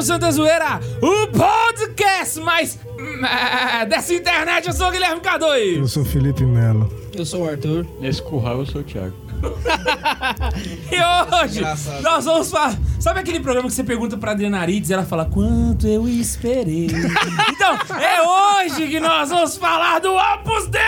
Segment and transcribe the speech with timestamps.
[0.00, 4.66] no Santa Zoeira, o podcast mais eh, dessa internet.
[4.66, 5.76] Eu sou o Guilherme K2.
[5.76, 6.90] Eu sou Felipe Melo.
[7.14, 7.86] Eu sou o Arthur.
[8.00, 9.14] Nesse curral eu sou o Thiago.
[10.90, 12.02] E hoje Engraçado.
[12.02, 12.78] nós vamos falar.
[12.98, 16.86] Sabe aquele programa que você pergunta pra Adriana Arides e ela fala quanto eu esperei?
[17.50, 20.80] então, é hoje que nós vamos falar do Opus Dei!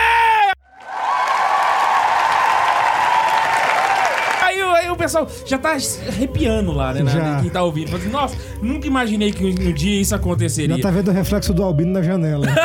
[5.02, 5.76] Pessoal já tá
[6.08, 7.02] arrepiando lá, né?
[7.02, 7.40] na- Já.
[7.40, 7.94] Quem tá ouvindo.
[7.96, 10.76] Assim, Nossa, nunca imaginei que um dia isso aconteceria.
[10.76, 12.46] Já tá vendo o reflexo do Albino na janela.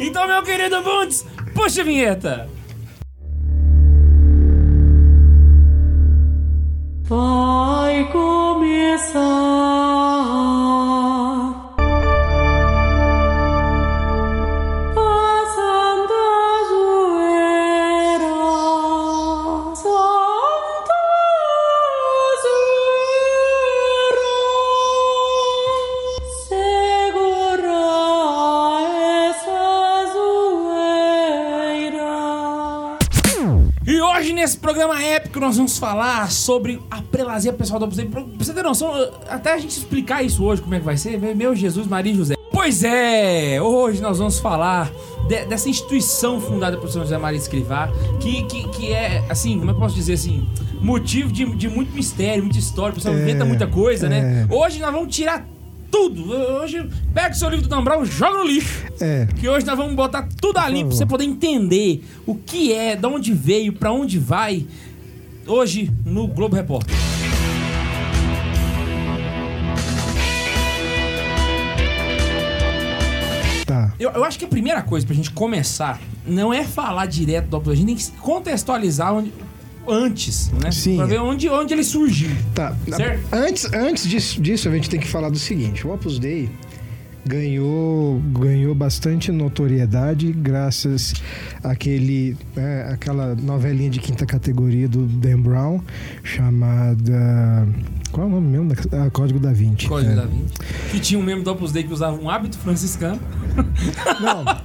[0.00, 2.48] Então, meu querido Bundes, puxa a vinheta!
[7.08, 9.18] Vai começar
[35.38, 38.06] épico, nós vamos falar sobre a prelazia pessoal do Opus Dei.
[38.06, 38.92] Pra você ter noção,
[39.28, 42.16] até a gente explicar isso hoje, como é que vai ser, meu Jesus, Maria e
[42.16, 42.34] José.
[42.52, 44.90] Pois é, hoje nós vamos falar
[45.28, 47.88] de- dessa instituição fundada por São José Maria Escrivá,
[48.20, 50.46] que, que, que é, assim, como é que eu posso dizer assim,
[50.80, 54.46] motivo de, de muito mistério, muita história, o pessoal É, inventa muita coisa, né?
[54.50, 54.54] é.
[54.54, 55.46] Hoje nós vamos tirar
[55.90, 56.30] tudo.
[56.32, 58.84] Hoje, pega o seu livro do Dan Brown, joga no lixo.
[59.00, 59.26] É.
[59.38, 63.06] Que hoje nós vamos botar tudo ali pra você poder entender o que é, de
[63.06, 64.66] onde veio, pra onde vai.
[65.48, 66.94] Hoje no Globo Repórter.
[73.66, 73.92] Tá.
[74.00, 77.56] Eu, eu acho que a primeira coisa pra gente começar não é falar direto do
[77.58, 79.32] Opus a gente tem que contextualizar onde-
[79.86, 80.70] antes, né?
[80.70, 80.96] Sim.
[80.96, 82.30] Pra ver onde, onde ele surgiu.
[82.54, 82.74] Tá.
[82.94, 83.22] Certo?
[83.32, 86.48] Antes, antes disso, disso, a gente tem que falar do seguinte: o Opus Dei
[87.28, 91.12] ganhou, ganhou bastante notoriedade graças
[91.62, 95.80] àquele, né, àquela novelinha de quinta categoria do Dan Brown
[96.24, 97.68] chamada.
[98.10, 98.68] Qual é o nome mesmo?
[98.74, 99.86] da- Ah, Código da Vinci.
[99.86, 100.16] Código É.
[100.16, 100.54] da Vinci.
[100.90, 103.20] Que tinha um membro do Opus Dei que usava um hábito franciscano.
[104.20, 104.44] Não.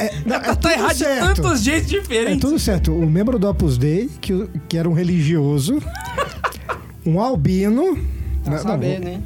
[0.00, 1.34] É, não, é tá tudo errado certo.
[1.34, 2.40] de tantos jeitos É diferentes.
[2.40, 2.92] tudo certo.
[2.94, 5.80] O membro do Opus Dei, que, que era um religioso,
[7.04, 7.98] um albino.
[8.44, 9.20] Pra não, saber, não, né?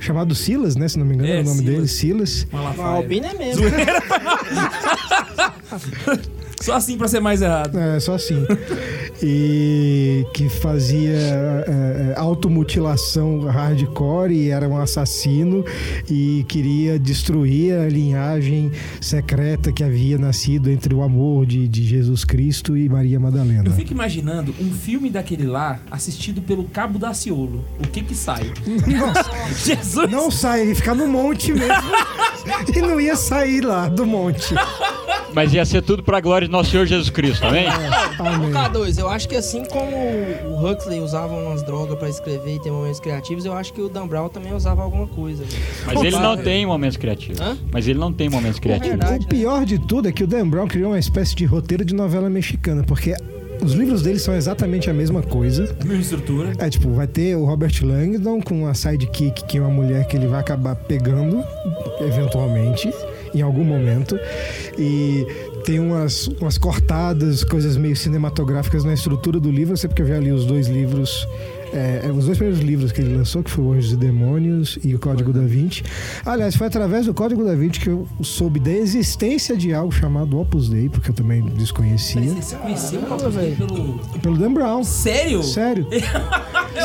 [0.00, 0.88] Chamado Silas, né?
[0.88, 1.74] Se não me engano, É, era o nome Silas.
[1.76, 2.46] dele, Silas.
[2.78, 3.62] Albino é mesmo.
[6.60, 7.78] Só assim pra ser mais errado.
[7.78, 8.46] É, só assim.
[9.22, 15.64] E que fazia é, é, automutilação hardcore e era um assassino
[16.08, 22.24] e queria destruir a linhagem secreta que havia nascido entre o amor de, de Jesus
[22.24, 23.64] Cristo e Maria Madalena.
[23.66, 27.64] Eu fico imaginando um filme daquele lá assistido pelo Cabo Daciolo.
[27.78, 28.52] O que que sai?
[28.86, 29.30] Nossa,
[29.64, 30.10] Jesus!
[30.10, 31.90] não sai, ele fica no monte mesmo.
[32.74, 34.54] e não ia sair lá do monte.
[35.32, 37.66] Mas ia ser tudo pra glória de nosso Senhor Jesus Cristo, amém?
[37.68, 38.50] Amém.
[38.50, 39.96] K2, eu acho que assim como
[40.46, 43.88] o Huxley usava umas drogas pra escrever e ter momentos criativos, eu acho que o
[43.88, 45.44] Dan Brown também usava alguma coisa.
[45.44, 45.62] velho.
[45.86, 47.40] Mas ele não tem momentos criativos.
[47.40, 47.56] Hã?
[47.72, 48.98] Mas ele não tem momentos criativos.
[48.98, 49.24] verdade.
[49.24, 51.94] O pior de tudo é que o Dan Brown criou uma espécie de roteiro de
[51.94, 53.14] novela mexicana, porque
[53.62, 55.76] os livros dele são exatamente a mesma coisa.
[55.80, 56.52] A mesma estrutura.
[56.58, 60.16] É tipo, vai ter o Robert Langdon com uma sidekick que é uma mulher que
[60.16, 61.44] ele vai acabar pegando,
[62.00, 62.90] eventualmente,
[63.34, 64.18] em algum momento.
[64.78, 65.26] E
[65.64, 69.74] tem umas, umas cortadas, coisas meio cinematográficas na estrutura do livro.
[69.74, 71.26] Eu sei porque eu já li os dois livros.
[71.72, 74.78] é, é, os dois primeiros livros que ele lançou, que foi o Anjos e Demônios
[74.82, 75.84] e o Código da Vinci.
[76.24, 80.38] Aliás, foi através do Código da Vinci que eu soube da existência de algo chamado
[80.40, 83.98] Opus Dei, porque eu também desconhecia, Você conheceu o Opus Dei pelo...
[84.20, 84.82] pelo Dan Brown.
[84.82, 85.42] Sério?
[85.42, 85.86] Sério.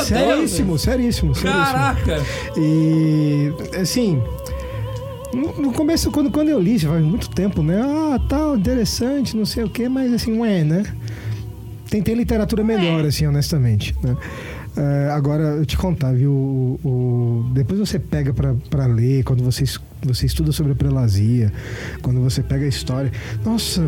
[0.04, 1.42] Seríssimo, seríssimo, seríssimo.
[1.64, 2.20] Caraca!
[2.56, 4.20] E assim,
[5.36, 7.80] no, começo, quando, quando eu li, já faz muito tempo, né?
[7.82, 10.84] Ah, tal, interessante, não sei o quê, mas assim, não é, né?
[11.90, 13.94] Tem, tem literatura melhor, assim, honestamente.
[14.02, 14.16] Né?
[14.76, 16.30] É, agora, eu te contar, viu?
[16.32, 19.64] O, o- depois você pega pra, pra ler, quando você,
[20.02, 21.52] você estuda sobre a prelazia,
[22.02, 23.10] quando você pega a história.
[23.44, 23.82] Nossa,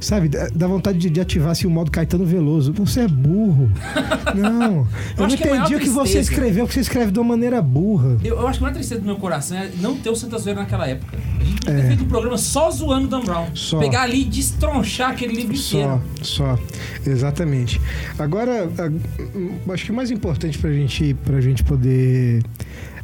[0.00, 2.72] sabe, dá vontade de, de ativar assim, o modo Caetano Veloso.
[2.74, 3.70] Você é burro.
[4.34, 4.86] Não, eu,
[5.16, 7.62] não acho que é entendi o que você escreveu, porque você escreve de uma maneira
[7.62, 8.18] burra.
[8.22, 10.36] Eu, eu acho que a maior tristeza do meu coração é não ter o Santa
[10.38, 11.16] Zoeira naquela época.
[11.16, 11.86] A gente podia ter É.
[11.88, 13.46] feito um programa só zoando o Dan Brown.
[13.54, 13.78] Só.
[13.78, 16.02] Pegar ali e destronchar aquele livro Só, inteiro.
[16.22, 16.58] só.
[17.06, 17.80] Exatamente.
[18.18, 22.42] Agora, a- acho que o mais importante pra gente, pra gente poder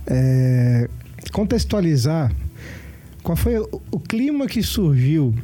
[0.07, 0.89] é,
[1.33, 2.31] contextualizar
[3.23, 5.35] qual foi o, o clima que surgiu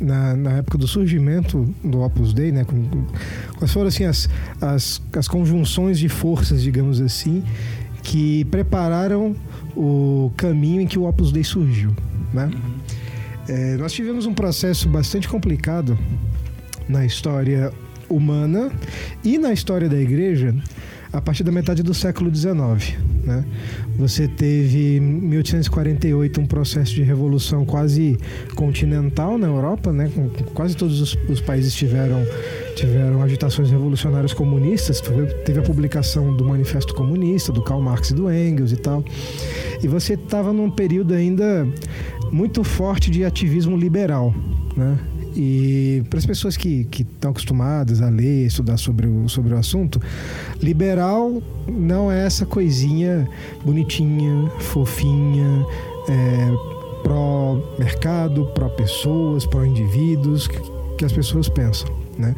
[0.00, 2.64] na, na época do surgimento do Opus Dei, né?
[2.64, 3.06] Com-
[3.56, 4.28] quais foram assim, as,
[4.60, 7.42] as, as conjunções de forças, digamos assim,
[8.02, 9.34] que prepararam
[9.76, 11.94] o caminho em que o Opus Dei surgiu,
[12.32, 12.50] né?
[13.48, 15.98] É, nós tivemos um processo bastante complicado
[16.88, 17.72] na história
[18.08, 18.70] humana
[19.22, 20.54] e na história da igreja
[21.14, 22.54] a partir da metade do século XIX.
[23.24, 23.44] Né?
[23.96, 28.18] Você teve em 1848 um processo de revolução quase
[28.56, 30.10] continental na Europa, né?
[30.12, 32.20] Com- quase todos os, os países tiveram,
[32.74, 35.00] tiveram agitações revolucionárias comunistas.
[35.44, 39.04] Teve a publicação do Manifesto Comunista, do Karl Marx e do Engels e tal.
[39.82, 41.66] E você estava num período ainda
[42.32, 44.34] muito forte de ativismo liberal,
[44.76, 44.98] né?
[45.36, 50.00] E para as pessoas que estão acostumadas a ler, estudar sobre o, sobre o assunto,
[50.62, 53.28] liberal não é essa coisinha
[53.64, 55.66] bonitinha, fofinha,
[56.08, 60.58] é, pró-mercado, pró-pessoas, pró-indivíduos que,
[60.98, 61.88] que as pessoas pensam.
[62.16, 62.34] Né?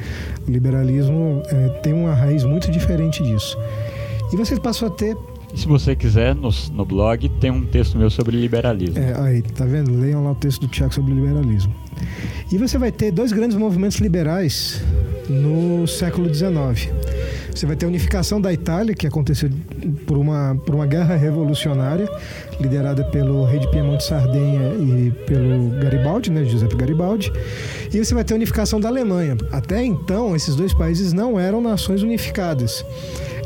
[0.48, 3.58] O liberalismo é, tem uma raiz muito diferente disso.
[4.32, 5.16] E você passou a ter
[5.54, 8.98] se você quiser, no, no blog tem um texto meu sobre liberalismo.
[8.98, 9.90] É, aí, tá vendo?
[9.90, 11.72] Leiam lá o texto do Tiago sobre liberalismo.
[12.50, 14.80] E você vai ter dois grandes movimentos liberais
[15.28, 16.90] no século XIX.
[17.52, 19.50] Você vai ter a unificação da Itália, que aconteceu
[20.06, 22.08] por uma, por uma guerra revolucionária,
[22.60, 27.32] liderada pelo rei de Piemonte Sardenha e pelo Garibaldi, né, Giuseppe Garibaldi.
[27.92, 29.36] E você vai ter a unificação da Alemanha.
[29.50, 32.84] Até então, esses dois países não eram nações unificadas.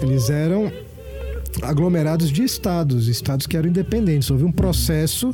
[0.03, 0.73] Eles eram
[1.63, 4.31] aglomerados de estados, estados que eram independentes.
[4.31, 5.33] Houve um processo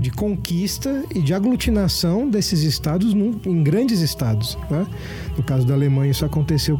[0.00, 4.56] de conquista e de aglutinação desses estados num- em grandes estados.
[4.70, 4.86] Né?
[5.36, 6.78] No caso da Alemanha, isso aconteceu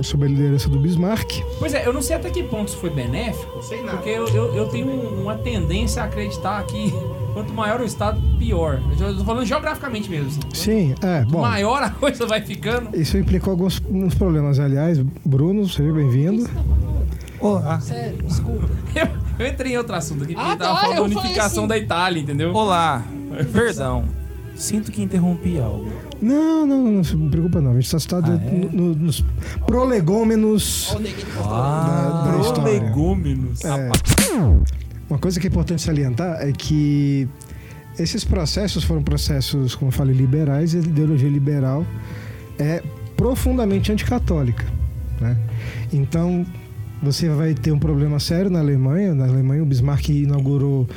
[0.00, 1.42] sob a liderança do Bismarck.
[1.58, 3.60] Pois é, eu não sei até que ponto isso foi benéfico,
[3.90, 4.88] porque eu, eu, eu tenho
[5.20, 6.92] uma tendência a acreditar que
[7.34, 8.80] quanto maior o estado, pior.
[8.98, 10.28] Eu tô falando geograficamente mesmo.
[10.28, 10.40] Assim.
[10.52, 11.40] Sim, é, bom.
[11.40, 12.94] maior a coisa vai ficando.
[12.96, 14.58] Isso implicou alguns uns problemas.
[14.60, 16.48] Aliás, Bruno, seja bem-vindo.
[17.42, 17.80] Olá.
[17.80, 18.68] Sério, desculpa.
[18.94, 19.08] Eu,
[19.46, 21.68] eu entrei em outro assunto aqui, porque Ah, tava tá, falando da unificação assim.
[21.68, 22.52] da Itália, entendeu?
[22.54, 23.02] Olá.
[23.52, 24.04] Perdão.
[24.54, 25.90] Sinto que interrompi algo.
[26.20, 27.72] Não, não, não se preocupa não.
[27.72, 28.54] A gente só está Ah, é?
[28.54, 29.24] no- no- nos
[29.66, 32.60] prolegômenos postou da, da.
[32.62, 33.64] Prolegômenos.
[33.64, 33.90] É.
[35.08, 37.26] Uma coisa que é importante salientar é que
[37.98, 41.84] esses processos foram processos, como eu falei, liberais e a ideologia liberal
[42.58, 42.82] é
[43.16, 44.64] profundamente anticatólica.
[45.20, 45.36] Né?
[45.92, 46.46] Então,
[47.02, 49.14] você vai ter um problema sério na Alemanha.
[49.14, 50.88] Na Alemanha, o Bismarck inaugurou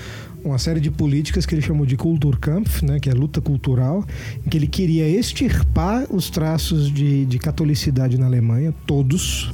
[0.44, 4.06] uma série de políticas que ele chamou de Kulturkampf, né, que é luta cultural,
[4.46, 9.52] em que ele queria extirpar os traços de, de catolicidade na Alemanha, todos,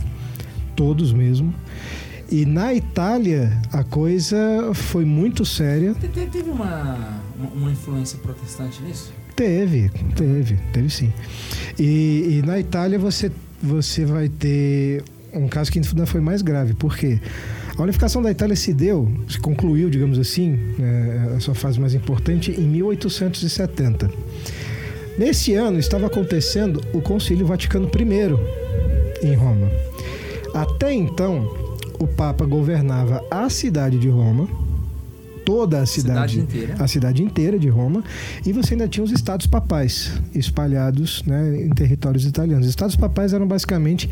[0.75, 1.53] todos mesmo.
[2.29, 4.37] E na Itália a coisa
[4.73, 5.93] foi muito séria.
[5.93, 6.97] Te- te- Teve uma,
[7.37, 9.11] uma- uma influência protestante nisso?
[9.35, 11.11] Teve, teve, teve sim.
[11.79, 13.31] E, e na Itália você,
[13.63, 15.03] você vai ter
[15.39, 17.19] um caso que ainda foi mais grave, porque
[17.77, 21.93] a unificação da Itália se deu, se concluiu, digamos assim, é, a sua fase mais
[21.93, 24.09] importante, em 1870.
[25.17, 29.71] Nesse ano estava acontecendo o Concílio Vaticano I em Roma.
[30.53, 31.53] Até então,
[31.99, 34.47] o Papa governava a cidade de Roma,
[35.45, 36.75] toda a cidade, Cidade inteira.
[36.83, 38.03] a cidade inteira de Roma,
[38.45, 42.65] e você ainda tinha os estados papais espalhados né, em territórios italianos.
[42.65, 44.09] Os estados papais eram basicamente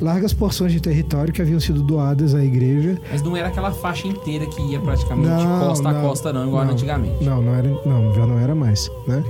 [0.00, 2.98] largas porções de território que haviam sido doadas à igreja.
[3.10, 6.46] Mas não era aquela faixa inteira que ia praticamente Não, costa a não, costa, não,
[6.46, 6.72] igual não.
[6.72, 7.24] antigamente.
[7.24, 9.22] Não, não era, não, já não era mais, né?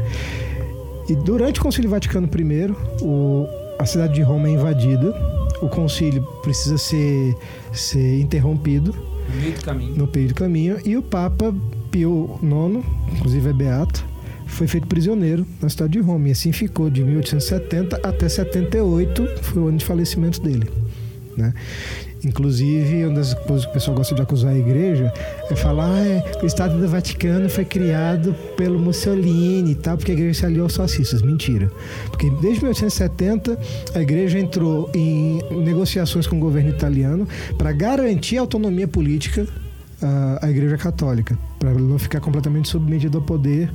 [1.08, 3.46] E durante o Concílio Vaticano I, o,
[3.78, 5.12] a cidade de Roma é invadida,
[5.60, 7.36] o concílio precisa ser,
[7.72, 8.94] ser interrompido
[9.30, 9.96] No meio do caminho.
[9.96, 11.54] no meio do caminho e o Papa
[11.90, 14.04] Pio IX, inclusive é beato,
[14.46, 19.62] foi feito prisioneiro na cidade de Roma e assim ficou de 1870 até 78, foi
[19.62, 20.68] o ano de falecimento dele,
[21.36, 21.54] né?
[22.24, 25.12] Inclusive, uma das coisas que o pessoal gosta de acusar a igreja
[25.50, 30.12] é falar ah, é, o Estado do Vaticano foi criado pelo Mussolini e tal, porque
[30.12, 31.22] a igreja se aliou aos fascistas.
[31.22, 31.70] Mentira.
[32.10, 33.58] Porque desde 1870
[33.94, 39.46] a igreja entrou em negociações com o governo italiano para garantir a autonomia política
[40.02, 43.70] à, à igreja católica, para não ficar completamente submetida ao poder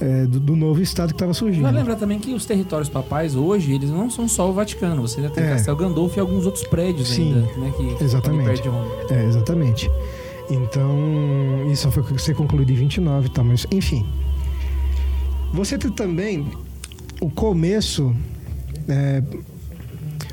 [0.00, 1.62] eh, do, do novo Estado que estava surgindo.
[1.62, 5.02] Vai lembrar também que os territórios papais hoje, eles não são só o Vaticano.
[5.02, 5.50] Você ainda tem É.
[5.50, 7.72] Castel Gandolfo e alguns outros prédios Sim, ainda, né?
[7.96, 8.68] Que exatamente.
[8.68, 8.86] Roma.
[9.10, 9.90] É, exatamente.
[10.50, 10.96] Então,
[11.70, 14.06] isso foi ser concluído em 29 e tal, mas enfim.
[15.52, 16.46] Você tem também
[17.20, 18.14] o começo,
[18.88, 19.22] é,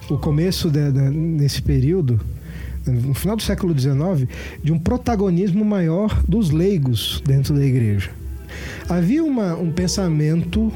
[0.09, 2.19] o começo de- de- nesse período,
[2.85, 4.27] no final do século XIX,
[4.63, 8.11] de um protagonismo maior dos leigos dentro da igreja.
[8.89, 10.71] Havia uma- um pensamento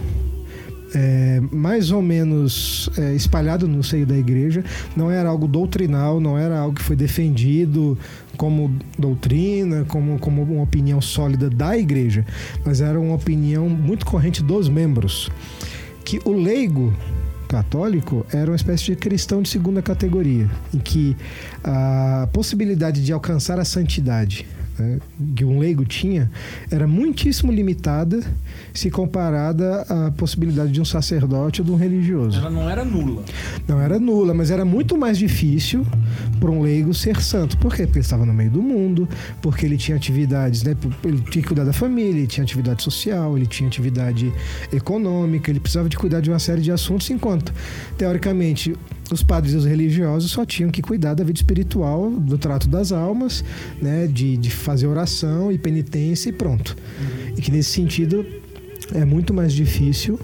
[0.96, 4.64] é, mais ou menos é, espalhado no seio da igreja.
[4.96, 7.96] Não era algo doutrinal, não era algo que foi defendido
[8.36, 12.26] como doutrina, como, como uma opinião sólida da igreja,
[12.66, 15.30] mas era uma opinião muito corrente dos membros.
[16.04, 16.92] Que o leigo
[17.48, 21.16] católico era uma espécie de cristão de segunda categoria, em que
[21.64, 24.46] a possibilidade de alcançar a santidade
[24.80, 25.00] né,
[25.36, 26.30] que um leigo tinha
[26.72, 28.24] era muitíssimo limitada
[28.74, 32.40] se comparada à possibilidade de um sacerdote ou de um religioso.
[32.40, 33.24] Ela não era nula.
[33.68, 35.86] Não era nula, mas era muito mais difícil
[36.40, 37.58] para um leigo ser santo.
[37.58, 37.84] Por quê?
[37.84, 39.08] Porque ele estava no meio do mundo,
[39.42, 40.76] porque ele tinha atividades, né?
[41.04, 44.34] Ele tinha que cuidar da família, ele tinha atividade social, ele tinha atividade
[44.72, 47.54] econômica, ele precisava de cuidar de uma série de assuntos, enquanto,
[47.98, 48.76] teoricamente,
[49.12, 52.92] os padres e os religiosos só tinham que cuidar da vida espiritual, do trato das
[52.92, 53.44] almas,
[53.82, 54.08] né?
[54.08, 56.76] De, de fazer oração e penitência e pronto.
[57.38, 58.26] E que nesse sentido
[58.94, 60.20] é muito mais difícil.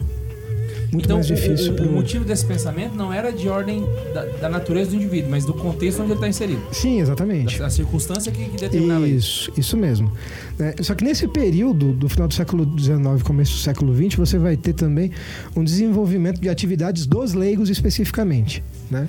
[0.92, 3.84] Muito então, mais o- difícil o, pro- o motivo desse pensamento não era de ordem
[4.14, 6.62] da, da natureza do indivíduo, mas do contexto onde ele está inserido.
[6.72, 7.58] Sim, exatamente.
[7.58, 9.50] Da, da circunstância que, que determinava isso.
[9.50, 10.12] Isso, isso mesmo.
[10.58, 14.38] É, só que nesse período, do final do século XIX começo do século XX, você
[14.38, 15.12] vai ter também
[15.56, 18.64] um desenvolvimento de atividades dos leigos especificamente.
[18.90, 19.08] Né?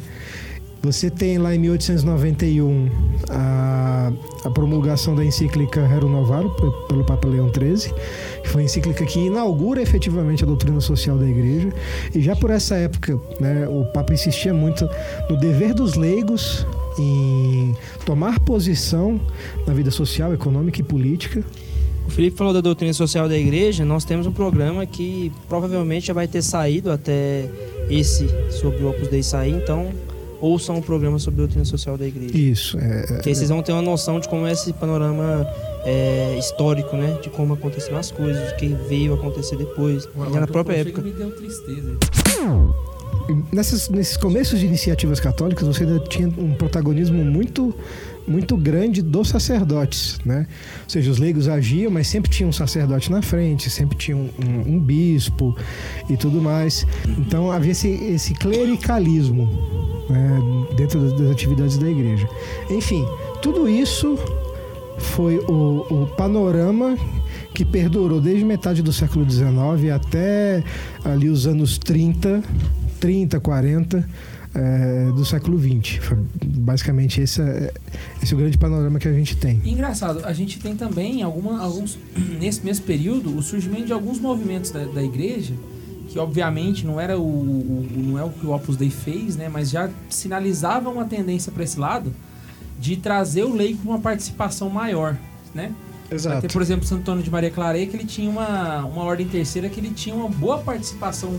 [0.82, 2.88] Você tem lá em 1891
[3.28, 4.12] a,
[4.44, 7.92] a promulgação da encíclica Rerum Novarum pe- pelo Papa Leão XIII,
[8.42, 11.72] que foi a encíclica que inaugura efetivamente a doutrina social da Igreja.
[12.14, 14.88] E já por essa época, né, o Papa insistia muito
[15.28, 16.64] no dever dos leigos
[16.98, 19.20] em tomar posição
[19.66, 21.42] na vida social, econômica e política.
[22.06, 23.84] O Felipe falou da doutrina social da igreja.
[23.84, 27.50] Nós temos um programa que provavelmente já vai ter saído até
[27.90, 29.52] esse sobre o Opus Dei sair.
[29.52, 29.92] Então,
[30.40, 32.36] ouçam o programa sobre doutrina social da igreja.
[32.36, 32.78] Isso.
[32.78, 35.46] É, Que aí vocês vão ter uma noção de como é esse panorama
[35.84, 37.18] é, histórico, né?
[37.22, 41.02] De como aconteceram as coisas, o que veio acontecer depois, na própria época.
[41.02, 41.96] Me deu tristeza.
[43.52, 47.74] Nessas, nesses começos de iniciativas católicas, você ainda tinha um protagonismo muito
[48.26, 50.46] muito grande dos sacerdotes, né?
[50.84, 54.28] Ou seja, os leigos agiam, mas sempre tinha um sacerdote na frente, sempre tinha um,
[54.44, 55.56] um- um bispo
[56.10, 56.86] e tudo mais.
[57.18, 59.48] Então havia esse, esse clericalismo
[60.10, 60.38] né,
[60.76, 62.28] dentro das, atividades da igreja.
[62.70, 63.04] Enfim,
[63.42, 64.18] tudo isso
[64.98, 66.96] foi o, o panorama
[67.54, 69.46] que perdurou desde metade do século XIX
[69.94, 70.62] até
[71.04, 72.42] ali os anos 30,
[73.00, 74.08] 30, 40
[74.54, 75.96] eh, do século XX.
[76.04, 77.72] Foi basicamente esse é,
[78.22, 79.60] esse é o grande panorama que a gente tem.
[79.64, 81.98] Engraçado, a gente tem também alguma, alguns
[82.40, 85.54] nesse mesmo período o surgimento de alguns movimentos da, da igreja
[86.08, 89.48] que obviamente não era o, o- não é o que o Opus Dei fez, né,
[89.48, 92.12] mas já sinalizava uma tendência para esse lado
[92.78, 95.16] de trazer o leigo com uma participação maior,
[95.54, 95.72] né?
[96.28, 99.26] Vai ter, por exemplo, Santo Antônio de Maria Claret, que ele tinha uma, uma ordem
[99.26, 101.36] terceira que ele tinha uma boa participação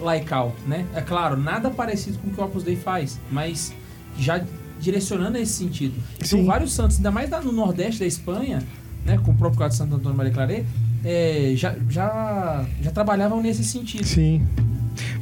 [0.00, 0.86] laical, né?
[0.94, 3.72] É claro, nada parecido com o que o Opus Dei faz, mas
[4.18, 4.42] já
[4.80, 5.94] direcionando nesse sentido.
[6.16, 6.44] Então, Sim.
[6.46, 8.62] vários santos, ainda mais no Nordeste da Espanha,
[9.04, 10.64] né, com o próprio caso de Santo Antônio Maria Claret,
[11.04, 14.04] é, já, já, já trabalhavam nesse sentido.
[14.04, 14.46] Sim.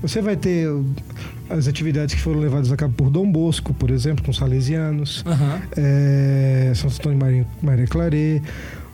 [0.01, 0.69] Você vai ter
[1.51, 5.25] as atividades que foram levadas a cabo por Dom Bosco, por exemplo, com os salesianos,
[5.27, 5.61] Aham.
[5.77, 8.43] é, São Antônio Maria, Maria Claret,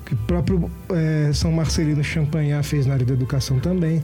[0.05, 4.03] que o próprio é, São Marcelino Champagnat fez na área da educação também.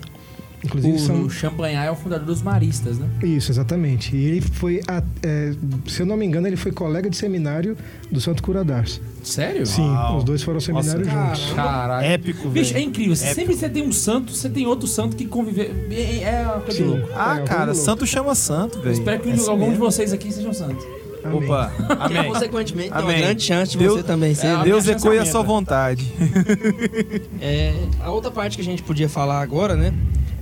[0.63, 3.09] Inclusive, O, são, o Champagnat é o fundador dos maristas, né?
[3.23, 4.15] Isso, exatamente.
[4.15, 5.53] E ele foi, a- é,
[5.87, 7.77] se eu não me engano, ele foi colega de seminário
[8.11, 9.01] do Santo Curadares.
[9.23, 9.65] Sério?
[9.67, 10.19] Sim, Uau.
[10.19, 11.53] os dois foram ao seminário Nossa, juntos.
[11.55, 12.07] Caralho.
[12.07, 12.87] Épico, Bicho, é velho.
[12.89, 13.13] incrível.
[13.15, 13.35] Épico.
[13.35, 15.89] Sempre você tem um santo, você tem outro santo que conviver.
[15.91, 17.09] É, é uma coisa louca.
[17.15, 18.93] Ah, Legal, cara, vamos santo chama santo, velho.
[18.93, 19.85] Espero que É assim algum de mesmo.
[19.85, 20.85] vocês aqui sejam santos.
[21.25, 21.37] Amém.
[21.45, 22.33] Opa, E, amém.
[22.33, 23.21] consequentemente, tem uma Amém.
[23.23, 24.47] grande chance de Deus- você também ser.
[24.47, 24.63] É?
[24.65, 26.11] Deus ecoe a sua vontade.
[27.41, 29.93] É, a outra parte que a gente podia falar agora, né,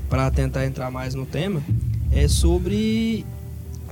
[0.08, 1.62] Pra tentar entrar mais no tema,
[2.12, 3.24] é sobre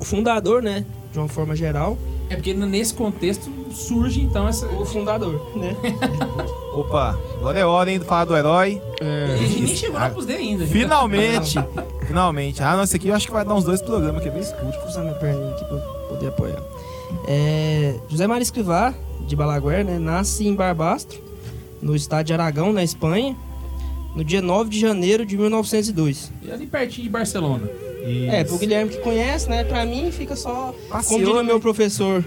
[0.01, 1.99] o fundador, né, de uma forma geral,
[2.31, 4.67] É porque nesse contexto surge então essa.
[4.67, 5.77] o fundador, né?
[6.75, 8.81] Opa, agora é hora, hein, de falar do herói.
[9.01, 10.67] A gente nem chegou no Opus Dei ainda.
[10.67, 11.59] Finalmente,
[12.07, 12.63] finalmente.
[12.63, 14.65] Ah, nossa, aqui eu acho que vai dar uns dois programas, que é bem escuro.
[14.65, 16.63] Deixa eu cruzar minha perninha aqui pra poder apoiar.
[17.29, 18.93] É, José Maria Escrivá,
[19.27, 21.19] de Balaguer, né, nasce em Barbastro,
[21.81, 23.37] no estado de Aragão, na Espanha,
[24.17, 26.33] no dia 9 de janeiro de 1902.
[26.43, 27.71] E ali pertinho de Barcelona.
[28.31, 29.63] É, pro Guilherme que conhece, né?
[29.65, 30.75] Pra mim fica só.
[30.89, 31.49] Passeou, como diria né?
[31.49, 32.25] meu professor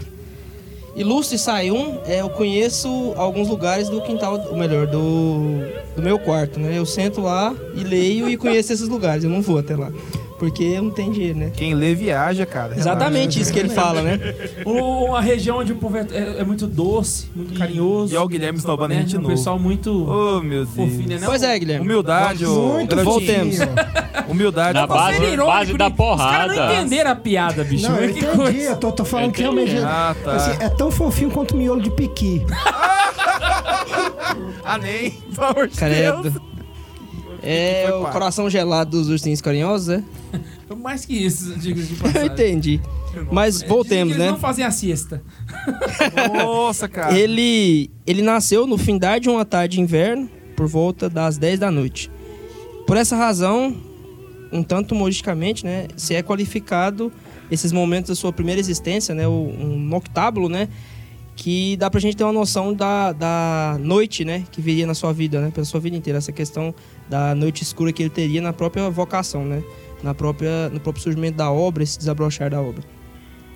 [0.96, 5.62] Ilustre Sayum, é, eu conheço alguns lugares do quintal, ou melhor, do,
[5.96, 6.78] do meu quarto, né?
[6.78, 9.92] Eu sento lá e leio e conheço esses lugares, eu não vou até lá.
[10.40, 11.52] Porque não tem dinheiro, né?
[11.54, 12.74] Quem lê viaja, cara.
[12.78, 14.18] Exatamente isso que ele fala, né?
[14.66, 18.14] O- Uma região onde o povo é, é- é muito doce, muito carinhoso.
[18.14, 18.98] E ó o Guilherme esnobando né?
[18.98, 19.34] a gente de Um novo.
[19.36, 20.70] pessoal muito Oh, meu Deus.
[20.76, 21.26] fofinho, né?
[21.26, 21.86] Pois é, Guilherme.
[21.86, 22.74] Humildade, ô.
[22.74, 23.20] Muito garotinho.
[23.20, 23.58] voltemos.
[24.30, 24.74] Humildade.
[24.80, 25.96] Na por base- irônico, base da né?
[26.00, 26.74] Os caras não porrada.
[26.76, 27.90] entenderam a piada, bicho.
[27.92, 28.38] Não, eu que entendi.
[28.38, 28.60] coisa.
[28.70, 29.76] Eu tô, tô falando que realmente.
[29.84, 30.32] Ah, tá.
[30.34, 32.42] assim, é tão fofinho quanto miolo de piqui.
[34.64, 35.12] Ah, nem.
[35.12, 36.34] Pelo amor de Deus.
[37.52, 40.04] É Foi o coração gelado dos ursinhos carinhosos, é?
[40.78, 42.28] Mais que isso, diga de Eu passagem.
[42.32, 42.82] entendi.
[43.32, 44.32] Mas voltemos, que eles né?
[44.32, 45.22] não fazem a siesta.
[46.44, 47.18] Nossa, cara.
[47.18, 51.72] Ele, ele nasceu no findar de uma tarde de inverno, por volta das 10 da
[51.72, 52.12] noite.
[52.86, 53.76] Por essa razão,
[54.52, 57.12] um tanto humoristicamente, né, se é qualificado
[57.50, 60.68] esses momentos da sua primeira existência, né, um noctábulo, né,
[61.40, 65.14] que dá pra gente ter uma noção da, da noite, né, que viria na sua
[65.14, 66.76] vida, né, pela sua vida inteira, essa questão
[67.10, 69.64] da noite escura que ele teria na própria vocação, né,
[70.04, 72.84] na própria, no próprio surgimento da obra, esse desabrochar da obra.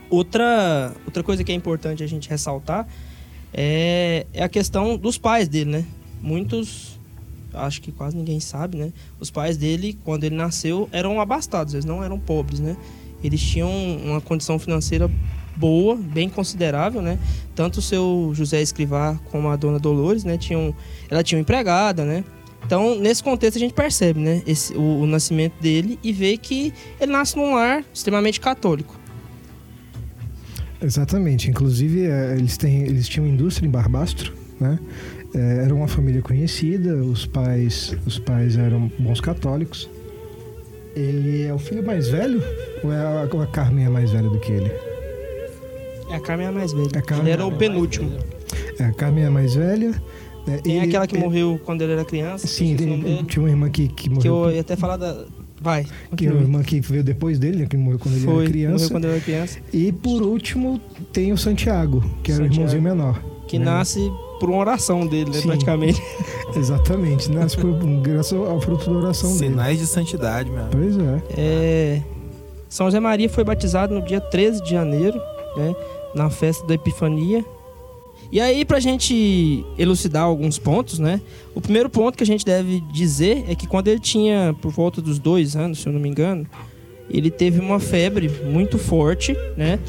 [0.10, 2.88] Outra, outra coisa que é importante a gente ressaltar
[3.54, 5.86] é, é a questão dos pais dele, né?
[6.22, 6.98] Muitos,
[7.54, 8.94] acho que quase ninguém sabe, né?
[9.20, 12.78] Os pais dele, quando ele nasceu, eram abastados, eles não eram pobres, né?
[13.24, 13.70] Eles tinham
[14.06, 15.10] uma condição financeira
[15.56, 17.20] boa, bem considerável, né?
[17.56, 20.38] Tanto o seu José Escrivá como a dona Dolores, né?
[20.38, 20.76] Tinham,
[21.10, 22.24] ela tinha uma empregada, né?
[22.66, 24.42] Então, nesse contexto, a gente percebe, né?
[24.48, 28.98] Esse, o, o nascimento dele e vê que ele nasce num lar extremamente católico.
[30.82, 31.50] Exatamente.
[31.50, 34.80] Inclusive, eh, eles, têm, eles tinham indústria em Barbastro, né?
[35.34, 39.90] Eh, Era uma família conhecida, os pais, os pais eram bons católicos.
[40.96, 42.42] Ele é o filho mais velho?
[42.84, 44.93] Ou é a, a Carmen é mais velha do que ele?
[46.14, 46.90] É, a Carmen é a mais velha.
[46.96, 48.12] A Carmen ele era é o penúltimo.
[48.80, 49.92] É, a Carmen é a mais velha.
[50.46, 50.58] né?
[50.64, 52.46] Tem Ele- aquela que ele- morreu quando ele era criança.
[52.48, 54.46] Sim, dele, tinha uma irmã que, que Que morreu.
[54.50, 55.26] eu ia até falar da.
[55.62, 55.86] Vai.
[56.18, 58.44] Que é irmã que veio depois dele, né, que morreu quando ele Foi.
[58.44, 58.74] era criança.
[58.76, 59.60] Morreu quando ele era criança.
[59.72, 60.80] E por último
[61.14, 62.54] tem o Santiago, que era o Santiago.
[62.72, 63.24] irmãozinho menor.
[63.48, 63.66] Que né?
[63.66, 64.00] nasce
[64.42, 65.38] por uma oração dele, né?
[65.40, 65.48] Sim.
[65.48, 66.02] Praticamente.
[66.58, 69.52] Exatamente, nasce por, graças ao fruto da oração dele.
[69.52, 70.66] Sinais de santidade, meu.
[70.70, 71.22] Pois é.
[71.38, 72.02] É,
[72.68, 75.18] São José Maria foi batizado no dia 13 de janeiro,
[75.56, 75.74] né?
[76.16, 77.44] Na festa da Epifania.
[78.32, 81.22] E aí, pra gente elucidar alguns pontos, né?
[81.54, 85.02] O primeiro ponto que a gente deve dizer é que quando ele tinha por volta
[85.02, 86.48] dos dois anos, se eu não me engano,
[87.10, 89.80] ele teve uma febre muito forte, né?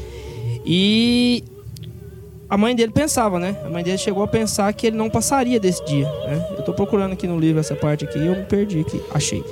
[0.63, 1.43] E
[2.47, 3.59] a mãe dele pensava, né?
[3.65, 6.47] A mãe dele chegou a pensar que ele não passaria desse dia, né?
[6.57, 9.01] Eu tô procurando aqui no livro essa parte aqui e eu me perdi aqui.
[9.11, 9.43] Achei.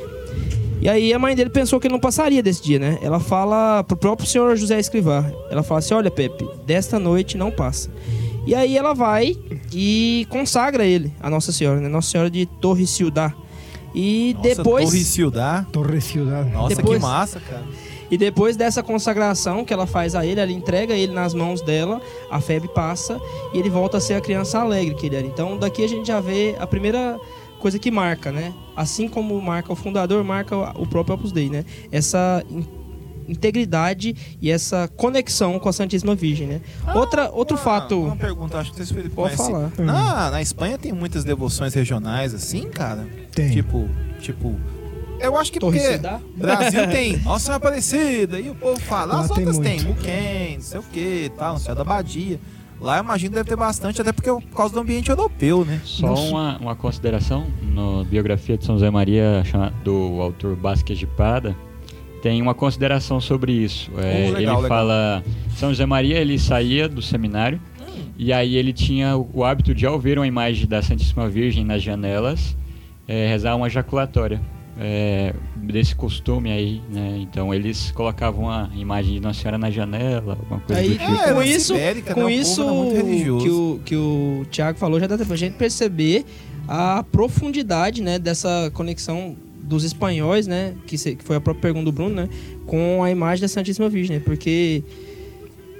[0.81, 2.99] E aí a mãe dele pensou que ele não passaria desse dia, né?
[3.01, 5.25] Ela fala pro próprio senhor José Escrivá.
[5.49, 7.89] Ela fala assim: olha, Pepe, desta noite não passa.
[8.45, 9.37] E aí ela vai
[9.71, 11.87] e consagra ele, a Nossa Senhora, né?
[11.87, 13.33] Nossa Senhora de Torre Ciudad.
[13.95, 14.85] E Nossa, depois.
[14.89, 15.65] Torre Ciudad.
[15.71, 16.45] Torre Ciudad.
[16.51, 17.63] Nossa, Depois- que massa, cara.
[18.11, 21.99] E depois dessa consagração que ela faz a ele, ela entrega ele nas mãos dela,
[22.29, 23.19] a febre passa
[23.53, 25.25] e ele volta a ser a criança alegre que ele era.
[25.25, 27.17] Então daqui a gente já vê a primeira
[27.63, 28.53] coisa que marca, né?
[28.75, 31.63] Assim como marca o fundador, marca o próprio Opus Dei, né?
[31.89, 32.67] Essa in-
[33.29, 36.61] integridade e essa conexão com a Santíssima Virgem, né?
[36.93, 38.01] Outra, outro Uma- fato...
[38.01, 39.71] Uma pergunta, acho que vocês Pode falar.
[39.77, 43.07] Na, na Espanha tem muitas devoções regionais assim, cara?
[43.33, 43.49] Tem.
[43.51, 43.87] Tipo,
[44.19, 44.59] tipo.
[45.21, 46.21] Eu acho que Torre porque Ciudad?
[46.35, 49.87] Brasil tem Nossa Senhora Aparecida, e o povo fala, Lá as tem outras tem, muito.
[49.99, 52.39] Muquem, não sei o que, tal, não sei, da Badia.
[52.81, 55.63] Lá eu imagino que deve ter bastante, até porque é por causa do ambiente europeu,
[55.63, 55.79] né?
[55.83, 59.43] Só uma, uma consideração, na biografia de São José Maria,
[59.83, 61.55] do autor Basques de Prada,
[62.21, 63.89] tem uma consideração sobre isso.
[63.97, 64.63] É, Oh, legal, ele legal.
[64.63, 65.23] fala,
[65.55, 67.59] São José Maria ele saía do seminário
[68.17, 71.65] e aí ele tinha o, o hábito de ao ver uma imagem da Santíssima Virgem
[71.65, 72.55] nas janelas,
[73.07, 74.41] é, rezar uma jaculatória.
[74.79, 77.17] É, desse costume aí, né?
[77.19, 81.11] Então eles colocavam a imagem de Nossa Senhora na janela, alguma coisa Aí, do tipo.
[81.13, 82.65] É, com na isso, Ibérica, né, com isso
[83.41, 86.25] que, o, que o Tiago falou, já dá pra gente perceber
[86.67, 90.73] a profundidade né, dessa conexão dos espanhóis, né?
[90.87, 92.29] Que, se- que foi a própria pergunta do Bruno, né?
[92.65, 94.23] Com a imagem da Santíssima Virgem, né?
[94.25, 94.83] Porque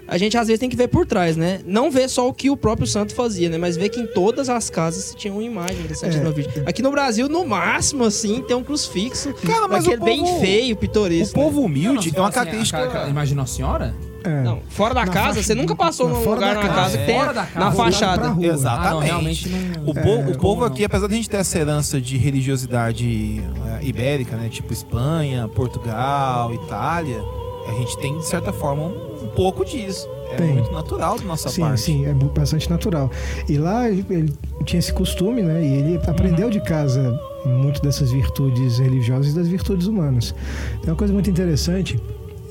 [0.08, 1.60] a gente às vezes tem que ver por trás, né?
[1.66, 3.58] Não ver só o que o próprio santo fazia, né?
[3.58, 6.32] Mas ver que em todas as casas se tinha uma imagem da Santíssima É.
[6.34, 6.64] Virgem.
[6.66, 9.34] Aqui no Brasil, no máximo, assim, tem um crucifixo.
[9.46, 11.38] Cara, mas aquele o bem povo- feio, O pitoresco.
[11.38, 11.44] né?
[11.46, 12.80] povo humilde é uma Assim, característica.
[12.80, 13.96] a- a- a imagem de Nossa Senhora?
[14.26, 14.42] É.
[14.42, 16.98] Não, fora da Na casa, faixa- você nunca passou na num lugar da numa casa.
[16.98, 18.36] que tem Fora da casa, na fachada.
[18.46, 18.88] Exatamente.
[18.88, 19.84] Ah, não, realmente não.
[19.90, 22.16] O, povo, o É, povo como aqui, apesar de a gente ter essa herança de
[22.18, 23.42] religiosidade
[23.82, 24.48] eh, ibérica, né?
[24.50, 27.22] Tipo Espanha, Portugal, Itália,
[27.68, 30.08] a gente tem, de certa forma, um pouco disso.
[30.32, 30.54] É Tem.
[30.54, 31.82] muito natural da nossa Sim, parte.
[31.82, 33.12] sim, é bu- bastante natural.
[33.48, 34.34] E lá ele
[34.66, 35.64] tinha esse costume, né?
[35.64, 40.34] E ele aprendeu de casa muito dessas virtudes religiosas e das virtudes humanas.
[40.82, 42.00] Tem uma coisa muito interessante,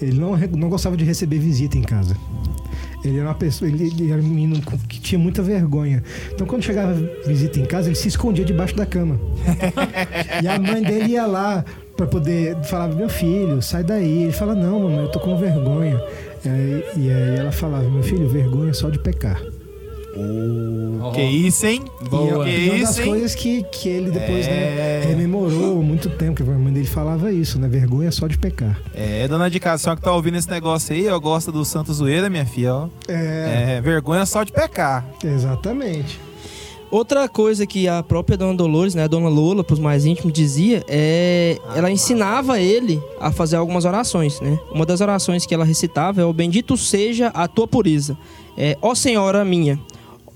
[0.01, 2.17] ele não, não gostava de receber visita em casa.
[3.05, 6.05] Ele era uma pessoa, ele, ele era um menino que tinha muita vergonha.
[6.33, 6.95] Então quando chegava
[7.27, 9.19] visita em casa, ele se escondia debaixo da cama.
[10.41, 11.65] e a mãe dele ia lá
[11.97, 14.23] pra poder falar, meu filho, sai daí.
[14.25, 16.01] Ele fala, não, mamãe, eu tô com vergonha.
[16.45, 19.41] E aí, e aí ela falava, meu filho, vergonha é só de pecar.
[21.15, 21.83] Que isso, hein?
[22.11, 22.45] Boa.
[22.45, 24.51] Que E uma das isso, coisas que, que ele depois É.
[24.51, 27.67] né, rememorou há muito tempo, que a mãe dele falava isso, né?
[27.67, 28.79] Vergonha é só de pecar.
[28.95, 31.65] É, dona de casa, a senhora que tá ouvindo esse negócio aí, ó, gosta do
[31.65, 32.89] Santo Zoeira, minha filha, ó.
[33.09, 35.07] É, É, vergonha só de pecar.
[35.25, 36.21] exatamente.
[36.93, 40.31] Outra coisa que a própria Dona Dolores, né, a Dona Lola, para os mais íntimos,
[40.31, 44.61] dizia é ela ensinava ele a fazer algumas orações, né?
[44.71, 48.15] Uma das orações que ela recitava é o bendito seja a tua pureza.
[48.59, 49.81] É, ó Senhora minha,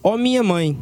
[0.03, 0.79] ó minha mãe,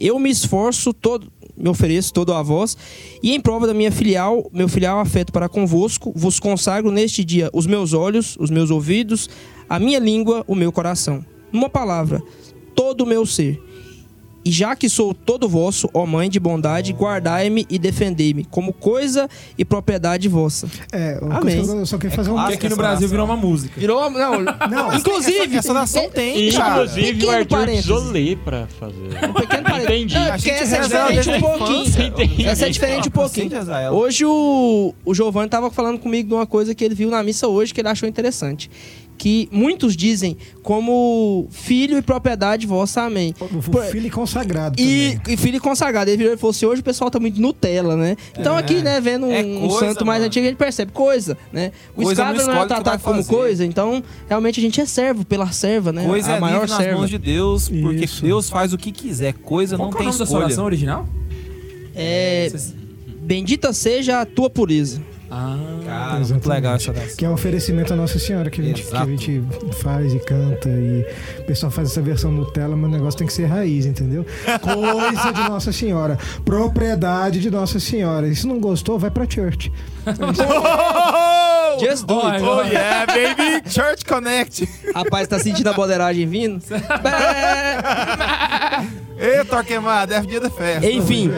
[0.00, 2.76] eu me esforço todo, me ofereço todo a vós
[3.22, 7.48] e em prova da minha filial, meu filial afeto para convosco, vos consagro neste dia
[7.52, 9.30] os meus olhos, os meus ouvidos,
[9.68, 11.24] a minha língua, o meu coração.
[11.52, 12.20] Numa palavra,
[12.74, 13.62] todo o meu ser.
[14.44, 19.28] E já que sou todo vosso, ó Mãe de bondade, guardai-me e defendei-me, como coisa
[19.56, 20.68] e propriedade vossa.
[20.92, 21.56] É, uma Amém.
[21.56, 22.36] coisa que eu só queria fazer um.
[22.36, 23.80] Porque aqui no Brasil virou uma música.
[23.80, 24.10] Virou.
[24.10, 25.56] Não, Não, inclusive.
[25.56, 26.84] Essa nação tem, cara.
[26.84, 28.94] Inclusive o Arthur precisou ler pra fazer.
[29.28, 29.84] Um pequeno parênteses.
[29.84, 30.16] Entendi.
[30.16, 31.82] É, A porque essa é diferente um pouquinho.
[31.82, 32.02] infância.
[32.04, 32.46] Entendi.
[32.46, 33.50] Essa é diferente um pouquinho.
[33.92, 37.48] Hoje o, o Giovanni tava falando comigo de uma coisa que ele viu na missa
[37.48, 38.70] hoje que ele achou interessante.
[39.16, 43.32] Que muitos dizem como filho e propriedade vossa, amém.
[43.40, 46.10] O filho consagrado E, e filho consagrado.
[46.10, 48.16] Ele virou e falou assim: hoje o pessoal tá muito Nutella, né?
[48.36, 50.26] Então aqui, né, vendo um, É um coisa, santo mais mano.
[50.26, 51.70] antigo, a gente percebe coisa, né?
[51.96, 53.28] O Coisa escravo não é tratado como fazer.
[53.28, 56.04] coisa, então realmente a gente é servo pela serva, né?
[56.04, 56.98] Coisa a é maior nas serva.
[56.98, 58.22] mãos de Deus, porque Isso.
[58.24, 59.32] Deus faz o que quiser.
[59.34, 60.44] Coisa Qual não é o tem nome da sua escolha.
[60.46, 61.06] oração original?
[61.94, 62.52] É,
[63.20, 65.00] bendita seja a tua pureza.
[65.36, 67.16] Ah, Cara, muito legal essa oração.
[67.16, 69.42] Que é o oferecimento à Nossa Senhora que a, gente, que a gente
[69.72, 70.68] faz e canta.
[70.68, 71.04] E
[71.40, 74.24] o pessoal faz essa versão Nutella, mas o negócio tem que ser raiz, entendeu?
[74.62, 76.16] Coisa de Nossa Senhora.
[76.44, 78.28] Propriedade de Nossa Senhora.
[78.28, 79.72] E se não gostou, vai pra church.
[81.80, 82.42] Just do it.
[82.42, 83.68] Oh yeah, baby!
[83.68, 84.68] Church Connect!
[84.94, 86.62] Rapaz, tá sentindo a bodeiragem vindo?
[89.18, 90.90] Ê, Torquemada, é dia da festa.
[90.90, 91.30] Enfim,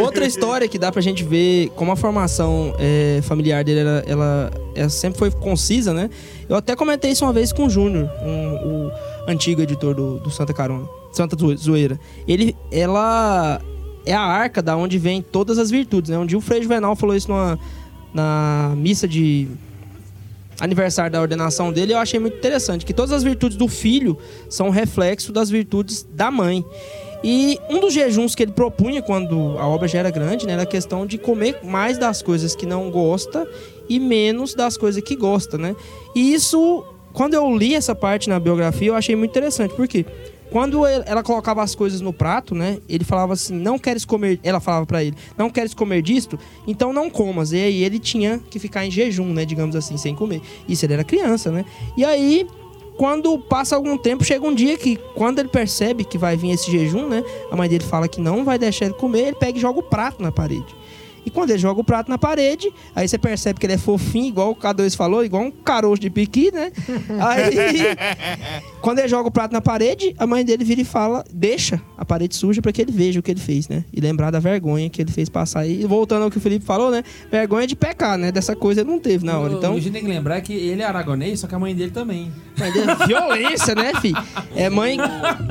[0.00, 4.50] outra história que dá pra gente ver como a formação é, familiar dele ela, ela-
[4.74, 6.08] ela sempre foi concisa, né?
[6.48, 8.90] Eu até comentei isso uma vez com o Júnior, um- o
[9.28, 11.98] antigo editor do, do Santa Carona, Santa Zo- Zoeira.
[12.26, 13.60] Ele, ela
[14.06, 16.18] é a arca da onde vem todas as virtudes, né?
[16.18, 17.58] Um dia o Frei Juvenal falou isso numa,
[18.14, 19.48] na missa de
[20.60, 24.16] aniversário da ordenação dele, eu achei muito interessante que todas as virtudes do filho
[24.48, 26.64] são reflexo das virtudes da mãe.
[27.24, 30.62] E um dos jejuns que ele propunha quando a obra já era grande, né, era
[30.62, 33.48] a questão de comer mais das coisas que não gosta
[33.88, 35.74] e menos das coisas que gosta, né?
[36.14, 40.04] E isso, quando eu li essa parte na biografia, eu achei muito interessante, porque
[40.54, 42.78] quando ela colocava as coisas no prato, né?
[42.88, 46.38] Ele falava assim: "Não queres comer", ela falava pra ele: "Não queres comer disto?
[46.64, 47.50] Então não comas".
[47.50, 50.40] E aí ele tinha que ficar em jejum, né, digamos assim, sem comer.
[50.68, 51.64] Isso ele era criança, né?
[51.96, 52.46] E aí
[52.96, 56.70] quando passa algum tempo, chega um dia que, quando ele percebe que vai vir esse
[56.70, 57.24] jejum, né?
[57.50, 59.82] A mãe dele fala que não vai deixar ele comer, ele pega e joga o
[59.82, 60.72] prato na parede.
[61.26, 64.26] E quando ele joga o prato na parede, aí você percebe que ele é fofinho,
[64.26, 66.70] igual o K2 falou, igual um caroço de piqui, né?
[67.20, 67.96] Aí,
[68.80, 72.04] quando ele joga o prato na parede, a mãe dele vira e fala: Deixa a
[72.04, 73.84] parede suja para que ele veja o que ele fez, né?
[73.92, 75.66] E lembrar da vergonha que ele fez passar.
[75.66, 77.02] E voltando ao que o Felipe falou, né?
[77.30, 78.30] Vergonha de pecar, né?
[78.30, 79.54] Dessa coisa ele não teve na hora.
[79.54, 81.74] O- Então, A gente tem que lembrar que ele é aragonês, só que a mãe
[81.74, 82.30] dele também.
[82.58, 84.22] Mãe dele- Violência, né, filho?
[84.54, 84.96] É mãe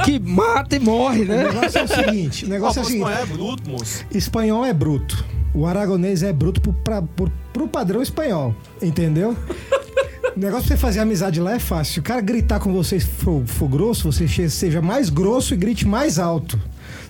[0.05, 1.43] que mata e morre, O né?
[1.45, 3.09] negócio é o seguinte: o negócio é o seguinte.
[3.11, 4.05] é bruto, moço.
[4.13, 5.25] Espanhol é bruto.
[5.53, 8.55] O aragonês é bruto pro, pra, pro, pro padrão espanhol.
[8.81, 9.37] Entendeu?
[10.35, 11.93] O negócio pra você fazer amizade lá é fácil.
[11.93, 15.87] Se o cara gritar com você for, for grosso, você seja mais grosso e grite
[15.87, 16.59] mais alto.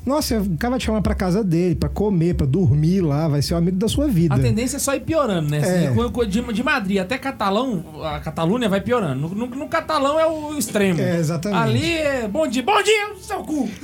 [0.05, 3.41] Nossa, o cara vai te chamar pra casa dele, pra comer, pra dormir lá, vai
[3.41, 4.35] ser o amigo da sua vida.
[4.35, 5.61] A tendência é só ir piorando, né?
[5.63, 6.25] É.
[6.25, 9.29] De, de Madrid até Catalão, a Catalunha vai piorando.
[9.29, 10.99] No, no- no catalão é o extremo.
[10.99, 11.61] É, exatamente.
[11.61, 13.69] Ali é bom dia, bom dia, seu cu.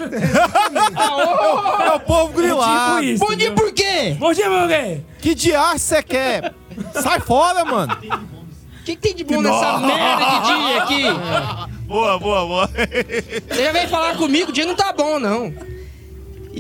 [1.89, 3.01] É o povo grilado.
[3.01, 3.25] tipo isso.
[3.25, 4.15] Bom dia por quê?
[4.19, 5.01] Bom dia, meu quê?
[5.19, 6.53] Que diacho você quer?
[6.93, 7.93] Sai fora, mano.
[7.93, 11.79] O que, que tem de bom nessa merda de dia aqui?
[11.85, 12.67] Boa, boa, boa.
[12.67, 15.53] Você já veio falar comigo, o dia não tá bom, não.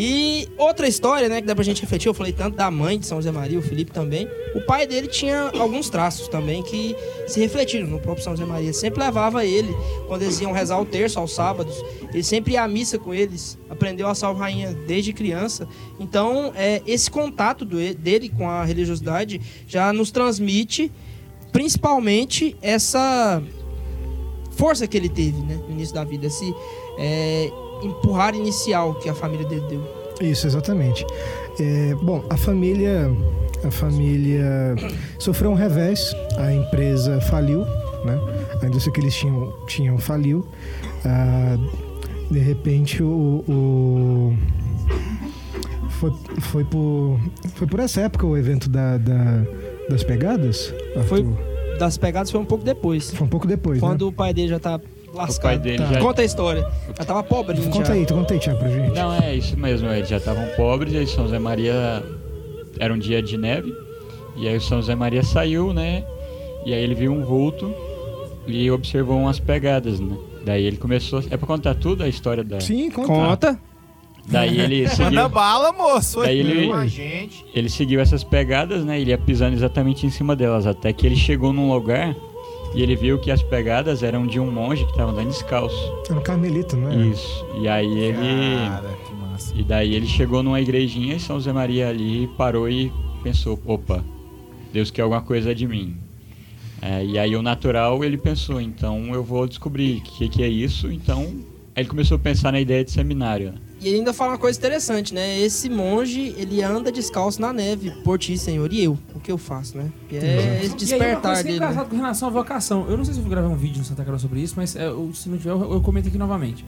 [0.01, 3.05] E outra história, né, que dá pra gente refletir, eu falei tanto da mãe de
[3.05, 4.29] São José Maria, o Felipe também.
[4.55, 6.95] O pai dele tinha alguns traços também que
[7.27, 8.71] se refletiram no próprio São José Maria.
[8.71, 9.75] Sempre levava ele,
[10.07, 11.75] quando eles iam rezar o terço aos sábados,
[12.13, 15.67] ele sempre ia à missa com eles, aprendeu a salve rainha desde criança.
[15.99, 20.89] Então, é, esse contato do- dele com a religiosidade já nos transmite
[21.51, 23.43] principalmente essa
[24.51, 26.55] força que ele teve né, no início da vida, esse
[26.97, 27.49] é,
[27.81, 29.81] empurrar inicial que a família dele deu.
[30.21, 31.05] Isso, exatamente.
[31.59, 33.09] É, bom, a família,
[33.65, 34.75] a família
[35.17, 36.13] sofreu um revés.
[36.37, 37.61] A empresa faliu,
[38.05, 38.19] né?
[38.61, 40.45] A indústria que eles tinham, tinham faliu.
[41.05, 41.57] Ah,
[42.29, 44.37] de repente, o, o-
[45.89, 47.19] foi, foi, por,
[47.55, 49.43] foi por essa época o evento da, da-
[49.89, 50.73] das pegadas?
[51.07, 51.77] Foi Arthur?
[51.79, 53.11] das pegadas foi um pouco depois.
[53.11, 54.09] Foi um pouco depois, Quando né?
[54.09, 54.79] o pai dele já tá
[55.13, 55.37] lascado.
[55.37, 55.93] O pai dele Tá.
[55.93, 55.99] já.
[55.99, 56.67] Conta a história.
[56.97, 57.93] Já tava pobrinho Conta já.
[57.93, 58.95] aí, tu conta aí, Thiago, pra gente.
[58.95, 59.89] Não, é isso mesmo.
[59.89, 62.03] Eles já estavam pobres e aí São José Maria.
[62.79, 63.73] Era um dia de neve.
[64.37, 66.03] E aí o São José Maria saiu, né?
[66.65, 67.73] E aí ele viu um vulto
[68.47, 70.15] e observou umas pegadas, né?
[70.45, 71.21] Daí ele começou.
[71.29, 72.59] É pra contar tudo a história da.
[72.59, 73.07] Sim, conta.
[73.07, 73.59] Conta.
[74.27, 75.05] Daí ele seguiu.
[75.05, 76.21] Manda bala, moço.
[76.21, 76.69] Daí ele-
[77.53, 78.99] ele seguiu essas pegadas, né?
[79.01, 82.15] Ele ia pisando exatamente em cima delas, até que ele chegou num lugar
[82.73, 85.93] e ele viu que as pegadas eram de um monge que estava andando descalço.
[86.09, 87.07] Era um carmelito, né?
[87.07, 87.45] Isso.
[87.59, 88.57] E aí ele.
[88.67, 89.53] Cara, que massa.
[89.55, 92.91] E daí ele chegou numa igrejinha e São José Maria ali parou e
[93.23, 94.03] pensou, opa,
[94.71, 95.97] Deus quer alguma coisa de mim.
[96.81, 100.47] É, e aí o natural ele pensou, então eu vou descobrir o que, que é
[100.47, 100.91] isso.
[100.91, 101.21] Então
[101.75, 103.53] aí ele começou a pensar na ideia de seminário.
[103.81, 105.39] E ele ainda fala uma coisa interessante, né?
[105.39, 109.37] Esse monge, ele anda descalço na neve, por ti, Senhor, e eu, o que eu
[109.37, 109.89] faço, né?
[110.11, 110.19] E é
[110.63, 111.59] esse E aí, despertar é dele.
[111.61, 111.85] né?
[111.89, 112.85] com relação à vocação.
[112.89, 114.75] Eu não sei se eu vou gravar um vídeo no Santa Carol sobre isso, mas
[114.75, 116.65] é, eu- se não tiver, eu, eu comento aqui novamente.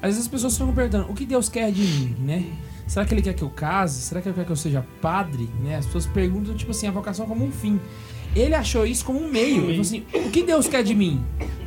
[0.00, 2.44] Às vezes as pessoas ficam perguntando, o que Deus quer de mim, né?
[2.86, 4.00] Será que Ele quer que eu case?
[4.02, 5.48] Será que Ele quer que eu seja padre?
[5.62, 5.76] Né?
[5.76, 7.80] As pessoas perguntam, tipo assim, a vocação como um fim.
[8.34, 9.58] Ele achou isso como um meio.
[9.64, 11.20] Ele falou assim, o que Deus quer de mim?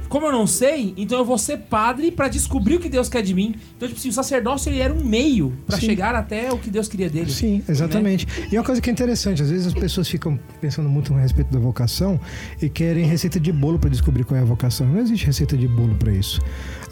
[0.07, 3.21] Como eu não sei, então eu vou ser padre pra descobrir o que Deus quer
[3.23, 3.55] de mim.
[3.75, 5.79] Então, tipo assim, o sacerdócio ele era um meio Sim.
[5.81, 7.29] chegar até o que Deus queria dele.
[7.31, 8.25] Sim, exatamente.
[8.51, 11.51] E uma coisa que é interessante, às vezes as pessoas ficam pensando muito a respeito
[11.51, 12.19] da vocação
[12.61, 14.87] e querem receita de bolo para descobrir qual é a vocação.
[14.87, 16.39] Não existe receita de bolo para isso.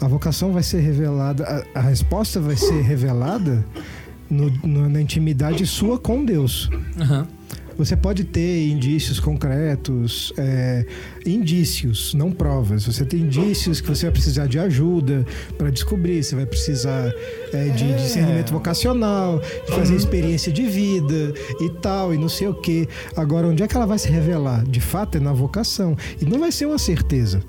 [0.00, 3.64] A vocação vai ser revelada, a, a resposta vai ser revelada
[4.28, 6.68] no- no- na intimidade sua com Deus.
[7.00, 7.26] Aham.
[7.76, 10.86] Você pode ter indícios concretos, é,
[11.26, 12.84] indícios, não provas.
[12.86, 15.26] Você tem indícios que você vai precisar de ajuda
[15.58, 17.12] para descobrir, você vai precisar
[17.52, 17.96] é, de É.
[17.96, 22.88] discernimento vocacional, de fazer experiência de vida e tal, e não sei o quê.
[23.16, 24.64] Agora, onde é que ela vai se revelar?
[24.64, 25.96] De fato, é na vocação.
[26.20, 27.42] E não vai ser uma certeza.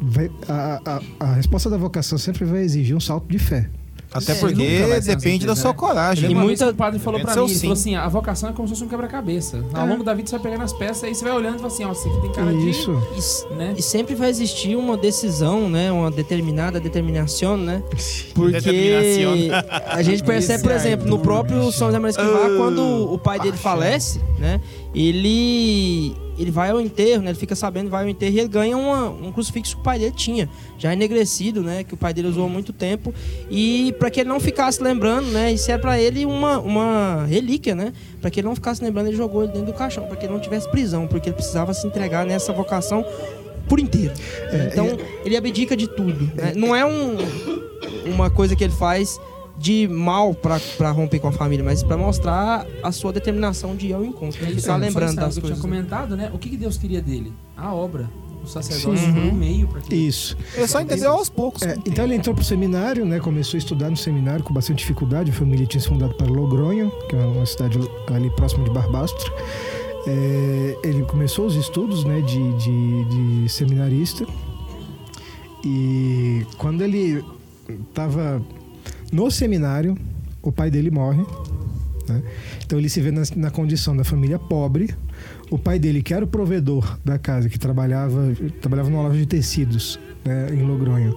[0.00, 3.68] Vai- a, a- a resposta da vocação sempre vai exigir um salto de fé.
[4.14, 5.76] Até É, porque depende da sua né?
[5.76, 6.30] coragem.
[6.30, 7.80] E muita- o padre falou pra Depende do mim, ele falou sim.
[7.92, 9.64] assim, a vocação é como se fosse um quebra-cabeça.
[9.72, 9.90] Ao É.
[9.90, 11.84] longo da vida você vai pegando as peças, aí você vai olhando e fala assim,
[11.84, 12.90] ó, você aqui tem cara Isso.
[13.16, 13.56] E de...
[13.56, 13.74] Né?
[13.76, 15.90] E sempre vai existir uma decisão, né?
[15.90, 17.82] Uma determinada determinação, né?
[18.34, 19.62] Porque Determinação.
[19.86, 23.38] a gente percebe, por Esse exemplo, no próprio São José Maria Escrivá, quando o pai
[23.40, 24.60] dele falece, né?
[24.94, 27.30] Ele ele vai ao enterro, né?
[27.30, 29.98] Ele fica sabendo, vai ao enterro e ele ganha uma- um crucifixo que o pai
[29.98, 31.84] dele tinha, já enegrecido, né?
[31.84, 33.12] Que o pai dele usou há muito tempo.
[33.50, 35.52] E para que ele não ficasse lembrando, né?
[35.52, 37.92] Isso é para ele uma, uma relíquia, né?
[38.20, 40.32] Para que ele não ficasse lembrando, ele jogou ele dentro do caixão, para que ele
[40.32, 43.04] não tivesse prisão, porque ele precisava se entregar nessa vocação
[43.68, 44.12] por inteiro.
[44.50, 46.30] É, então, ele abdica de tudo.
[46.34, 46.52] né?
[46.56, 47.16] Não é um,
[48.06, 49.20] uma coisa que ele faz
[49.62, 53.86] de mal pra pra romper com a família, mas pra mostrar a sua determinação de
[53.86, 54.42] ir ao encontro.
[54.42, 54.50] Né?
[54.50, 55.60] Isso, Ficar só lembrando isso, das que eu coisas.
[55.60, 56.30] tinha comentado, né?
[56.34, 57.32] O que, que Deus queria dele?
[57.56, 58.10] A obra.
[58.42, 59.12] O sacerdócio Sim.
[59.12, 59.94] foi um meio que...
[59.94, 60.36] Isso.
[60.56, 61.62] Ele só entendeu aos poucos.
[61.62, 63.20] É, então ele entrou pro seminário, né?
[63.20, 65.30] Começou a estudar no seminário com bastante dificuldade.
[65.30, 69.32] A família tinha se mudado para Logronho, que é uma cidade ali próximo de Barbastro.
[70.08, 72.20] É, ele começou os estudos, né?
[72.22, 73.04] De, de,
[73.42, 74.26] de seminarista.
[75.64, 77.24] E quando ele
[77.88, 78.42] estava
[79.12, 79.96] no seminário,
[80.42, 81.22] o pai dele morre.
[82.08, 82.22] né?
[82.64, 84.94] Então ele se vê na, na condição da família pobre.
[85.50, 89.26] O pai dele, que era o provedor da casa, que trabalhava, trabalhava numa loja de
[89.26, 91.14] tecidos né, em Logronho,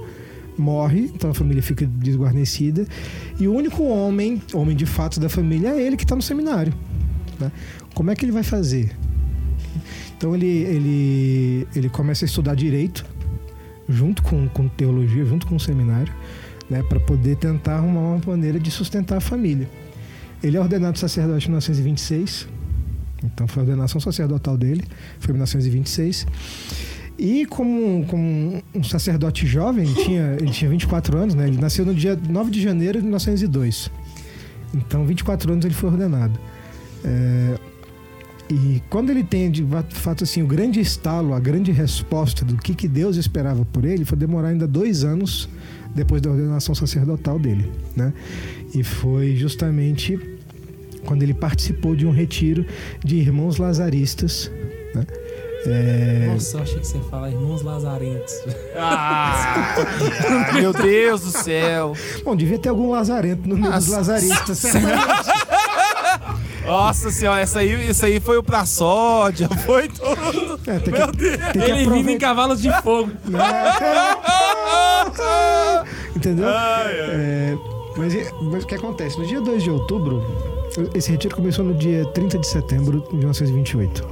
[0.58, 2.86] morre, então a família fica desguarnecida.
[3.40, 6.74] E o único homem, homem de fato da família, é ele que está no seminário.
[7.40, 7.52] né?
[7.94, 8.92] Como é que ele vai fazer?
[10.18, 13.06] Então ele, ele, ele começa a estudar direito,
[13.88, 16.14] junto com, com teologia, junto com o seminário,
[16.70, 19.70] né, para poder tentar arrumar uma maneira de sustentar a família.
[20.44, 22.48] Ele é ordenado sacerdote em 1926,
[23.24, 24.84] então foi a ordenação sacerdotal dele,
[25.20, 26.28] foi em 1926.
[27.18, 31.48] E como, como um sacerdote jovem, ele tinha, ele tinha 24 anos, né?
[31.48, 33.90] Ele nasceu no dia 9 de janeiro de 1902.
[34.74, 36.38] Então, 24 anos ele foi ordenado.
[37.04, 37.58] É,
[38.50, 42.76] e quando ele tem, de fato, assim, o grande estalo, a grande resposta do que,
[42.76, 45.50] que Deus esperava por ele, foi demorar ainda dois anos
[45.96, 48.14] depois da ordenação sacerdotal dele, né?
[48.74, 50.20] E foi justamente
[51.06, 52.66] quando ele participou de um retiro
[53.04, 54.52] de irmãos lazaristas,
[54.94, 55.06] né?
[55.68, 58.34] É, Nossa, eu achei que você ia falar irmãos lazarentos.
[58.78, 61.94] Ah, meu Deus do céu.
[62.26, 64.12] Bom, devia ter algum lazarento no meio dos Nossa.
[64.14, 64.64] lazaristas.
[66.66, 70.60] Nossa senhora, essa aí, isso aí foi o pra sódia, foi tudo.
[70.68, 71.38] É, tem que, Meu Deus.
[71.38, 73.12] tem que Ele vindo em cavalos de fogo.
[76.26, 76.48] Entendeu?
[76.50, 77.56] É,
[77.96, 79.20] mas, mas o que acontece?
[79.20, 80.24] No dia 2 de outubro,
[80.96, 84.04] esse retiro começou no dia 30 de setembro de 1928.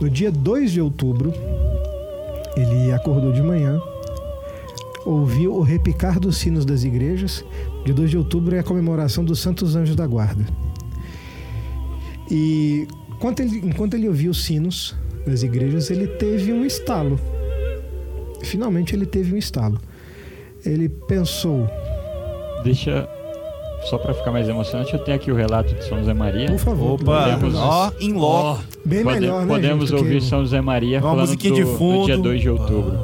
[0.00, 1.32] No dia 2 de outubro,
[2.56, 3.80] ele acordou de manhã,
[5.04, 7.44] ouviu o repicar dos sinos das igrejas.
[7.84, 10.44] Dia 2 de outubro é a comemoração dos Santos Anjos da Guarda.
[12.28, 17.16] E enquanto ele, enquanto ele ouvia os sinos das igrejas, ele teve um estalo.
[18.42, 19.80] Finalmente ele teve um estalo.
[20.66, 21.68] Ele pensou,
[22.64, 23.08] Deixa.
[23.84, 26.48] Só pra ficar mais emocionante, eu tenho aqui o relato de São José Maria.
[26.50, 26.92] por favor.
[27.00, 28.60] Opa, ó, em loco.
[28.84, 31.62] Bem Pode- melhor, né, podemos gente, que ouvir São José Maria Uma falando do, de
[31.62, 32.98] do dia 2 de outubro.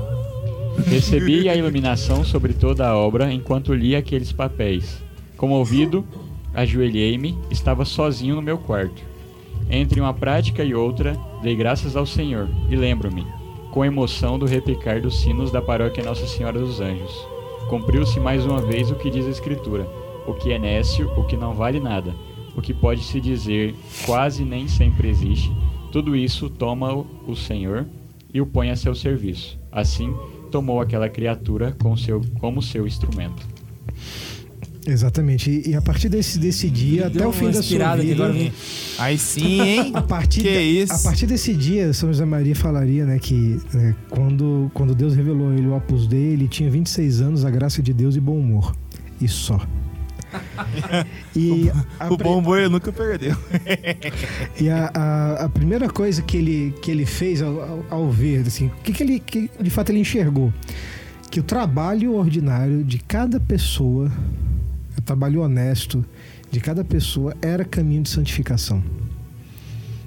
[0.89, 5.01] Recebi a iluminação sobre toda a obra enquanto li aqueles papéis.
[5.37, 6.05] Comovido,
[6.55, 9.03] ajoelhei-me, estava sozinho no meu quarto.
[9.71, 13.25] Entre uma prática e outra, dei graças ao Senhor e lembro-me,
[13.71, 17.32] com emoção, do repicar dos sinos da paróquia Nossa Senhora dos Anjos.
[17.69, 19.89] Cumpriu-se mais uma vez o que diz a Escritura:
[20.27, 22.15] o que é nécio, o que não vale nada,
[22.57, 25.51] o que pode se dizer quase nem sempre existe.
[25.91, 27.87] Tudo isso toma o- Senhor
[28.33, 29.59] e o põe a seu serviço.
[29.71, 30.15] Assim,
[30.51, 33.47] tomou aquela criatura com seu, como seu instrumento.
[34.87, 35.49] Exatamente.
[35.51, 38.15] E, e a partir desse, desse dia, até o fim da sua aqui vida...
[38.25, 38.33] agora.
[38.33, 38.53] vem.
[38.99, 39.93] Aí sim, hein?
[39.95, 40.93] A partir, Que isso?
[40.93, 45.51] a partir desse dia, São José Maria falaria né, que né, quando, quando Deus revelou
[45.51, 48.37] a ele o Opus Dei, ele tinha 26 anos, a graça de Deus e bom
[48.37, 48.75] humor.
[49.21, 49.61] E só.
[51.37, 53.37] E a, O pri- bom boi nunca perdeu.
[54.61, 58.41] e a, a- a primeira coisa que ele, que ele fez ao, ao- ao ver,
[58.47, 60.53] assim, o que, que ele que de fato ele enxergou?
[61.31, 64.11] Que o trabalho ordinário de cada pessoa,
[64.97, 66.05] o trabalho honesto
[66.51, 68.83] de cada pessoa era caminho de santificação.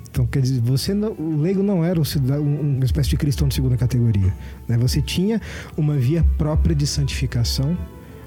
[0.10, 2.04] Então, quer dizer, você não- o leigo não era um
[2.40, 4.34] um- uma espécie de cristão de segunda categoria.
[4.68, 4.78] Né?
[4.78, 5.42] Você tinha
[5.76, 7.78] uma via própria de santificação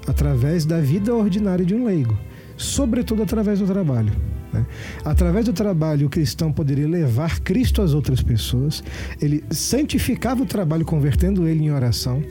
[0.07, 2.15] através da vida ordinária de um leigo,
[2.57, 4.13] sobretudo através do trabalho.
[4.51, 4.65] Né?
[5.03, 8.83] Através do trabalho, o cristão poderia levar Cristo às outras pessoas,
[9.21, 12.23] ele santificava o trabalho, convertendo ele em oração,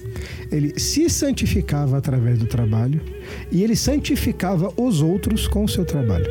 [0.50, 3.00] ele se santificava através do trabalho
[3.50, 6.26] e ele santificava os outros com o seu trabalho.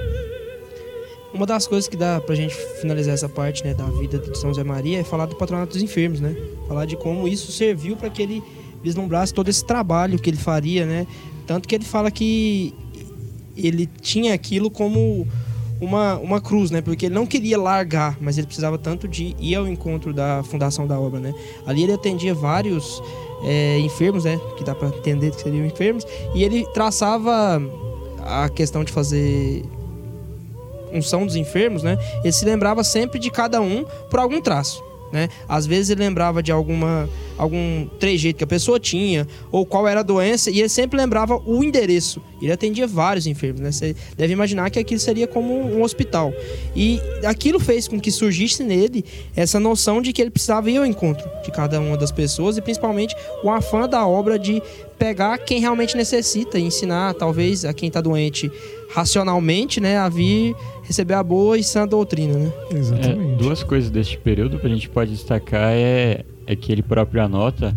[1.34, 4.50] Uma das coisas que dá pra gente finalizar essa parte né, da vida de São
[4.50, 6.36] José Maria é falar do patronato dos enfermos, né?
[6.68, 8.44] Falar de como isso serviu para que ele
[8.82, 11.06] vislumbrasse todo esse trabalho que ele faria, né?
[11.46, 12.74] Tanto que ele fala que
[13.56, 15.28] ele tinha aquilo como
[15.80, 16.82] uma, uma cruz, né?
[16.82, 20.88] Porque ele não queria largar, mas ele precisava tanto de ir ao encontro da fundação
[20.88, 21.34] da obra, né?
[21.66, 23.02] Ali ele atendia vários
[23.44, 24.40] é, enfermos, né?
[24.58, 26.06] Que dá pra entender que seriam enfermos.
[26.34, 27.62] E ele traçava
[28.24, 29.64] a questão de fazer
[30.92, 31.98] unção dos enfermos, né?
[32.24, 35.30] Ele se lembrava sempre de cada um por algum traço, né?
[35.48, 40.00] Às vezes ele lembrava de alguma algum trejeito que a pessoa tinha ou qual era
[40.00, 42.22] a doença e ele sempre lembrava o endereço.
[42.42, 43.72] Ele atendia vários enfermos, né?
[43.72, 46.34] Você deve imaginar que aquilo seria como um hospital.
[46.76, 50.86] E aquilo fez com que surgisse nele essa noção de que ele precisava ir ao
[50.86, 54.62] encontro de cada uma das pessoas e principalmente o afã da obra de
[54.98, 58.52] pegar quem realmente necessita e ensinar talvez a quem está doente
[58.90, 60.56] racionalmente, né, a vir
[60.88, 62.54] receber a boa e sã doutrina, né?
[62.72, 63.36] É, Exatamente.
[63.36, 67.76] duas coisas deste período que a gente pode destacar é, é que ele próprio anota,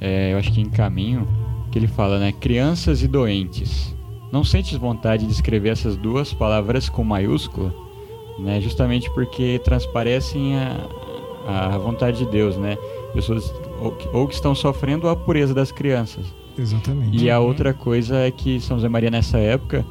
[0.00, 1.26] é, eu acho que em caminho,
[1.72, 2.32] que ele fala, né?
[2.32, 3.94] Crianças e doentes.
[4.32, 7.74] Não sentes vontade de escrever essas duas palavras com maiúscula?
[8.38, 8.60] Né?
[8.60, 10.88] Justamente porque transparecem a,
[11.46, 12.76] a vontade de Deus, né?
[13.12, 16.24] Pessoas ou que, ou que estão sofrendo a pureza das crianças.
[16.58, 17.24] Exatamente.
[17.24, 19.84] E a outra coisa é que São José Maria nessa época,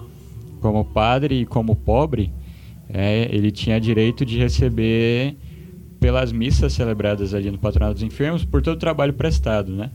[0.63, 2.32] como padre e como pobre,
[2.88, 5.36] é, ele tinha direito de receber
[5.99, 9.91] pelas missas celebradas ali no Patronato dos Enfermos por todo o trabalho prestado, né?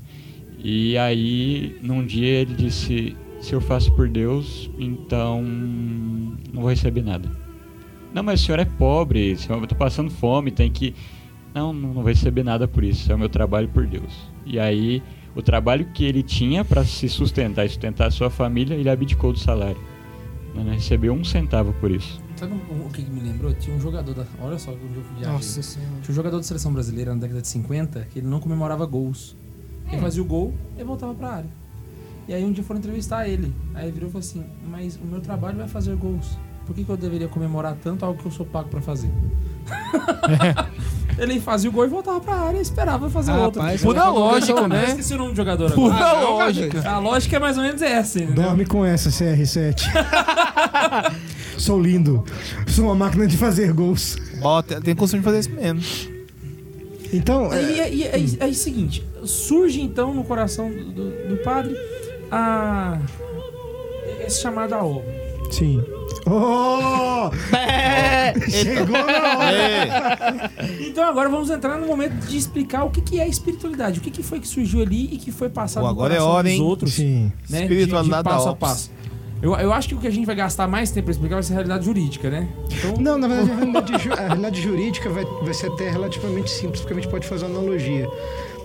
[0.62, 7.02] E aí, num dia ele disse: se eu faço por Deus, então não vou receber
[7.02, 7.31] nada.
[8.12, 10.94] Não, mas o senhor é pobre, eu tô passando fome, tem que.
[11.54, 14.12] Não, não vou receber nada por isso, é o meu trabalho por Deus.
[14.44, 15.02] E aí,
[15.35, 19.33] o trabalho que ele tinha para se sustentar e sustentar a sua família, ele abdicou
[19.33, 19.81] do salário.
[20.65, 22.21] Não recebeu um centavo por isso.
[22.37, 23.52] Sabe um- o que me lembrou?
[23.54, 24.25] Tinha um jogador da.
[24.40, 25.33] Olha só onde eu viajei.
[25.33, 25.92] Nossa senhora.
[26.02, 29.37] Tinha um jogador da seleção brasileira na década de 50 que ele não comemorava gols.
[29.90, 31.50] Ele fazia o gol e voltava pra área.
[32.29, 33.54] E aí um dia foram entrevistar ele.
[33.75, 36.37] Aí ele virou e falou assim: Mas o meu trabalho vai fazer gols.
[36.67, 39.11] Por que, que eu deveria comemorar tanto algo que eu sou pago pra fazer?
[41.19, 43.60] ele fazia o gol e voltava pra área e esperava fazer Ah, outro.
[43.60, 44.85] rapaz, Pura lógica, Eu né?
[44.88, 46.10] esqueci o nome do jogador Pura agora.
[46.10, 46.88] Ah, não, lógica.
[46.88, 48.44] A lógica é mais ou menos essa, entendeu?
[48.44, 49.83] Dorme com essa, CR7.
[51.58, 52.25] Sou lindo.
[52.69, 54.16] Sou uma máquina de fazer gols.
[54.40, 55.81] Bota, tem costume de fazer isso mesmo.
[57.12, 61.75] Então, é, Aí, aí, aí, aí, seguinte, surge então no coração do, do- do padre
[62.31, 62.98] a
[64.27, 65.08] esse chamado à obra.
[65.50, 65.83] sim.
[66.31, 67.31] Oh!
[68.50, 70.50] Chegou na hora.
[70.81, 74.10] Então agora vamos entrar no momento de explicar o que, que é espiritualidade, o que,
[74.10, 76.52] que foi que surgiu ali e que foi passado Pô, no agora é hora, dos
[76.52, 76.62] hein?
[76.62, 77.33] outros, Sim.
[77.48, 77.58] né?
[77.60, 78.90] De, Espiritualidade de passo da a passo.
[79.40, 81.42] Eu, eu acho que o que a gente vai gastar mais tempo para explicar vai
[81.44, 82.48] ser a realidade jurídica, né?
[82.72, 86.50] Então, Não, na verdade, a realidade, ju- a realidade jurídica vai, vai ser até relativamente
[86.50, 88.08] simples, porque a gente pode fazer uma analogia.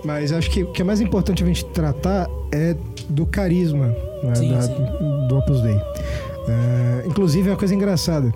[0.04, 2.76] Mas acho que o que é mais importante a gente tratar é
[3.08, 3.86] do carisma
[4.22, 4.74] né, Sim, da- sim.
[5.28, 5.80] do Opus Dei.
[6.48, 8.32] É, inclusive, é uma coisa engraçada.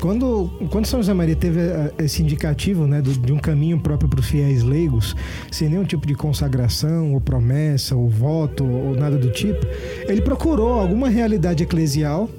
[0.00, 4.08] Quando, quando São José Maria teve eh, esse indicativo né, do- de um caminho próprio
[4.08, 5.14] para os fiéis leigos,
[5.50, 9.66] sem nenhum tipo de consagração, ou promessa, ou voto, ou nada do tipo,
[10.08, 12.30] ele procurou alguma realidade eclesial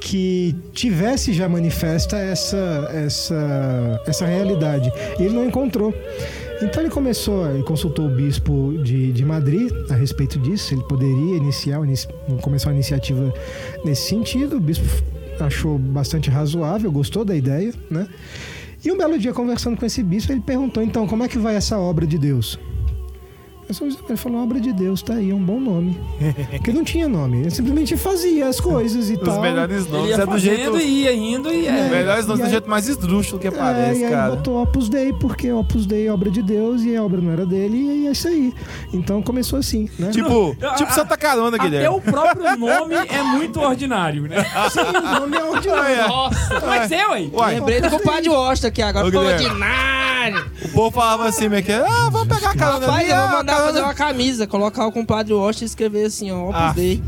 [0.00, 4.92] que tivesse já manifesta essa, essa, essa realidade.
[5.18, 5.94] E ele não encontrou.
[6.60, 11.36] Então ele começou, ele consultou o bispo de, de Madrid a respeito disso, ele poderia
[11.36, 12.08] iniciar, inici-
[12.42, 13.32] começar uma iniciativa
[13.84, 14.56] nesse sentido.
[14.56, 14.84] O bispo
[15.38, 18.08] achou bastante razoável, gostou da ideia, né?
[18.84, 21.54] E um belo dia, conversando com esse bispo, ele perguntou, então, como é que vai
[21.54, 22.58] essa obra de Deus?
[23.68, 25.98] Aí São José Maria falou, obra de Deus, tá aí, é um bom nome.
[26.52, 29.40] Porque não tinha nome, ele simplesmente fazia as coisas e Os tal.
[29.42, 30.38] melhores ele nomes ia é do fazendo
[30.78, 30.78] jeito.
[30.78, 31.88] e ia indo e Os é.
[31.90, 34.30] melhores nomes E do aí- jeito mais esdrúxulo que É, aparece, e aí cara.
[34.36, 37.44] botou Opus Dei, porque Opus Dei é obra de Deus e a obra não era
[37.44, 38.54] dele, e é isso aí.
[38.92, 40.10] Então começou assim, né?
[40.12, 41.88] Tipo, Não, tipo a- Santa Carona, Até Guilherme.
[41.96, 44.36] o próprio nome é muito ordinário, né?
[44.72, 46.08] Sim, o nome é ordinário.
[46.08, 47.28] Nossa, mas é, ué.
[47.32, 49.06] Uai, Lembrei do compadre Washington aqui agora.
[49.06, 50.46] Ô, Ficou ordinário.
[50.64, 53.38] o povo falava assim, meio que, ah, vamos pegar a carona Rapaz, ali, eu vou
[53.38, 56.72] ah, fazer uma camisa, colocar o compadre Washington e escrever assim, ó, Opus Ah.
[56.74, 57.02] Dei.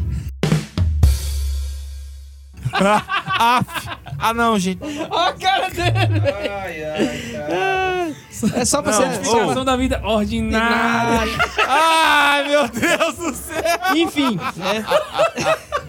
[2.72, 3.88] Aff.
[4.22, 4.80] Ah, não, gente.
[5.08, 6.20] Ó a cara dele.
[6.50, 8.14] Ai, ai,
[8.54, 9.20] É só pra Não, você...
[9.22, 11.32] Explicação da vida ordinária.
[11.66, 13.96] Ai, meu Deus do céu.
[13.96, 14.84] Enfim, né?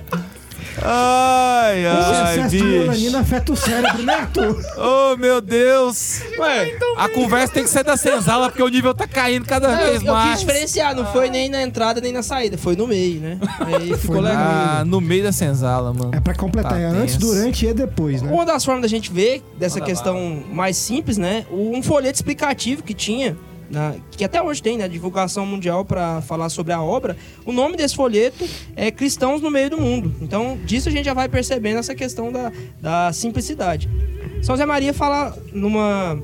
[0.77, 2.65] Ai, O ai, excesso de bicho.
[2.79, 4.61] melanina afeta o cérebro, né, Arthur?
[4.77, 6.21] Oh, meu Deus.
[6.39, 9.77] Ué, A conversa tem que ser da senzala, porque o nível tá caindo cada eu,
[9.77, 10.39] vez eu quis mais.
[10.39, 13.37] diferenciar, não foi nem na entrada nem na saída, foi no meio, né?
[13.59, 14.41] Aí ficou no legal.
[14.41, 16.11] Ah, no meio da senzala, mano.
[16.13, 18.31] É pra completar, Tá é antes, durante e depois, né?
[18.31, 21.45] Uma das formas da gente ver dessa Manda questão mais simples, né?
[21.51, 23.35] Um folheto explicativo que tinha,
[23.71, 24.87] na- que até hoje tem, né?
[24.87, 27.15] Divulgação mundial para falar sobre a obra.
[27.45, 28.45] O nome desse folheto
[28.75, 30.13] é Cristãos no Meio do Mundo.
[30.21, 33.89] Então, disso a gente já vai percebendo essa questão da, da simplicidade.
[34.43, 36.21] São José Maria fala numa,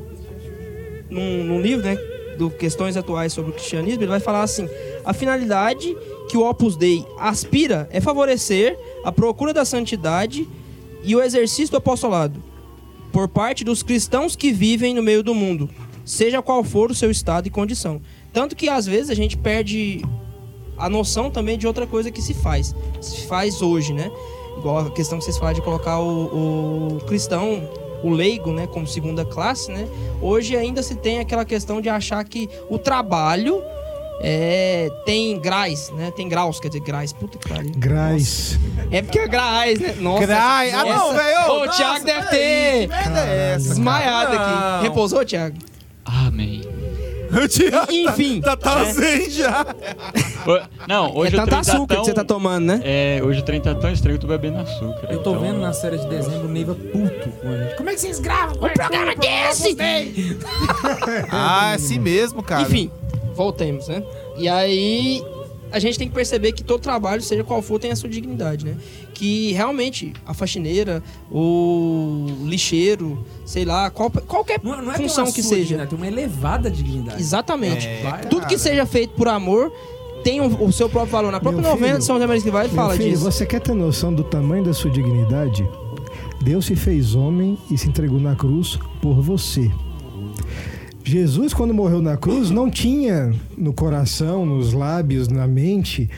[1.09, 1.95] num, num livro, né?
[2.37, 4.69] Do Questões Atuais sobre o Cristianismo, ele vai falar assim:
[5.03, 5.95] a finalidade
[6.29, 10.47] que o Opus Dei aspira é favorecer a procura da santidade
[11.03, 12.43] e o exercício do apostolado
[13.11, 15.67] por parte dos cristãos que vivem no meio do mundo,
[16.07, 18.01] seja qual for o seu estado e condição.
[18.31, 20.01] Tanto que às vezes a gente perde
[20.77, 24.09] a noção também de outra coisa que se faz, se faz hoje, né?
[24.57, 27.69] Igual a questão que vocês falaram de colocar o, o cristão,
[28.01, 29.85] o leigo, né, como segunda classe, né?
[30.21, 33.61] Hoje ainda se tem aquela questão de achar que o trabalho
[34.21, 36.11] é, tem graus, né?
[36.15, 37.11] Tem graus, quer dizer, graus.
[37.11, 37.71] Puta que pariu.
[37.75, 38.57] Graz.
[38.91, 39.95] É porque é graus, né?
[39.99, 40.25] Nossa.
[40.25, 40.71] Grai.
[40.71, 41.63] Ah, não, velho.
[41.63, 44.83] O Thiago deve ter é desmaiado aqui.
[44.83, 45.57] Repousou, Thiago?
[46.07, 46.61] Amém.
[47.89, 48.39] Enfim.
[48.39, 48.93] tá, tá É.
[48.93, 49.65] zen já.
[50.87, 52.01] Não, hoje é o tanto trem açúcar tá tão...
[52.01, 52.79] que você tá tomando, né?
[52.83, 55.07] É, hoje o trem tá tão estranho que eu tô bebendo açúcar.
[55.11, 57.75] Eu tô então- vendo na série de dezembro o Neiva puto com a gente.
[57.75, 59.75] Como é que vocês gravam um programa desse?
[61.29, 62.61] Ah, é assim mesmo, cara.
[62.63, 62.89] Enfim,
[63.35, 64.01] voltemos, né?
[64.37, 65.21] E aí
[65.71, 68.65] a gente tem que perceber que todo trabalho, seja qual for, tem a sua dignidade,
[68.65, 68.75] né?
[69.13, 75.41] Que realmente a faxineira, o lixeiro, sei lá, qual- qualquer Não, não é função que
[75.43, 75.61] seja.
[75.63, 77.21] dignidade, tem uma elevada dignidade.
[77.21, 77.87] Exatamente.
[77.87, 78.57] É, Vai, Tudo que cara.
[78.59, 79.71] seja feito por amor
[80.23, 81.31] tem o, o seu próprio valor.
[81.31, 83.23] Na própria Meu novena filho, de São José Maria ele Meu fala filho, disso.
[83.23, 85.67] você quer ter noção do tamanho da sua dignidade?
[86.41, 89.71] Deus se fez homem e se entregou na cruz por você.
[91.09, 96.09] Jesus, quando morreu na cruz, não tinha no coração, nos lábios, na mente,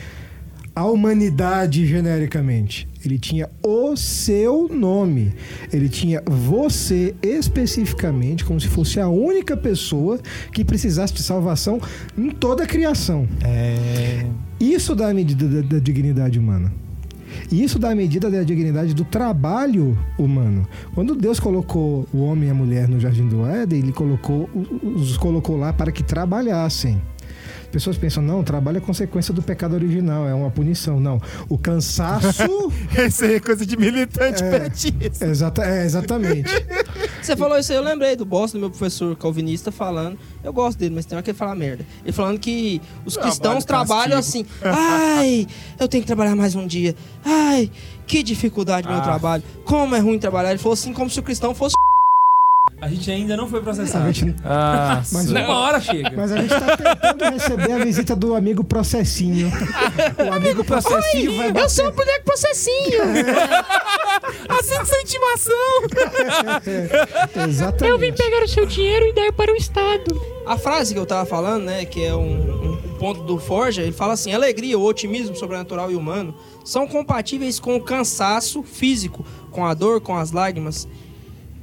[0.74, 2.88] a humanidade genericamente.
[3.04, 5.32] Ele tinha o seu nome.
[5.72, 10.18] Ele tinha você especificamente, como se fosse a única pessoa
[10.52, 11.80] que precisasse de salvação
[12.18, 13.28] em toda a criação.
[13.44, 14.26] É.
[14.58, 16.72] Isso dá a medida da, da dignidade humana.
[17.50, 20.66] E isso dá a medida da dignidade do trabalho humano.
[20.94, 24.48] Quando Deus colocou o homem e a mulher no jardim do Éden, ele colocou,
[24.82, 27.00] os colocou lá para que trabalhassem.
[27.70, 30.98] Pessoas pensam, não, trabalho é consequência do pecado original, é uma punição.
[30.98, 31.20] Não.
[31.48, 32.42] O cansaço.
[32.96, 34.58] Essa é coisa de militante É.
[34.60, 35.24] petista.
[35.26, 36.50] Exata, é, exatamente.
[37.22, 40.18] Você falou isso aí, eu lembrei do bosta do meu professor calvinista falando.
[40.42, 41.84] Eu gosto dele, mas tem hora que ele fala merda.
[42.04, 44.44] Ele falando que os Trabalho, cristãos trabalham assim.
[44.62, 45.46] Ai,
[45.78, 46.94] eu tenho que trabalhar mais um dia.
[47.24, 47.70] Ai,
[48.06, 49.02] que dificuldade meu Ah.
[49.02, 49.42] trabalho.
[49.64, 50.50] Como é ruim trabalhar.
[50.50, 51.74] Ele falou assim, como se o cristão fosse.
[52.80, 54.10] A gente ainda não foi A processado.
[54.12, 56.12] gente- Ah, Mas Uma hora chega.
[56.16, 59.50] Mas a gente tá tentando receber a visita do amigo processinho.
[60.28, 61.64] O amigo processinho vai bater.
[61.64, 63.00] Eu sou o boneco processinho.
[64.48, 65.54] Assento sem intimação.
[67.48, 68.12] Exatamente.
[68.22, 70.20] pegar o seu dinheiro e dar para o Estado.
[70.46, 73.92] A frase que eu tava falando, né, que é um, um ponto do Forja, ele
[73.92, 79.64] fala assim: alegria, o otimismo sobrenatural e humano são compatíveis com o cansaço físico, com
[79.66, 80.88] a dor, com as lágrimas,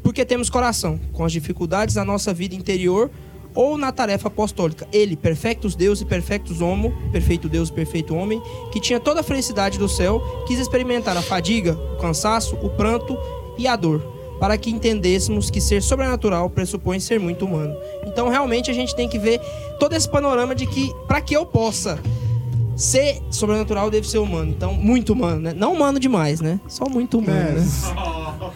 [0.04, 3.12] porque temos coração, com as dificuldades da nossa vida interior
[3.58, 4.88] ou na tarefa apostólica.
[4.94, 8.42] Ele, perfectos Deus e perfectos homo, perfeito Deus e perfeito homem,
[8.72, 13.18] que tinha toda a felicidade do céu, quis experimentar a fadiga, o cansaço, o pranto
[13.58, 14.00] e a dor,
[14.40, 17.76] para que entendêssemos que ser sobrenatural pressupõe ser muito humano.
[18.06, 19.42] Então, realmente, a gente tem que ver
[19.80, 22.00] todo esse panorama de que, para que eu possa
[22.78, 24.52] ser sobrenatural, deve ser humano.
[24.56, 25.54] Então, muito humano, né?
[25.54, 26.60] Não humano demais, né?
[26.68, 27.52] Só muito humano, É.
[27.54, 27.66] né?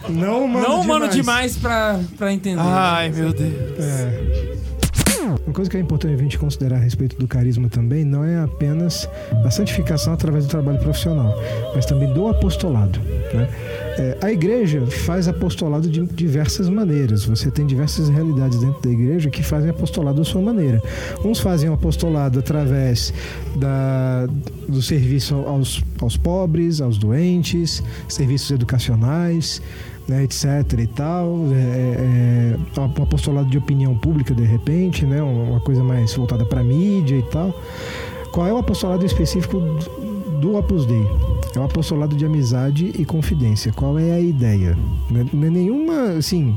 [0.08, 1.14] Não, mano, não, mano, demais.
[1.14, 2.60] demais pra, pra entender.
[2.62, 3.78] Ai, meu Deus.
[3.78, 4.52] É.
[5.46, 8.42] Uma coisa que é importante a gente considerar a respeito do carisma também não é
[8.42, 9.08] apenas
[9.44, 11.34] a santificação através do trabalho profissional,
[11.74, 12.98] mas também do apostolado.
[13.32, 13.48] né?
[13.98, 17.24] É, a igreja faz apostolado de diversas maneiras.
[17.24, 20.82] Você tem diversas realidades dentro da igreja que fazem apostolado da sua maneira.
[21.24, 23.12] Uns fazem o apostolado através
[23.56, 24.26] da,
[24.68, 29.60] do serviço aos, aos pobres, aos doentes, serviços educacionais
[30.08, 30.46] né, etc
[30.78, 36.14] e tal, é, é, um apostolado de opinião pública de repente, né, uma coisa mais
[36.14, 37.54] voltada para mídia e tal.
[38.32, 39.60] Qual é o apostolado específico
[40.40, 41.06] do, Opus Dei?
[41.54, 43.72] É o apostolado de amizade e confidência.
[43.72, 44.76] Qual é a ideia?
[45.10, 46.56] É, não é nenhuma, assim,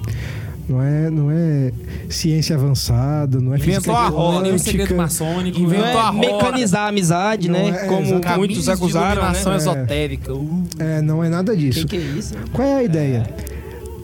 [0.67, 1.71] não é, não é
[2.09, 5.01] ciência avançada, não é Inventou física a roda, Nenhum segredo quântica.
[5.01, 5.59] maçônico.
[5.59, 5.93] Inventou né?
[5.93, 6.19] Não a é roda.
[6.19, 7.83] mecanizar a amizade, Não né?
[7.83, 8.37] é, Como exatamente.
[8.37, 9.37] muitos acusaram, né?
[9.45, 9.55] É.
[9.55, 10.33] esotérica.
[10.33, 10.63] Uh.
[10.79, 11.87] É, não é nada Que disso.
[11.87, 12.33] que é isso?
[12.51, 13.29] Qual é a ideia?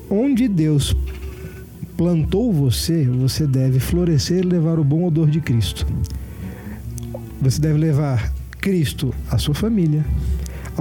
[0.10, 0.96] Onde Deus
[1.98, 5.86] plantou você, você deve florescer e levar o bom odor de Cristo.
[7.42, 10.06] Você deve levar Cristo à sua família,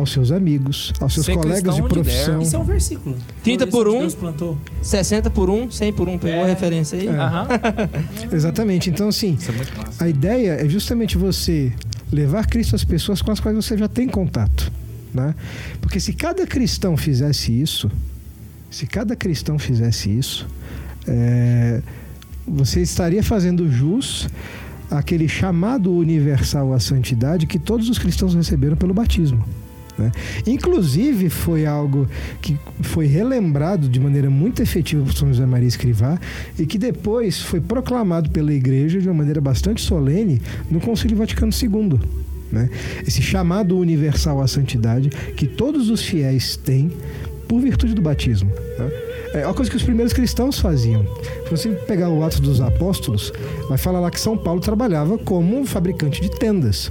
[0.00, 1.88] aos seus amigos, aos seus Ser colegas de der.
[1.88, 2.42] profissão.
[2.42, 3.16] Isso é um versículo.
[3.42, 4.00] 30 por Onde um.
[4.00, 4.58] Deus plantou.
[4.82, 7.06] 60 por 1, 100 por 1, pegou a referência aí?
[7.08, 8.34] É.
[8.34, 8.90] Exatamente.
[8.90, 10.04] Então, assim, Isso é muito massa.
[10.04, 11.72] a ideia é justamente você
[12.12, 14.70] levar Cristo às pessoas com as quais você já tem contato.
[15.14, 15.34] Né?
[15.80, 17.90] Porque se cada cristão fizesse isso,
[18.70, 20.46] se cada cristão fizesse isso,
[21.06, 21.82] é,
[22.46, 24.28] você estaria fazendo jus
[24.90, 29.44] àquele chamado universal à santidade que todos os cristãos receberam pelo batismo.
[30.00, 30.10] Né?
[30.46, 32.08] Inclusive, foi algo
[32.40, 36.18] que foi relembrado de maneira muito efetiva por São José Maria Escrivá
[36.58, 40.40] e que depois foi proclamado pela Igreja de uma maneira bastante solene
[40.70, 42.00] no Concílio Vaticano II.
[42.50, 42.70] né?
[43.06, 46.90] Esse chamado universal à santidade que todos os fiéis têm
[47.46, 48.50] por virtude do batismo.
[48.78, 48.90] né?
[49.32, 51.04] É uma coisa que os primeiros cristãos faziam.
[51.44, 53.32] Se você pegar o Atos dos Apóstolos,
[53.68, 56.90] vai falar lá que São Paulo trabalhava como fabricante de tendas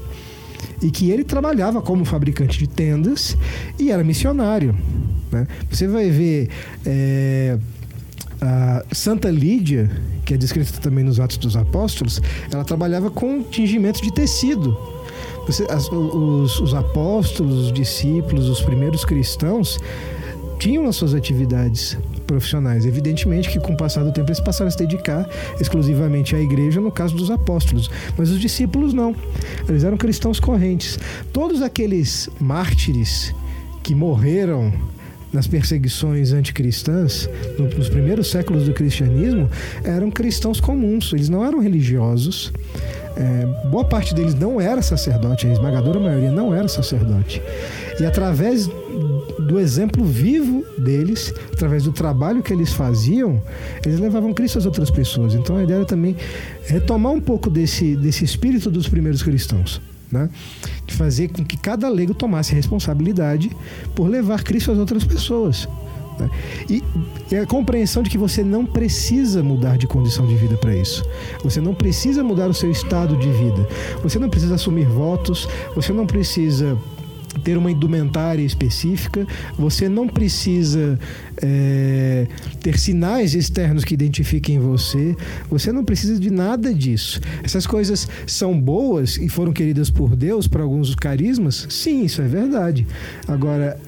[0.82, 3.36] e que ele trabalhava como fabricante de tendas
[3.78, 4.76] e era missionário.
[5.32, 5.48] né?
[5.70, 6.50] Você vai ver
[6.86, 7.58] é,
[8.92, 9.90] Santa Lídia,
[10.26, 12.22] que é descrita também nos Atos dos Apóstolos,
[12.52, 14.78] ela trabalhava com tingimento de tecido.
[15.46, 19.80] Você- as- os, os apóstolos, os discípulos, os primeiros cristãos
[20.60, 21.98] tinham as suas atividades
[22.30, 22.86] profissionais.
[22.86, 25.28] Evidentemente que com o passar do tempo eles passaram a se dedicar
[25.60, 27.90] exclusivamente à igreja, no caso dos apóstolos.
[28.18, 29.16] Mas os discípulos não.
[29.68, 31.00] Eles eram cristãos correntes.
[31.34, 33.34] Todos aqueles mártires
[33.82, 34.72] que morreram
[35.34, 39.48] nas perseguições anticristãs, no- nos primeiros séculos do cristianismo,
[39.84, 42.52] eram cristãos comuns, eles não eram religiosos.
[43.16, 47.42] É, boa parte deles não era sacerdote, a esmagadora maioria não era sacerdote.
[48.00, 48.70] E através
[49.50, 53.41] do exemplo vivo deles, através do trabalho que eles faziam,
[53.84, 55.34] eles levavam Cristo às outras pessoas.
[55.34, 56.16] Então a ideia era também
[56.68, 59.82] retomar um pouco desse, desse espírito dos primeiros cristãos.
[60.12, 60.30] né?
[60.86, 63.50] De fazer com que cada leigo tomasse responsabilidade
[63.95, 65.68] por levar Cristo às outras pessoas.
[66.20, 66.30] né?
[66.70, 66.84] E,
[67.32, 71.04] e a compreensão de que você não precisa mudar de condição de vida para isso.
[71.43, 73.68] Você não precisa mudar o seu estado de vida.
[74.04, 75.47] Você não precisa assumir votos.
[75.76, 76.78] Você não precisa
[77.44, 79.26] ter uma indumentária específica,
[79.58, 81.00] você não precisa
[81.42, 82.28] é,
[82.62, 85.16] ter sinais externos que identifiquem você,
[85.50, 87.20] você não precisa de nada disso.
[87.44, 91.68] Essas coisas são boas e foram queridas por Deus para alguns carismas?
[91.70, 92.86] Sim, isso é verdade.
[93.28, 93.80] Agora,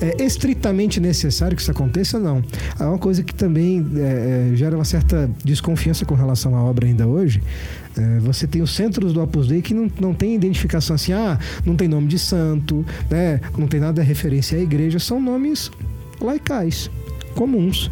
[0.00, 2.18] é estritamente necessário que isso aconteça?
[2.18, 2.42] Não.
[2.78, 6.86] Há uma coisa que também é, é, gera uma certa desconfiança com relação à obra
[6.86, 7.42] ainda hoje.
[7.96, 11.38] É, você tem os centros do Opus Dei que não, não tem identificação assim, ah,
[11.64, 13.40] não tem nome de santo, né?
[13.56, 15.70] não tem nada de referência à igreja, são nomes
[16.20, 16.90] laicais.
[17.34, 17.90] Comuns.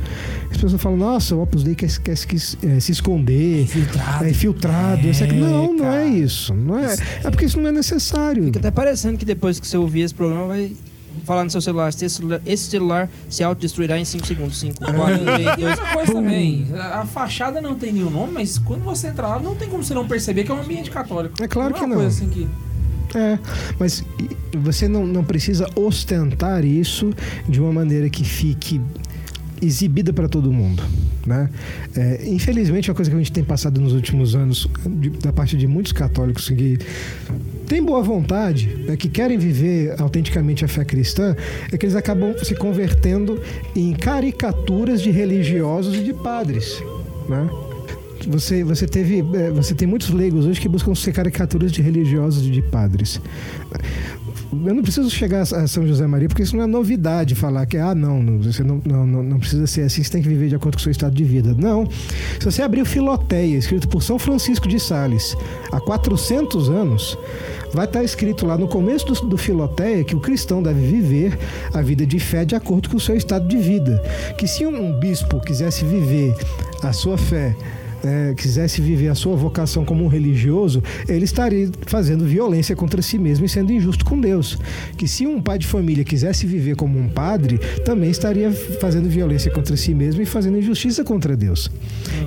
[0.52, 4.24] As pessoas falam, nossa, o Opus Dei quer, quer, se- eh, se esconder, Infiltrado.
[4.24, 5.08] é infiltrado.
[5.08, 5.32] É.
[5.32, 6.54] Não, não é isso.
[6.54, 6.94] Não é,
[7.24, 8.44] é porque isso não é necessário.
[8.44, 10.70] Fica até parecendo que depois que você ouvir esse programa, vai
[11.24, 11.88] falar no seu celular.
[11.88, 14.58] Esse celular, esse celular se autodestruirá em 5 segundos.
[14.58, 14.94] 5, 4,
[15.24, 15.70] 3, 2.
[15.70, 19.54] Outra coisa também, a fachada não tem nenhum nome, mas quando você entra lá, não
[19.54, 21.42] tem como você não perceber que é um ambiente católico.
[21.42, 21.96] É claro é que uma não.
[22.02, 22.48] Coisa assim que...
[23.14, 23.38] É,
[23.78, 24.02] mas
[24.62, 27.12] você não, não precisa ostentar isso
[27.46, 28.80] de uma maneira que fique
[29.60, 30.82] exibida para todo mundo,
[31.26, 31.48] né?
[31.94, 35.56] É, infelizmente, uma coisa que a gente tem passado nos últimos anos de- da parte
[35.58, 36.78] de muitos católicos que
[37.72, 41.34] têm boa vontade, né, que querem viver autenticamente a fé cristã,
[41.72, 43.40] é que eles acabam se convertendo
[43.74, 46.82] em caricaturas de religiosos e de padres,
[47.26, 47.48] né?
[48.28, 52.46] Você, você teve é, você tem muitos leigos hoje que buscam ser caricaturas de religiosos
[52.46, 53.20] e de padres.
[54.52, 57.78] Eu não preciso chegar a São José Maria, porque isso não é novidade falar que,
[57.78, 60.54] ah, não, você não, não, não, não precisa ser assim, você tem que viver de
[60.54, 61.54] acordo com o seu estado de vida.
[61.56, 61.88] Não.
[62.38, 65.34] Se você abrir o Filoteia, escrito por São Francisco de Sales,
[65.72, 67.16] há 400 anos,
[67.72, 71.38] vai estar escrito lá no começo do, do Filoteia que o cristão deve viver
[71.72, 74.02] a vida de fé de acordo com o seu estado de vida.
[74.36, 76.34] Que se um bispo quisesse viver
[76.82, 77.56] a sua fé
[78.04, 83.18] é, quisesse viver a sua vocação como um religioso, ele estaria fazendo violência contra si
[83.18, 84.58] mesmo e sendo injusto com Deus.
[84.96, 89.50] Que se um pai de família quisesse viver como um padre, também estaria fazendo violência
[89.50, 91.70] contra si mesmo e fazendo injustiça contra Deus.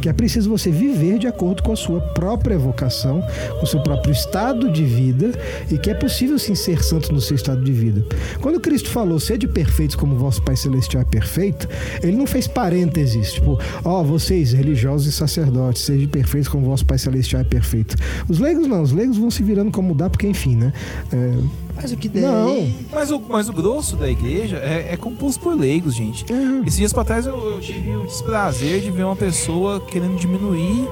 [0.02, 3.22] Que é preciso você viver de acordo com a sua própria vocação,
[3.60, 5.32] com o seu próprio estado de vida
[5.72, 8.06] e que é possível sim ser santo no seu estado de vida.
[8.42, 11.68] Quando Cristo falou, sede perfeitos como vosso Pai Celestial é perfeito,
[12.02, 16.98] ele não fez parênteses, tipo, ó, vocês religiosos e sacerdotes, sejam perfeitos como vosso Pai
[16.98, 17.96] Celestial é perfeito.
[18.28, 20.74] Os leigos não, os leigos vão se virando como mudar, porque enfim, né?
[21.12, 21.34] É,
[21.76, 22.22] Mas o que der.
[22.22, 22.68] Não.
[22.92, 26.26] Mas o, mas o grosso da igreja é, é composto por leigos, gente.
[26.66, 30.88] Esses dias pra trás eu, eu tive o desprazer de ver uma pessoa querendo diminuir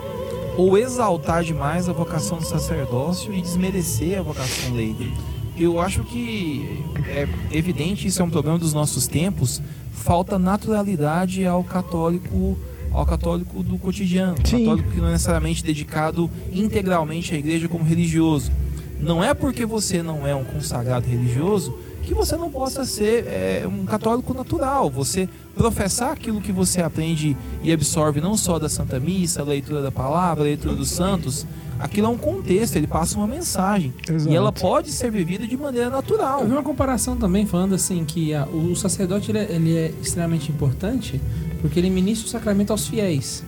[0.57, 5.05] ou exaltar demais a vocação do sacerdócio e desmerecer a vocação leiga.
[5.57, 9.61] Eu acho que é evidente, isso é um problema dos nossos tempos,
[9.91, 12.57] falta naturalidade ao católico
[12.93, 14.59] ao católico do cotidiano, Sim.
[14.59, 18.51] católico que não é necessariamente dedicado integralmente à igreja como religioso.
[18.99, 23.63] Não é porque você não é um consagrado religioso que você não possa ser é,
[23.67, 24.89] um católico natural.
[24.89, 29.81] Você professar aquilo que você aprende e absorve não só da Santa Missa, a leitura
[29.81, 31.45] da palavra, a leitura dos santos,
[31.79, 33.93] aquilo é um contexto, ele passa uma mensagem.
[34.09, 34.31] Exato.
[34.31, 36.41] E ela pode ser vivida de maneira natural.
[36.41, 39.93] Eu vi uma comparação também falando assim que a- o sacerdote ele é, ele é
[40.01, 41.19] extremamente importante
[41.61, 43.43] porque ele ministra o sacramento aos fiéis.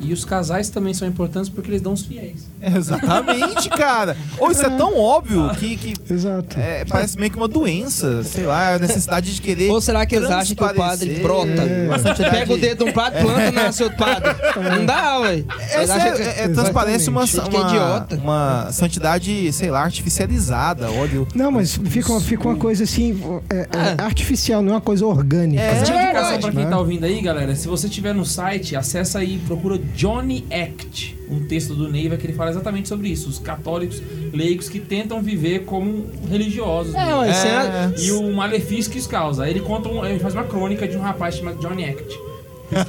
[0.00, 2.46] E os casais também são importantes porque eles dão os fiéis.
[2.76, 4.16] Exatamente, cara.
[4.38, 6.58] Ou isso é tão óbvio que, que exato.
[6.58, 9.70] é, parece meio que uma doença, sei lá, a necessidade de querer.
[9.70, 11.62] Ou será que eles acham que o padre brota?
[11.62, 11.86] É.
[11.98, 14.34] Você pega o dedo de um padre, planta nasce outro padre.
[14.76, 15.44] Não dá, ué.
[15.70, 18.16] Essa é, é- é- transparece uma, uma, idiota.
[18.16, 20.90] uma santidade, sei lá, artificializada.
[20.90, 24.80] Olha, Não, mas fica uma, fica uma coisa assim, é, é artificial, não é uma
[24.80, 25.62] coisa orgânica.
[25.62, 25.80] É.
[25.80, 26.70] Mas É uma indicação verdade, pra quem né?
[26.70, 31.44] tá ouvindo aí, galera, se você tiver no site, acessa aí procura Johnny Act, um
[31.44, 34.02] texto do Neiva que ele fala exatamente sobre isso, os católicos
[34.32, 36.94] leigos que tentam viver como religiosos.
[36.94, 37.92] É, você É.
[37.98, 39.44] E o malefício que isso causa.
[39.44, 42.18] Aí ele conta um, ele faz uma crônica de um rapaz chamado Johnny Act.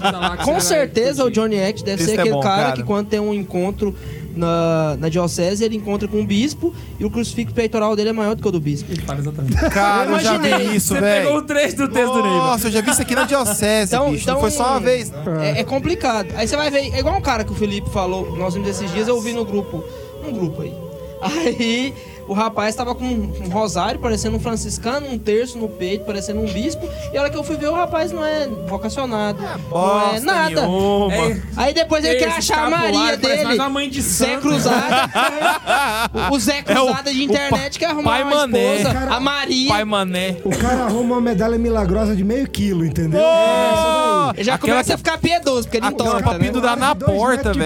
[0.01, 1.29] Lá Com certeza o.
[1.29, 2.75] Johnny Act deve Esse ser é aquele bom, cara, cara.
[2.75, 3.95] que quando tem um encontro
[4.37, 8.35] na, na diocese, ele encontra com um bispo e o crucifixo peitoral dele é maior
[8.35, 8.91] do que o do bispo.
[8.91, 9.55] Ele fala exatamente.
[9.69, 11.41] cara, eu já vi isso, Você pegou o velho.
[11.47, 12.37] trecho do texto do Neiva.
[12.37, 14.25] Nossa, eu já vi isso aqui na diocese, Então- bicho.
[14.27, 15.11] Não então- foi só uma vez.
[15.41, 16.27] É, é complicado.
[16.35, 18.91] Aí você vai ver, é igual um cara que o Felipe falou, nós vimos esses
[18.93, 19.83] dias, eu ouvi no grupo,
[20.27, 20.73] um grupo aí.
[21.21, 21.93] Aí
[22.27, 26.45] o rapaz tava com um rosário, parecendo um franciscano, um terço no peito, parecendo um
[26.45, 26.87] bispo.
[27.13, 29.39] E a hora que eu fui ver, o rapaz não é vocacionado.
[29.71, 30.61] não é nada.
[30.61, 33.55] É, Aí depois ele quer achar a Maria dele.
[33.55, 34.37] uma mãe de Zé.
[34.37, 35.09] Cruzada.
[36.31, 38.75] o, Zé É o- Cruzada de internet quer arrumar pai uma Mané.
[38.77, 38.93] esposa.
[38.93, 39.69] Cara, a Maria.
[39.69, 40.37] Pai Mané.
[40.43, 43.21] O cara arruma uma medalha milagrosa de meio quilo, entendeu?
[43.21, 44.31] Oh!
[44.35, 46.39] Ele já Aquela começa que- a ficar piedoso, porque ele entorta, pra né?
[46.39, 47.59] pendurar na Dois porta, metros de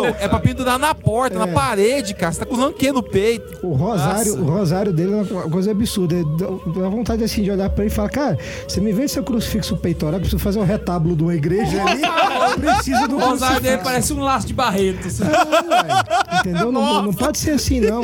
[0.00, 0.16] velho.
[0.20, 1.38] é pra pendurar na porta, É.
[1.38, 2.32] na parede, cara.
[2.32, 3.37] Você tá com o quê no peito?
[3.62, 4.40] O rosário, Nossa.
[4.50, 6.16] o rosário dele é uma coisa absurda.
[6.24, 9.76] Dá vontade assim de olhar pra ele e falar, cara, você me vende seu crucifixo
[9.76, 12.02] peitoral, eu preciso fazer um retábulo de uma igreja ali.
[12.02, 15.20] Eu preciso do O rosário dele parece um laço de barretos.
[15.20, 16.38] É, ué.
[16.40, 16.70] Entendeu?
[16.70, 18.02] Não, não pode ser assim, não.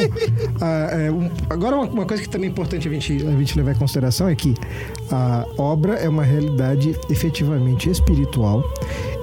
[0.60, 3.56] Ah, é, um- agora, uma, uma coisa que também é importante a gente, a gente
[3.56, 4.54] levar em consideração é que
[5.10, 8.64] a obra é uma realidade efetivamente espiritual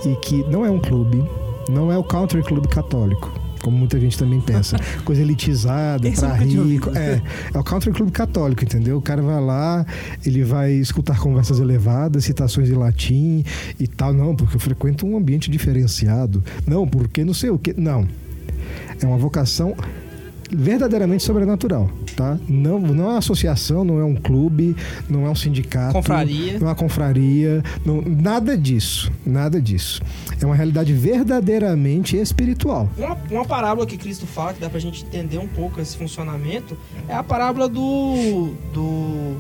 [0.05, 1.23] e que não é um clube,
[1.69, 3.31] não é o country club católico.
[3.61, 4.77] Como muita gente também pensa.
[5.05, 6.61] Coisa elitizada, Esse pra rico.
[6.61, 6.97] ouvido.
[6.97, 7.21] É,
[7.53, 8.97] é o country club católico, entendeu?
[8.97, 9.85] O cara vai lá,
[10.25, 13.43] ele vai escutar conversas elevadas, citações em latim
[13.79, 14.13] e tal.
[14.13, 16.43] Não, porque eu frequento um ambiente diferenciado.
[16.65, 17.73] Não, porque não sei o que.
[17.79, 18.07] Não.
[19.01, 19.75] É uma vocação
[20.53, 22.37] verdadeiramente sobrenatural, tá?
[22.47, 24.75] Não, não é uma associação, não é um clube,
[25.09, 26.53] não é um sindicato, Confraria.
[26.59, 30.01] não é uma confraria, não- nada disso, nada disso.
[30.41, 32.89] É uma realidade verdadeiramente espiritual.
[32.97, 36.77] Uma, uma parábola que Cristo fala, que dá pra gente entender um pouco esse funcionamento,
[37.07, 38.53] é a parábola do.
[38.73, 39.35] do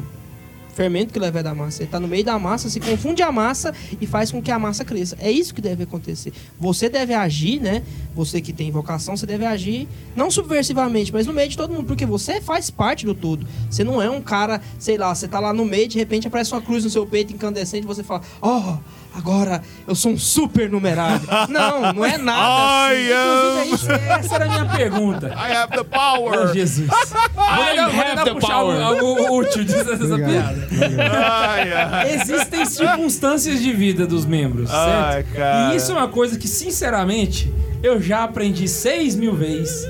[0.73, 1.83] fermento que leva da massa.
[1.83, 4.59] Ele tá no meio da massa, se confunde a massa e faz com que a
[4.59, 5.17] massa cresça.
[5.19, 6.33] É isso que deve acontecer.
[6.59, 7.83] Você deve agir, né?
[8.15, 11.85] Você que tem vocação, você deve agir não subversivamente, mas no meio de todo mundo,
[11.85, 13.45] porque você faz parte do todo.
[13.69, 16.53] Você não é um cara, sei lá, você tá lá no meio, de repente aparece
[16.53, 18.77] uma cruz no seu peito incandescente você fala: "Oh,
[19.13, 21.21] agora eu sou um super numerário".
[21.49, 22.87] não, não é nada.
[22.91, 23.01] assim.
[23.01, 25.27] I am- é isso, essa era a minha pergunta.
[25.27, 26.53] I have the power.
[26.53, 26.87] Jesus.
[27.41, 28.81] Vou tentar, vou tentar have the power.
[28.81, 30.67] algo, útil disso- dessa Obrigado.
[30.69, 31.03] piada.
[31.23, 32.13] Ai, ai.
[32.13, 35.35] Existem circunstâncias de vida dos membros, Ai, certo?
[35.35, 35.73] cara.
[35.73, 37.51] E isso é uma coisa que, sinceramente,
[37.83, 39.85] eu já aprendi seis mil vezes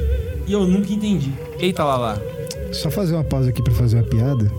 [0.47, 1.31] e eu nunca entendi.
[1.59, 2.17] Eita lá lá.
[2.71, 4.49] Só fazer uma pausa aqui pra fazer uma piada.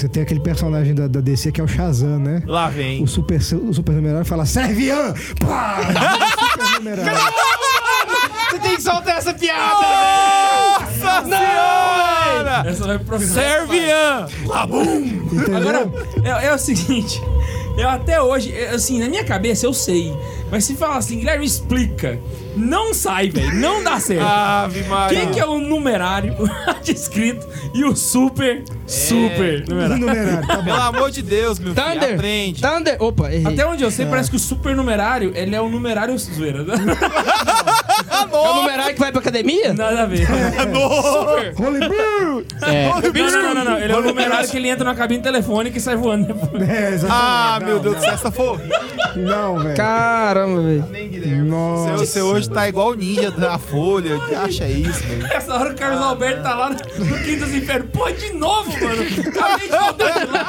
[0.00, 2.42] Você tem aquele personagem da, da DC que é o Shazam, né?
[2.46, 3.02] Lá vem.
[3.02, 5.12] O super, o super numerário fala Servian!
[5.38, 5.76] Pá!
[6.54, 7.12] super numerário.
[8.50, 9.60] Você tem que soltar essa piada!
[10.80, 12.64] Nossa senhora!
[12.66, 13.34] Essa vai pro programa.
[13.34, 14.26] Servian!
[15.30, 15.56] Entendeu?
[15.56, 15.92] Agora,
[16.24, 17.20] é, é o seguinte.
[17.78, 20.14] Eu até hoje, é, assim, na minha cabeça eu sei.
[20.50, 22.18] Mas se falar assim, Guilherme, explica.
[22.56, 23.54] Não sai, velho.
[23.54, 24.26] Não dá certo.
[24.26, 25.20] Ave Maria.
[25.20, 26.34] Quem que é o numerário
[26.82, 29.98] descrito e o super, super numerário?
[29.98, 30.64] numerário, tá bom.
[30.64, 32.14] Pelo amor de Deus, meu filho, Thunder!
[32.14, 32.60] aprende.
[32.60, 32.96] Thunder!
[33.00, 33.52] Opa, errei.
[33.52, 33.92] Até onde eu É.
[33.92, 36.64] sei, parece que o super numerário, ele é o numerário zoeira.
[38.32, 39.72] É o numerário que vai pra academia?
[39.74, 40.26] Nada a ver.
[40.26, 42.44] Brew!
[42.62, 43.78] É, Não, não, não, não, não.
[43.78, 46.68] Ele é o numerário que ele entra na cabine telefônica e sai voando depois.
[46.68, 47.06] É, exatamente.
[47.10, 48.78] Ah, Não, meu Deus do céu, essa foi horrível.
[49.16, 49.76] Não, velho.
[49.76, 51.44] Caramba, velho.
[51.44, 51.92] Nossa.
[51.98, 54.18] Você, você hoje tá igual o ninja da Folha.
[54.28, 55.26] Que acha isso, velho?
[55.32, 57.88] Essa hora o Carlos Alberto tá lá no no Quinto dos Infernos.
[57.92, 59.02] Pô, de novo, mano.
[59.28, 60.48] Acabei de voltar de lá.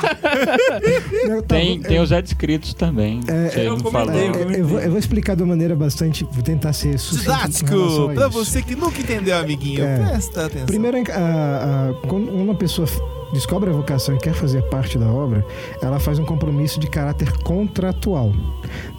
[1.23, 3.21] Eu tava- Tem, tem os adscritos também.
[3.21, 4.41] Você eu não comentei, falou.
[4.43, 6.23] eu É, eu, vou, eu vou explicar de uma maneira bastante.
[6.31, 7.21] Vou tentar ser sucinto.
[7.23, 8.31] Didático, a pra isso.
[8.31, 9.97] você que nunca entendeu, amiguinho, É.
[9.97, 10.65] presta atenção.
[10.67, 12.87] Primeiro, a- a- quando uma pessoa
[13.33, 15.45] descobre a vocação e quer fazer parte da obra,
[15.81, 18.33] ela faz um compromisso de caráter contratual.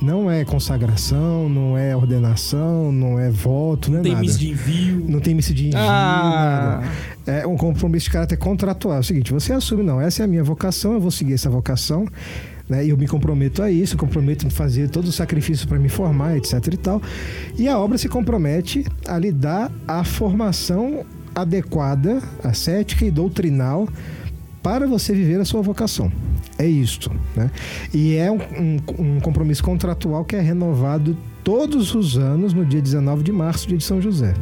[0.00, 4.22] Não é consagração, não é ordenação, não é voto, não é Tem nada.
[4.24, 5.04] miss de envio.
[5.06, 6.80] Não tem missa de envio, Ah.
[7.26, 7.40] nada.
[7.42, 8.96] É um compromisso de caráter contratual.
[8.96, 11.50] É o seguinte, você assume, não, essa é a minha vocação, eu vou seguir essa
[11.50, 12.06] vocação,
[12.68, 12.84] né?
[12.86, 16.52] Eu me comprometo a isso, comprometo em fazer todo o sacrifício para me formar, etc
[16.72, 17.02] e tal.
[17.58, 21.04] E a obra se compromete a lhe dar a formação
[21.34, 23.88] adequada, ascética e doutrinal
[24.62, 26.10] para você viver a sua vocação.
[26.58, 27.50] É isto, né?
[27.92, 32.80] E é um, um- um compromisso contratual que é renovado todos os anos no dia
[32.80, 34.34] 19 de março, dia de São José.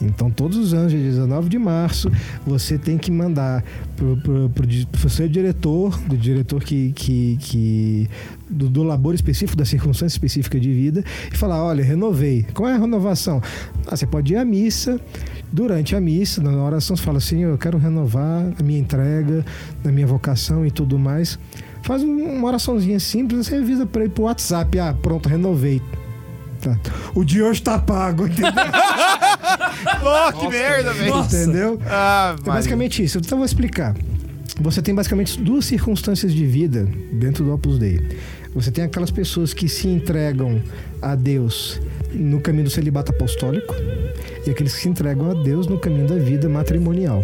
[0.00, 2.10] Então, todos os anos, dia 19 de março,
[2.46, 3.64] você tem que mandar
[4.66, 8.08] di- pro seu diretor, do diretor que, que, que
[8.48, 12.46] do, do labor específico, da circunstância específica de vida, e falar: olha, renovei.
[12.54, 13.42] Qual é a renovação?
[13.86, 15.00] Ah, você pode ir à missa.
[15.50, 19.44] Durante a missa, na oração, você fala assim: eu quero renovar a minha entrega,
[19.84, 21.38] a minha vocação e tudo mais.
[21.82, 25.80] Faz um- uma oraçãozinha simples, você avisa para ele pro WhatsApp: ah, pronto, renovei.
[26.76, 26.90] Tá.
[27.14, 28.52] O de hoje tá pago, entendeu?
[30.00, 31.10] Pô, que merda, velho.
[31.14, 31.36] Nossa.
[31.42, 31.80] entendeu?
[31.86, 33.18] Ah, É basicamente isso.
[33.18, 33.94] Então eu vou explicar.
[34.60, 38.00] Você tem basicamente duas circunstâncias de vida dentro do Opus Dei.
[38.54, 40.60] Você tem aquelas pessoas que se entregam
[41.00, 41.80] a Deus
[42.12, 43.74] no caminho do celibato apostólico
[44.46, 47.22] e aqueles que se entregam a Deus no caminho da vida matrimonial.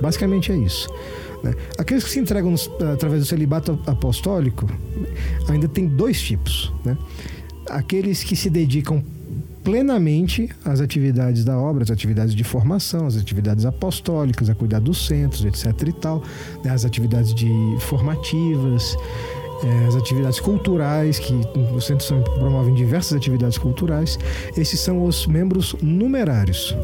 [0.00, 0.88] Basicamente é isso.
[1.44, 1.54] né?
[1.78, 2.52] Aqueles que se entregam
[2.92, 4.66] através do celibato apostólico
[5.48, 6.72] ainda tem dois tipos.
[6.84, 6.96] Né?
[7.68, 9.02] Aqueles que se dedicam
[9.62, 15.06] plenamente às atividades da obra, às atividades de formação, às atividades apostólicas, a cuidar dos
[15.06, 15.88] centros, etc.
[15.88, 16.22] e tal,
[16.64, 16.70] né?
[16.70, 17.50] as atividades de
[17.80, 18.96] formativas,
[19.64, 21.32] eh, as atividades culturais, que
[21.74, 24.18] os centros são- promovem diversas atividades culturais.
[24.56, 26.76] Esses são os membros numerários.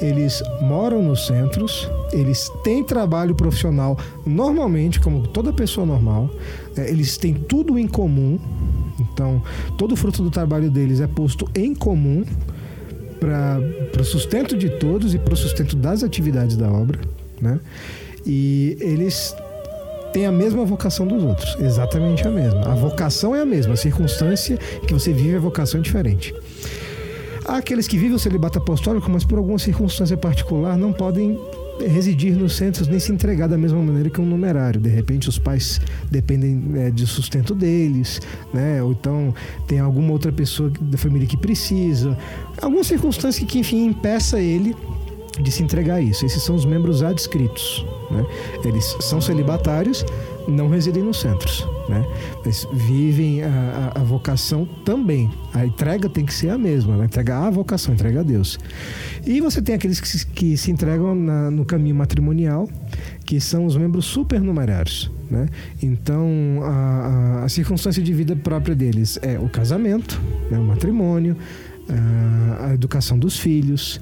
[0.00, 6.30] Eles moram nos centros, eles têm trabalho profissional normalmente, como toda pessoa normal,
[6.76, 8.38] eh, eles têm tudo em comum.
[9.00, 9.42] Então,
[9.76, 12.24] todo o fruto do trabalho deles é posto em comum
[13.20, 13.60] para
[14.00, 17.00] o sustento de todos e para o sustento das atividades da obra,
[17.40, 17.58] né?
[18.24, 19.34] E eles
[20.18, 22.60] têm a mesma vocação dos outros, exatamente a mesma.
[22.62, 26.34] A vocação é a mesma, a circunstância que você vive a vocação é diferente.
[27.44, 31.38] Há aqueles que vivem o celibato apostólico, mas por alguma circunstância particular não podem
[31.86, 34.80] residir nos centros nem se entregar da mesma maneira que um numerário.
[34.80, 38.20] De repente, os pais dependem é, de sustento deles,
[38.52, 38.82] né?
[38.82, 39.32] Ou então
[39.68, 42.18] tem alguma outra pessoa da família que precisa.
[42.60, 44.74] Alguma circunstância que, enfim, impeça ele
[45.40, 46.24] de se entregar a isso.
[46.26, 47.84] Esses são os membros adscritos.
[48.10, 48.24] Né?
[48.64, 50.04] Eles são celibatários,
[50.46, 51.66] não residem nos centros.
[51.88, 52.04] Né?
[52.44, 55.30] Mas vivem a, a- a vocação também.
[55.54, 56.96] A entrega tem que ser a mesma.
[56.96, 57.04] Né?
[57.04, 58.58] Entrega a vocação, entrega a Deus.
[59.26, 62.68] E você tem aqueles que se, que se entregam na- no caminho matrimonial,
[63.24, 65.10] que são os membros supernumerários.
[65.30, 65.46] Né?
[65.82, 66.26] Então,
[66.62, 70.20] a, a- circunstância de vida própria deles é o casamento,
[70.50, 70.58] né?
[70.58, 71.36] o matrimônio,
[72.60, 74.00] a educação dos filhos,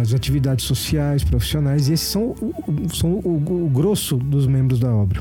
[0.00, 2.34] as atividades sociais, profissionais, e esses são,
[2.94, 5.20] são o, o grosso dos membros da obra.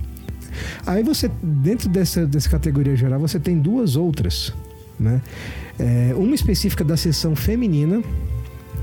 [0.85, 4.53] Aí você, dentro dessa, dessa categoria geral, você tem duas outras,
[4.99, 5.21] né?
[5.79, 8.03] É, uma específica da seção feminina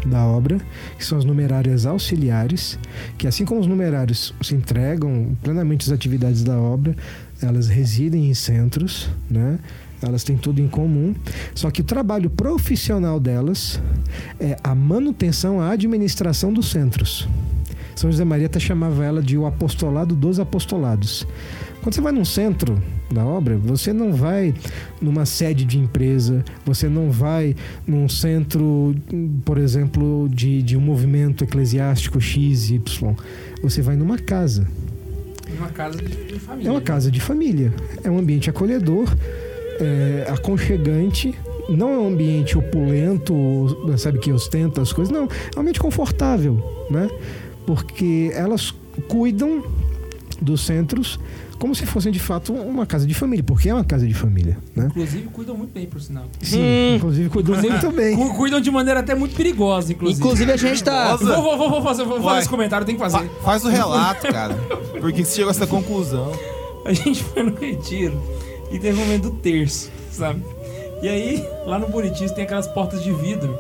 [0.07, 0.59] da obra,
[0.97, 2.79] que são as numerárias auxiliares,
[3.17, 6.97] que assim como os numerários se entregam plenamente às atividades da obra,
[7.43, 9.59] elas residem em centros, né?
[10.03, 11.15] Elas têm tudo em comum,
[11.55, 13.81] só que o trabalho profissional delas
[14.39, 17.29] é a manutenção, a administração dos centros.
[17.97, 21.27] São José Maria até chamava ela de o apostolado dos apostolados.
[21.83, 22.81] Quando você vai num centro
[23.11, 24.55] da obra, você não vai
[25.01, 28.95] numa sede de empresa, você não vai num centro,
[29.45, 33.15] por exemplo, de, de um movimento eclesiástico X, Y.
[33.63, 34.69] Você vai numa casa.
[35.57, 36.69] Uma casa de, de família.
[36.69, 37.75] É uma casa de família.
[38.05, 39.13] É um ambiente acolhedor,
[39.81, 41.35] é, aconchegante.
[41.69, 43.35] Não é um ambiente opulento,
[43.99, 45.13] sabe, que ostenta as coisas.
[45.13, 47.11] Não, é um ambiente confortável, né?
[47.67, 48.73] Porque elas
[49.07, 49.63] cuidam
[50.41, 51.19] dos centros
[51.59, 54.57] como se fossem de fato uma casa de família, porque é uma casa de família,
[54.77, 54.87] né?
[54.91, 56.25] Inclusive, cuidam muito bem, por sinal.
[56.41, 56.95] Sim, Hum.
[56.97, 58.17] inclusive cuidam muito bem.
[58.17, 60.21] Cu- Cuidam de maneira até muito perigosa, inclusive.
[60.21, 61.17] Inclusive, a gente tá.
[61.17, 63.29] Vou, vou, vou, vou fazer, vou fazer esse comentário, tem que Fa- fazer.
[63.43, 64.55] faz o relato, cara.
[65.01, 66.33] Por que você chegou a essa conclusão?
[66.85, 68.19] A gente foi no retiro
[68.71, 70.43] e teve o momento do terço, sabe?
[71.03, 73.57] E aí, lá no Bonitis tem aquelas portas de vidro.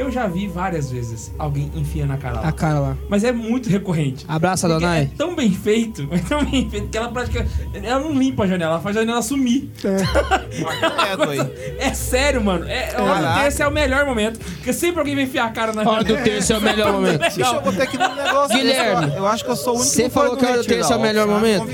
[0.00, 2.48] Eu já vi várias vezes alguém enfiando a cara lá.
[2.48, 2.96] A cara lá.
[3.08, 4.24] Mas é muito recorrente.
[4.26, 7.50] Abraço, Porque É tão bem feito, é tão bem feito que ela praticamente.
[7.74, 9.70] Ela não limpa a janela, ela faz a janela sumir.
[9.82, 11.76] Correto aí.
[11.78, 12.66] É sério, mano.
[12.66, 14.38] É, a hora do terço é o melhor momento.
[14.40, 16.24] Porque sempre alguém vem enfiar a cara na Hora do janela.
[16.24, 17.20] terço é o melhor momento.
[17.20, 18.56] Deixa eu botar aqui no negócio.
[18.56, 20.92] Guilherme, eu, acho que eu sou o único Você falou que a hora do terço
[20.92, 21.66] é o melhor momento.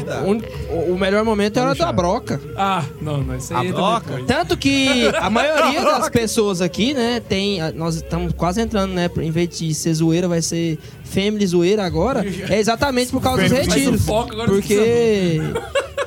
[0.70, 2.41] O O, melhor momento é a hora da broca.
[2.57, 3.37] Ah, não, não.
[3.37, 4.20] Isso A aí é broca?
[4.27, 7.61] Tanto que a maioria das pessoas aqui, né, tem.
[7.61, 9.11] a- Nós estamos quase entrando, né?
[9.19, 12.25] Em vez de ser zoeira, vai ser family zoeira agora.
[12.49, 14.05] É exatamente por causa dos retiros.
[14.47, 15.41] Porque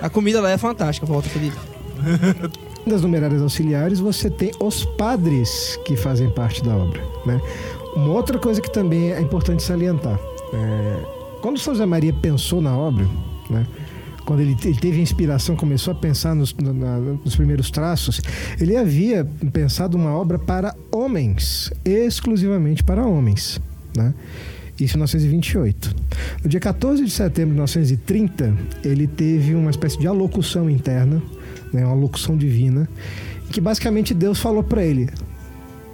[0.02, 1.58] a comida lá é fantástica, volta, Felipe.
[2.88, 7.02] das numerárias auxiliares, você tem os padres que fazem parte da obra.
[7.26, 7.40] Né?
[7.96, 10.20] Uma outra coisa que também é importante salientar:
[10.54, 11.06] é,
[11.42, 13.08] quando São José Maria pensou na obra,
[13.50, 13.66] né?
[14.30, 18.22] Quando ele, ele teve inspiração, começou a pensar nos, na- nos primeiros traços,
[18.62, 23.60] ele havia pensado uma obra para homens, exclusivamente para homens.
[23.98, 24.14] Né?
[24.80, 25.96] Isso em 1928.
[26.44, 31.20] No dia 14 de setembro de 1930, ele teve uma espécie de alocução interna,
[31.74, 32.88] né, uma locução divina,
[33.52, 35.10] que basicamente Deus falou para ele: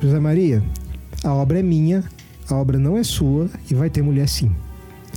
[0.01, 0.61] José Maria,
[1.23, 2.03] a obra é minha,
[2.49, 4.51] a obra não é sua e vai ter mulher sim.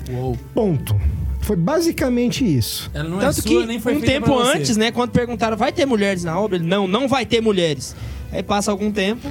[0.09, 0.39] Uou.
[0.55, 0.95] Ponto.
[1.41, 2.91] Foi basicamente isso.
[2.93, 5.73] Ela não é Tanto sua, que nem foi um tempo antes, né, quando perguntaram, vai
[5.73, 6.57] ter mulheres na obra?
[6.57, 7.95] Ele, não, não vai ter mulheres.
[8.31, 9.27] Aí passa algum tempo.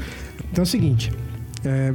[0.52, 1.12] Então é o seguinte:
[1.64, 1.94] é,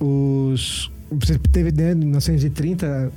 [0.00, 3.12] os, você teve né, em 1930,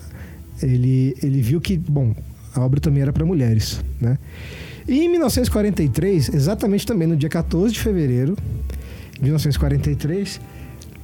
[0.64, 2.16] ele, ele viu que, bom,
[2.54, 4.18] a obra também era para mulheres, né?
[4.88, 8.36] E em 1943, exatamente também no dia 14 de fevereiro,
[9.22, 10.42] 1943,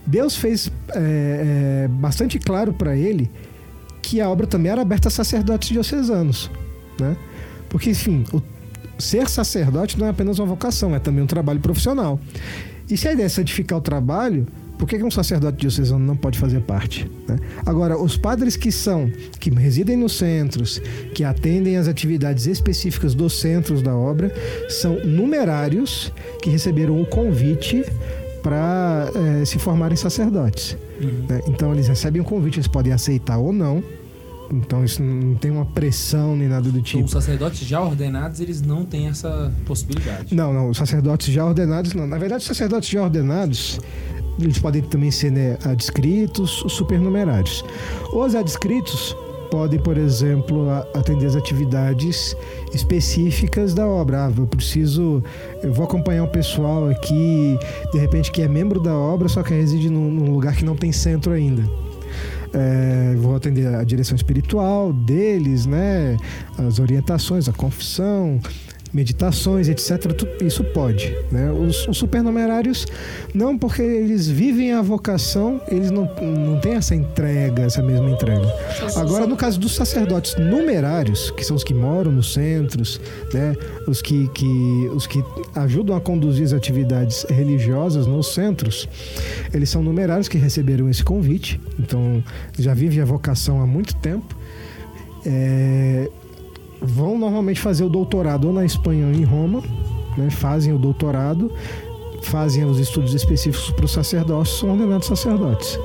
[0.06, 3.30] Deus fez é, é, bastante claro para ele
[4.08, 6.50] que a obra também era aberta a sacerdotes diocesanos,
[6.98, 7.18] né?
[7.68, 8.42] Porque, enfim, o
[8.98, 12.18] ser sacerdote não é apenas uma vocação, é também um trabalho profissional.
[12.90, 14.48] E se a ideia é santificar o trabalho,
[14.78, 17.12] por que um sacerdote diocesano não pode fazer parte?
[17.28, 17.38] né?
[17.66, 20.82] Agora, os padres que são, que residem nos centros,
[21.14, 24.34] que atendem às atividades específicas dos centros da obra,
[24.70, 27.84] são numerários que receberam o convite
[28.42, 30.78] para eh, se formarem sacerdotes.
[31.28, 31.42] né?
[31.48, 33.84] Então, eles recebem o convite, eles podem aceitar ou não.
[34.52, 37.06] Então, isso não tem uma pressão nem nada do Então, tipo.
[37.06, 40.34] os sacerdotes já ordenados, eles não têm essa possibilidade.
[40.34, 42.08] Não, não, os sacerdotes já ordenados, não.
[42.08, 43.80] Na verdade, os sacerdotes já ordenados,
[44.40, 47.64] eles podem também ser né, adscritos, os supernumerários.
[48.14, 49.16] Os adscritos
[49.50, 52.36] podem, por exemplo, atender as atividades
[52.74, 54.28] específicas da obra.
[54.28, 55.24] Ah, eu preciso,
[55.64, 57.58] eu vou acompanhar um pessoal aqui,
[57.92, 60.76] de repente que é membro da obra, só que reside num, num lugar que não
[60.76, 61.64] tem centro ainda.
[62.60, 66.18] É, vou atender a direção espiritual deles, né?
[66.58, 68.40] As orientações, a confissão,
[68.98, 70.12] meditações, etc.
[70.12, 71.52] Tudo isso pode, né?
[71.52, 72.88] Os, os supernumerários
[73.32, 78.52] não, porque eles vivem a vocação, eles não, não têm essa entrega, essa mesma entrega.
[78.96, 83.00] Agora, no caso dos sacerdotes numerários, que são os que moram nos centros,
[83.32, 83.56] né?
[83.88, 85.24] Os que, que, os que
[85.54, 88.90] ajudam a conduzir as atividades religiosas nos centros,
[89.54, 92.24] eles são numerários que receberam esse convite, então
[92.58, 94.36] já vivem a vocação há muito tempo.
[95.24, 96.10] É,
[96.82, 99.62] vão normalmente fazer o doutorado ou na Espanha ou em Roma,
[100.18, 100.30] né?
[100.30, 101.52] fazem o doutorado,
[102.22, 105.80] fazem os estudos específicos para os sacerdotes, são ordenados sacerdotes.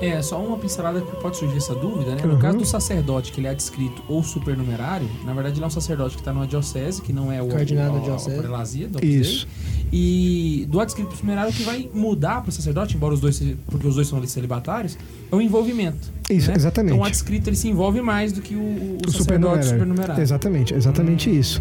[0.00, 2.22] É, só uma pincelada que pode surgir essa dúvida, né?
[2.24, 2.38] No Uhum.
[2.38, 6.14] caso do sacerdote, que ele é adscrito ou supernumerário, na verdade ele é um sacerdote
[6.14, 8.36] que está numa diocese, que não é o Cardinal da diocese.
[8.36, 9.10] a prelazia Dei.
[9.10, 9.48] Isso.
[9.92, 13.94] E do adscrito supernumerário que vai mudar para o sacerdote, embora os dois, porque os
[13.96, 14.96] dois são ali celibatários,
[15.32, 16.12] é o envolvimento.
[16.30, 16.56] Isso, né?
[16.56, 16.92] exatamente.
[16.92, 19.64] Então o adscrito ele se envolve mais do que o, o, O sacerdote supernumerário.
[19.68, 20.22] supernumerário.
[20.22, 21.60] Exatamente, exatamente isso.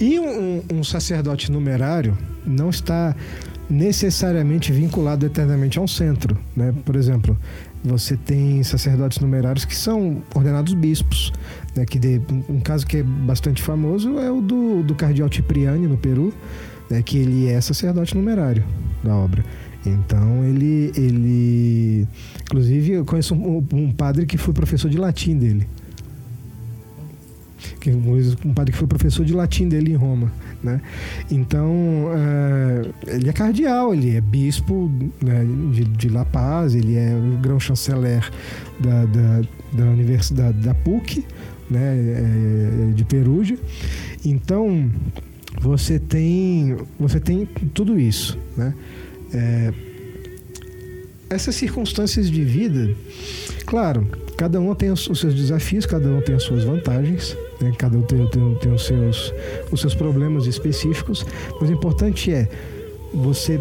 [0.00, 2.16] E um- um sacerdote numerário
[2.46, 3.14] não está
[3.68, 6.72] necessariamente vinculado eternamente a um centro, né?
[6.84, 7.36] Por exemplo,
[7.84, 11.32] você tem sacerdotes numerários que são ordenados bispos,
[11.76, 11.84] né?
[11.84, 15.98] Que de- um caso que é bastante famoso é o do, do cardeal Cipriani no
[15.98, 16.32] Peru,
[16.90, 17.02] né?
[17.02, 18.64] Que ele é sacerdote numerário
[19.02, 19.44] da obra.
[19.84, 22.08] Então ele, ele,
[22.42, 25.68] inclusive eu conheço um, um padre que foi professor de latim dele
[28.44, 30.32] um padre que foi professor de latim dele em Roma,
[30.64, 30.80] né?
[31.30, 34.90] Então é, ele é cardeal, ele é bispo
[35.22, 38.28] né, de, de La Paz, ele é o grão chanceler
[38.80, 39.42] da, da,
[39.72, 41.24] da universidade da PUC,
[41.70, 42.88] né?
[42.90, 43.58] é, de Perugia.
[44.24, 44.90] Então
[45.60, 48.74] você tem você tem tudo isso, né?
[49.32, 49.72] É,
[51.28, 52.94] essas circunstâncias de vida,
[53.66, 54.06] claro,
[54.36, 57.72] cada um tem os seus desafios, cada um tem as suas vantagens, né?
[57.78, 59.32] cada um tem, tem- tem os, seus,
[59.70, 61.24] os seus problemas específicos,
[61.60, 62.48] mas o importante é
[63.12, 63.60] você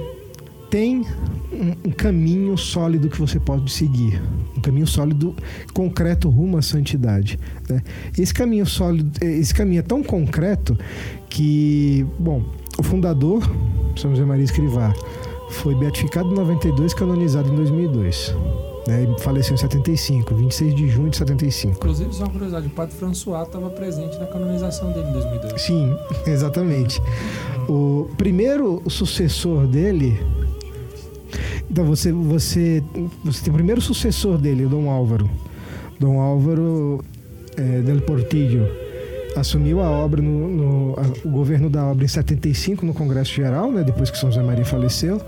[0.70, 1.06] tem
[1.52, 4.20] um, um caminho sólido que você pode seguir,
[4.58, 5.36] um caminho sólido,
[5.72, 7.38] concreto rumo à santidade.
[7.70, 7.84] né?
[8.18, 10.76] Esse caminho sólido, esse caminho é tão concreto
[11.30, 12.44] que, bom,
[12.80, 13.44] o fundador,
[13.96, 14.91] São José Maria Escrivá,
[15.52, 18.34] foi beatificado em 92, canonizado em 2002.
[18.86, 21.78] Né, e faleceu em 75, 26 de junho de 75.
[21.78, 25.62] Inclusive, só uma curiosidade, o padre François estava presente na canonização dele em 2002.
[25.62, 25.96] Sim,
[26.28, 27.02] exatamente.
[27.70, 30.20] O primeiro sucessor dele.
[31.72, 32.84] Então você, você,
[33.24, 35.30] você tem o primeiro sucessor dele, o Dom Álvaro.
[36.00, 37.04] Dom Álvaro
[37.58, 38.68] eh, del Portillo
[39.36, 43.72] assumiu a obra no, no- a- o governo da obra em 75 no Congresso Geral,
[43.72, 45.20] né, depois que São José Maria faleceu.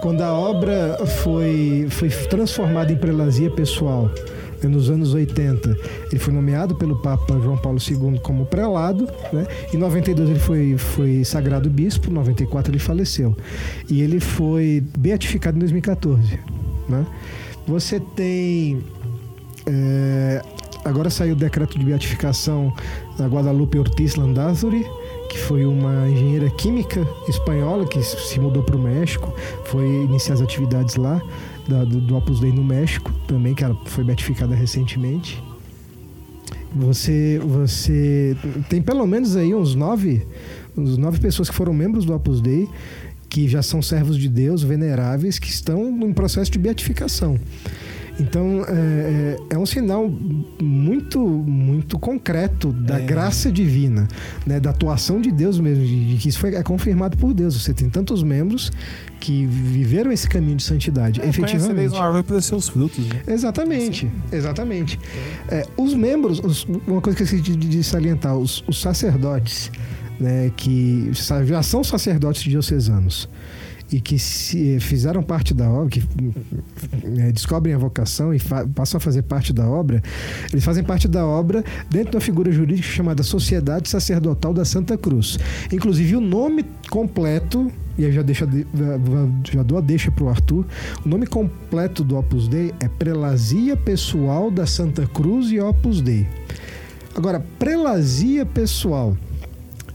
[0.00, 4.10] Quando a obra foi, foi transformada em prelazia pessoal
[4.68, 5.76] nos anos 80,
[6.10, 9.08] ele foi nomeado pelo Papa João Paulo II como prelado.
[9.32, 9.46] Né?
[9.72, 13.36] Em 92 ele foi, foi sagrado bispo, em 94 ele faleceu.
[13.88, 16.38] E ele foi beatificado em 2014.
[16.88, 17.06] Né?
[17.66, 18.82] Você tem.
[19.66, 20.42] é,
[20.84, 22.72] agora saiu o decreto de beatificação
[23.16, 24.84] da Guadalupe Ortiz Landázuri,
[25.30, 29.32] que foi uma engenheira química espanhola que se mudou para o México,
[29.64, 31.22] foi iniciar as atividades lá
[31.68, 35.40] da- do, do Opus Dei no México também, que ela foi beatificada recentemente.
[36.74, 38.36] Você, você
[38.68, 40.26] tem pelo menos aí uns nove,
[40.76, 42.68] uns nove pessoas que foram membros do Opus Dei,
[43.28, 47.38] que já são servos de Deus, veneráveis, que estão em processo de beatificação.
[48.20, 50.10] Então é, é- é um sinal
[50.60, 53.02] muito, muito concreto da É.
[53.04, 54.06] graça divina,
[54.46, 54.60] né?
[54.60, 57.60] da atuação de Deus mesmo, de, que isso foi, é confirmado por Deus.
[57.60, 58.70] Você tem tantos membros
[59.18, 61.92] que viveram esse caminho de santidade, Conhecereis efetivamente.
[61.94, 63.20] uma árvore pelos seus frutos, né?
[63.26, 64.98] Exatamente, exatamente.
[65.48, 69.70] É, os membros, os- uma coisa que eu esqueci de, de salientar, os, os sacerdotes,
[70.18, 71.10] né, que
[71.46, 73.28] já são sacerdotes diocesanos
[73.92, 76.02] e que se, fizeram parte da obra, que
[77.18, 78.38] é, descobrem a vocação e
[78.74, 80.02] passam a fazer parte da obra,
[80.52, 84.96] eles fazem parte da obra dentro de uma figura jurídica chamada Sociedade Sacerdotal da Santa
[84.96, 85.38] Cruz.
[85.72, 88.66] Inclusive o nome completo, e aí já, deixa, de-
[89.52, 90.64] já dou a deixa para o Arthur,
[91.04, 96.26] o nome completo do Opus Dei é Prelazia Pessoal da Santa Cruz e Opus Dei.
[97.14, 99.16] Agora, prelazia pessoal.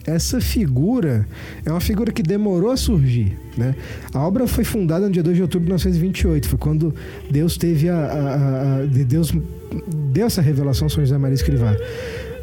[0.07, 1.27] Essa figura
[1.65, 3.37] é uma figura que demorou a surgir.
[3.57, 3.73] Né?
[4.13, 6.47] A obra foi fundada no dia 2 de outubro de 1928.
[6.47, 6.93] Foi quando
[7.29, 7.95] Deus teve a.
[7.95, 9.33] a- a- a- de Deus
[10.11, 11.75] deu essa revelação a São José Maria Escrivá.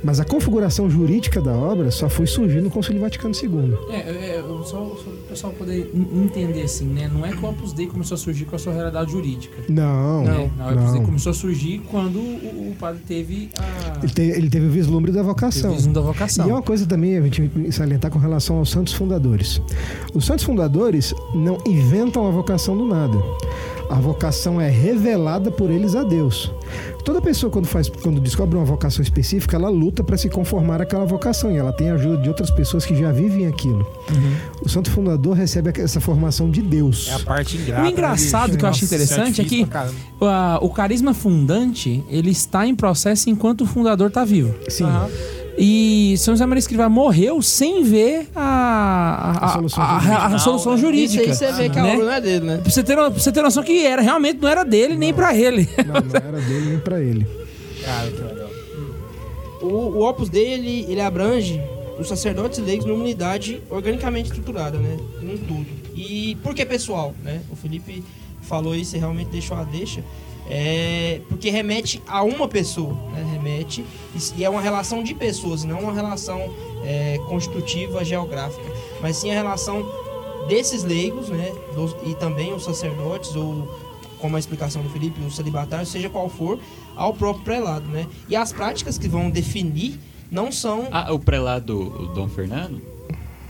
[0.05, 3.79] Mas a configuração jurídica da obra só foi surgir no Concílio Vaticano II.
[3.91, 4.65] É, é, é, só,
[4.97, 7.11] só pessoal poder en- entender assim, né?
[7.13, 9.57] Não é que o Opus Dei começou a surgir com a sua realidade jurídica.
[9.69, 10.51] Não, né?
[10.59, 10.67] não.
[10.67, 14.51] O Opus Dei começou a surgir quando o, o padre teve a Ele, te- ele
[14.51, 15.73] teve o vislumbre da vocação.
[15.73, 16.49] o visum da E vocação.
[16.49, 19.61] é uma coisa também a gente salientar com relação aos santos fundadores.
[20.15, 23.17] Os santos fundadores não inventam a vocação do nada.
[23.93, 26.51] A vocação é revelada por eles a Deus.
[27.05, 31.05] Toda pessoa quando faz, quando descobre uma vocação específica, ela luta para se conformar àquela
[31.05, 33.87] vocação e ela tem a ajuda de outras pessoas que já vivem aquilo.
[34.65, 37.09] O santo fundador recebe essa formação de Deus.
[37.11, 37.83] É a parte ingrata.
[37.83, 40.25] O engraçado né, que eu acho interessante é difícil que-.
[40.25, 44.55] A- o carisma fundante, ele está em processo enquanto o fundador está vivo.
[44.69, 44.85] Sim.
[44.85, 45.11] Aham.
[45.59, 50.27] E São José Maria Escrivá morreu sem ver a, a, A solução a- a- jurídica.
[50.27, 51.23] a solução Isso jurídica.
[51.25, 51.93] aí você vê que a né?
[51.95, 52.57] obra não é dele, né?
[52.59, 55.35] Pra você, ter, pra você ter noção que era, realmente não era dele nem pra
[55.37, 55.69] ele.
[55.87, 57.27] Não, não era dele nem para ele.
[57.85, 58.51] Cara, que legal.
[59.61, 59.67] O,
[59.99, 61.61] o Opus Dei, ele, ele abrange
[61.99, 64.97] os sacerdotes e leigos numa unidade organicamente estruturada, né?
[65.21, 65.67] Num tudo.
[65.95, 67.41] E por que pessoal, né?
[67.51, 68.03] O Felipe
[68.41, 70.03] falou isso e realmente deixou a deixa.
[70.55, 73.27] É, porque remete a uma pessoa, né?
[73.33, 73.83] Remete
[74.37, 76.53] e é uma relação de pessoas, não uma relação
[76.85, 79.83] é, constitutiva geográfica, mas sim a relação
[80.49, 81.51] desses leigos, né?
[81.75, 83.67] dos- e também os sacerdotes ou
[84.19, 86.59] como a explicação do Felipe, o celibatário, seja qual for,
[86.95, 88.07] ao próprio prelado, né?
[88.29, 89.99] E as práticas que vão definir
[90.31, 92.92] não são Ah, o prelado o Dom Fernando?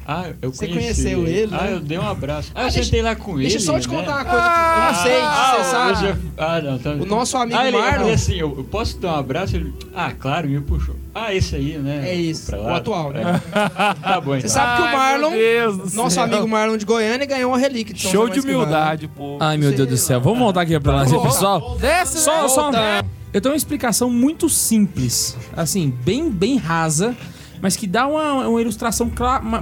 [0.07, 1.72] Ah, eu Você conheci conheceu ele, Ah, né?
[1.74, 2.50] eu dei um abraço.
[2.55, 3.62] Ah, Ah, eu deixa- sentei lá com Deixa ele.
[3.62, 3.96] eu só te né?
[3.96, 5.92] contar uma coisa que eu não sei Ah, você sabe.
[5.92, 8.64] hoje eu- Ah, não, tá- O nosso amigo ah, ele, Marlon- falei assim, eu, eu
[8.64, 9.55] posso dar um abraço?
[9.57, 10.96] Ele, ah, claro, me puxou.
[11.14, 12.09] Ah, esse aí, né?
[12.11, 13.20] É isso, o atual, né?
[13.22, 13.94] É.
[13.94, 14.40] tá bom, então.
[14.40, 16.24] Você sabe que o Marlon, meu Deus do nosso céu.
[16.24, 17.94] amigo Marlon de Goiânia, ganhou uma relíquia.
[17.96, 18.55] São Show de né?
[18.55, 19.36] humildade, pô.
[19.40, 20.20] Ai, meu Deus do céu.
[20.20, 21.76] Vamos voltar aqui pra lá, pessoal.
[21.78, 23.05] Desce, Só, só, volta.
[23.32, 27.14] eu tenho uma explicação muito simples, assim, bem, bem rasa,
[27.62, 29.10] mas que dá uma, uma ilustração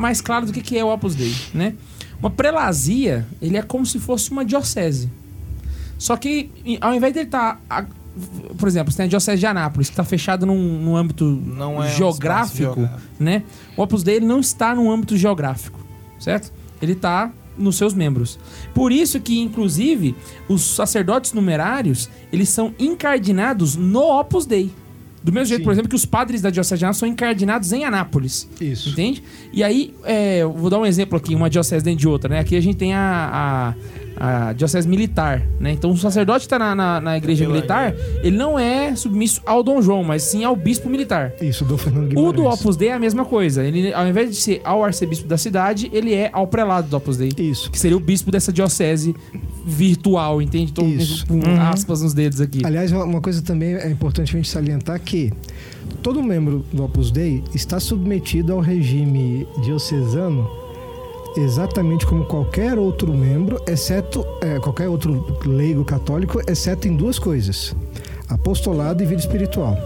[0.00, 1.74] mais clara do que, que é o Opus Dei, né?
[2.18, 5.10] Uma prelazia, ele é como se fosse uma diocese.
[5.98, 7.60] Só que, ao invés dele estar...
[8.56, 11.24] por exemplo, você tem a diocese de Anápolis, que está fechada num, num âmbito
[11.58, 13.02] é um geográfico, geográfico.
[13.18, 13.42] né?
[13.76, 15.78] O Opus Dei ele não está no âmbito geográfico,
[16.18, 16.50] certo?
[16.80, 18.38] Ele está nos seus membros.
[18.74, 20.16] Por isso que, inclusive,
[20.48, 24.72] os sacerdotes numerários, eles são incardinados no Opus Dei.
[25.22, 25.64] Do mesmo jeito, Sim.
[25.64, 28.48] por exemplo, que os padres da Diocese de Anápolis são incardinados em Anápolis.
[28.60, 28.88] Isso.
[28.88, 29.22] Entende?
[29.52, 32.40] E aí, é, vou dar um exemplo aqui, uma diocese dentro de outra, né?
[32.40, 33.74] Aqui a gente tem a,
[34.20, 35.72] a, diocese militar, né?
[35.72, 39.62] Então o sacerdote que tá na, na, na igreja militar, ele não é submisso ao
[39.62, 41.32] Dom João, mas sim ao bispo militar.
[41.40, 42.36] Isso, Dom Fernando O Guimarães.
[42.36, 43.64] do Opus Dei é a mesma coisa.
[43.64, 47.16] Ele, ao invés de ser ao arcebispo da cidade, ele é ao prelado do Opus
[47.16, 47.32] Dei.
[47.38, 47.70] Isso.
[47.70, 49.14] Que seria o bispo dessa diocese
[49.64, 50.72] virtual, entende?
[50.72, 51.26] Tô Isso.
[51.26, 52.60] com aspas nos dedos aqui.
[52.64, 55.32] Aliás, uma coisa também é importante a gente salientar que
[56.02, 60.59] todo membro do Opus Dei está submetido ao regime diocesano
[61.36, 67.74] exatamente como qualquer outro membro, exceto é, qualquer outro leigo católico, exceto em duas coisas:
[68.28, 69.76] apostolado e vida espiritual.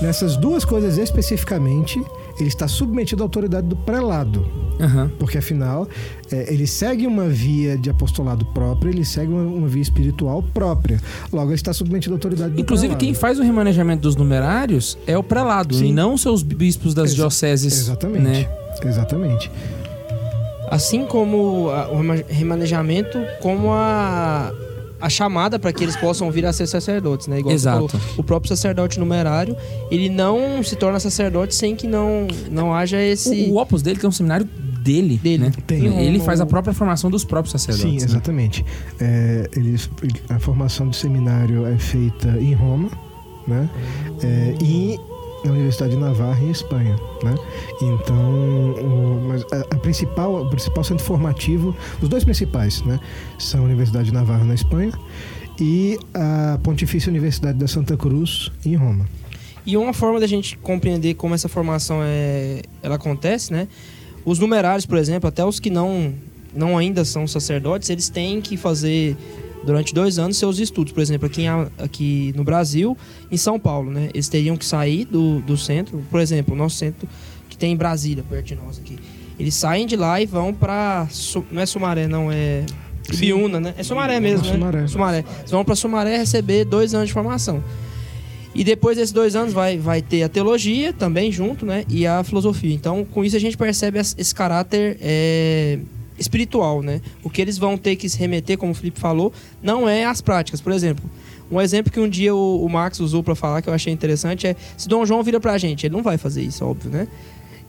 [0.00, 2.02] Nessas duas coisas especificamente,
[2.38, 4.46] ele está submetido à autoridade do prelado.
[4.80, 5.10] Aham.
[5.18, 5.86] Porque afinal,
[6.32, 10.98] é, ele segue uma via de apostolado própria, ele segue uma, uma via espiritual própria.
[11.30, 13.04] Logo, ele está submetido à autoridade do Inclusive, prelado.
[13.04, 15.88] quem faz o remanejamento dos numerários é o prelado, Sim.
[15.88, 17.78] e não seus bispos das Exa- dioceses.
[17.78, 18.22] Exatamente.
[18.22, 18.48] Né?
[18.82, 19.50] Exatamente.
[20.70, 24.52] Assim como o rema- remanejamento, como a,
[25.00, 27.40] a chamada para que eles possam vir a ser sacerdotes, né?
[27.40, 27.88] Igual você Exato.
[27.98, 29.56] falou, o próprio sacerdote numerário,
[29.90, 33.48] ele não se torna sacerdote sem que não, não haja esse...
[33.50, 34.46] O, o Opus dele tem um seminário
[34.80, 35.44] dele, Dele.
[35.44, 35.52] né?
[35.66, 35.84] Tem.
[35.98, 38.02] Ele faz a própria formação dos próprios Sim, sacerdotes.
[38.04, 38.08] né?
[38.10, 38.64] exatamente.
[39.00, 39.90] É, eles,
[40.28, 42.88] a formação do seminário é feita em Roma,
[43.46, 43.68] né?
[44.22, 44.98] É, e
[45.44, 47.34] na Universidade de Navarra, em Espanha, né?
[47.80, 52.98] Então, o, mas a, a principal, o principal centro formativo, os dois principais, né?
[53.38, 54.92] São a Universidade de Navarra, na Espanha,
[55.58, 59.06] e a Pontifícia Universidade da Santa Cruz, em Roma.
[59.66, 63.68] E uma forma da gente compreender como essa formação é, ela acontece, né?
[64.24, 66.14] Os numerários, por exemplo, até os que não,
[66.54, 69.16] não ainda são sacerdotes, eles têm que fazer
[69.64, 70.92] durante dois anos seus estudos.
[70.92, 72.96] Por exemplo, aqui, em aqui no Brasil,
[73.30, 74.08] em São Paulo, né?
[74.14, 76.02] Eles teriam que sair do, do centro.
[76.10, 77.08] Por exemplo, o nosso centro
[77.48, 78.98] que tem em Brasília, perto de nós aqui.
[79.38, 80.54] Eles saem de lá e vão.
[81.10, 82.64] Su- Não é Sumaré, não, é.
[83.12, 83.74] Ibiúna, né?
[83.76, 84.52] É Sumaré mesmo, né?
[84.52, 84.86] Sumaré.
[84.86, 85.24] Sumaré.
[85.40, 87.62] Eles vão pra Sumaré receber dois anos de formação.
[88.54, 91.84] E depois desses dois anos vai, vai ter a teologia também junto, né?
[91.88, 92.74] E a filosofia.
[92.74, 95.78] Então, com isso a gente percebe esse caráter é,
[96.20, 97.00] espiritual, né?
[97.24, 99.32] O que eles vão ter que se remeter, como o Felipe falou,
[99.62, 100.60] não é as práticas.
[100.60, 101.10] Por exemplo,
[101.50, 104.46] um exemplo que um dia o, o Max usou pra falar, que eu achei interessante,
[104.46, 107.08] é se Dom João vira pra gente, ele não vai fazer isso, óbvio, né?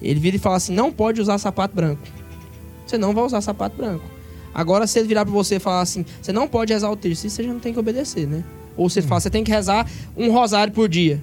[0.02, 2.02] Ele vira e fala assim, não pode usar sapato branco.
[2.86, 4.04] Você não vai usar sapato branco.
[4.54, 7.30] Agora, se ele virar pra você e falar assim, você não pode rezar o terço,
[7.30, 8.44] você já não tem que obedecer, né?
[8.76, 11.22] Ou você fala, você tem que rezar um rosário por dia.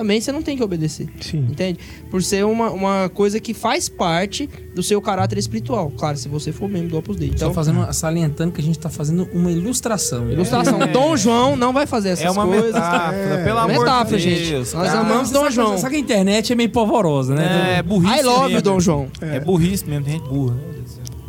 [0.00, 1.06] Também você não tem que obedecer.
[1.20, 1.46] Sim.
[1.50, 1.78] Entende?
[2.10, 5.92] Por ser uma, uma coisa que faz parte do seu caráter espiritual.
[5.94, 7.28] Claro, se você for membro do Opus Dei.
[7.28, 10.30] Só Então, fazendo, salientando que a gente tá fazendo uma ilustração.
[10.30, 10.80] ilustração.
[10.82, 10.86] É.
[10.86, 12.72] Dom João não vai fazer essas É uma coisas.
[12.72, 13.44] metáfora, É.
[13.44, 14.50] pelo amor Metáfora, de gente.
[14.50, 14.72] Deus.
[14.72, 15.00] Nós cara.
[15.00, 15.76] amamos Dom sabe, João.
[15.78, 17.76] Só que a internet é meio polvorosa, né?
[17.78, 18.62] É burrice I love mesmo.
[18.62, 19.08] Dom João.
[19.20, 20.62] É burrice mesmo, tem gente burra, né?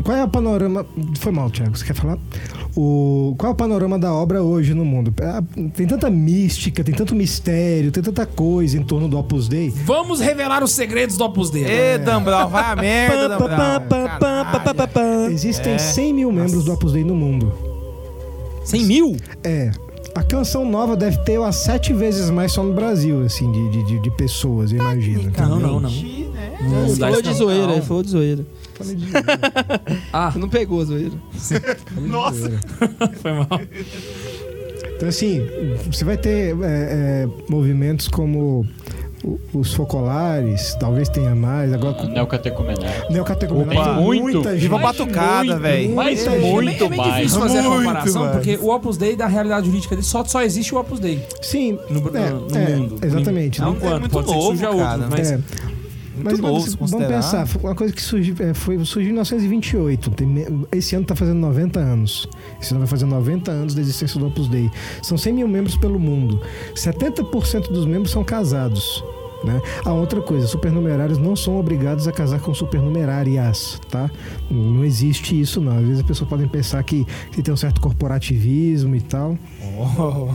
[0.02, 0.86] Qual é o panorama.
[1.20, 2.18] Foi mal, Thiago, você quer falar?
[2.76, 5.14] O, qual é o panorama da obra hoje no mundo?
[5.22, 5.44] Ah,
[5.76, 9.70] Tem tanta mística, tem tanto mistério, tem tanta coisa em torno do Opus Dei.
[9.86, 11.66] Vamos revelar os segredos do Opus Dei.
[11.66, 13.38] Ê, Dan Brown, vai a merda.
[15.32, 15.78] Existem É.
[15.78, 17.52] 100 mil membros do Opus Dei no mundo.
[18.64, 19.18] 100 mil?
[19.44, 19.72] É.
[20.14, 23.84] A canção nova deve ter umas sete vezes mais só no Brasil, assim, de, de,
[23.86, 25.32] de- de pessoas, eu imagino.
[25.38, 25.90] Não, não, não.
[25.90, 25.90] Né?
[26.88, 28.42] Ele dá falou isso de zoeira,
[28.82, 29.12] de de-
[30.14, 31.12] Ah, não pegou a zoeira.
[31.98, 32.52] Nossa.
[33.22, 33.48] foi mal.
[34.96, 35.42] Então, assim,
[35.92, 38.66] você vai ter é, é, movimentos como
[39.54, 41.72] os focolares, talvez tenha mais.
[41.74, 43.12] Agora, com Neocatecumenário.
[43.12, 43.80] neocategoria.
[43.80, 44.42] Opa, muito.
[44.42, 45.96] Viva a Mas batucada, muito, velho.
[45.96, 47.16] Mas muito é meio mais.
[47.18, 48.32] difícil fazer a Muito comparação, mais.
[48.36, 51.78] porque o Opus Dei, da realidade jurídica dele, só, só existe o Opus Dei Sim,
[51.90, 52.96] no, no- é, no é, mundo.
[53.04, 53.60] Exatamente.
[53.62, 55.04] Por É enquanto, muito pode ser que novo, surja cara.
[55.04, 55.71] outro, mas...
[56.24, 60.12] Mas novo, vamos, se vamos pensar, uma coisa que surgiu, é, foi, surgiu em 1928.
[60.12, 62.28] Tem esse ano está fazendo 90 anos.
[62.62, 64.70] Esse ano vai fazer 90 anos da existência do Opus Dei.
[65.02, 66.42] São 100 mil membros pelo mundo.
[66.76, 69.04] 70% dos membros são casados.
[69.44, 69.60] Né?
[69.84, 74.10] A outra coisa, supernumerários não são obrigados a casar com supernumerárias, tá?
[74.50, 75.78] Não existe isso, não.
[75.78, 79.38] Às vezes as pessoas podem pensar que, que tem um certo corporativismo e tal.
[79.78, 80.30] Oh,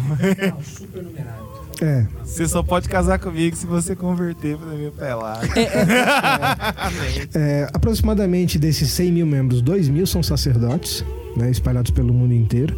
[1.83, 5.47] É, Você só pode casar comigo se você converter pra minha pelada.
[7.35, 11.05] É, aproximadamente desses 100 mil membros, 2 mil são sacerdotes,
[11.37, 12.77] né, espalhados pelo mundo inteiro.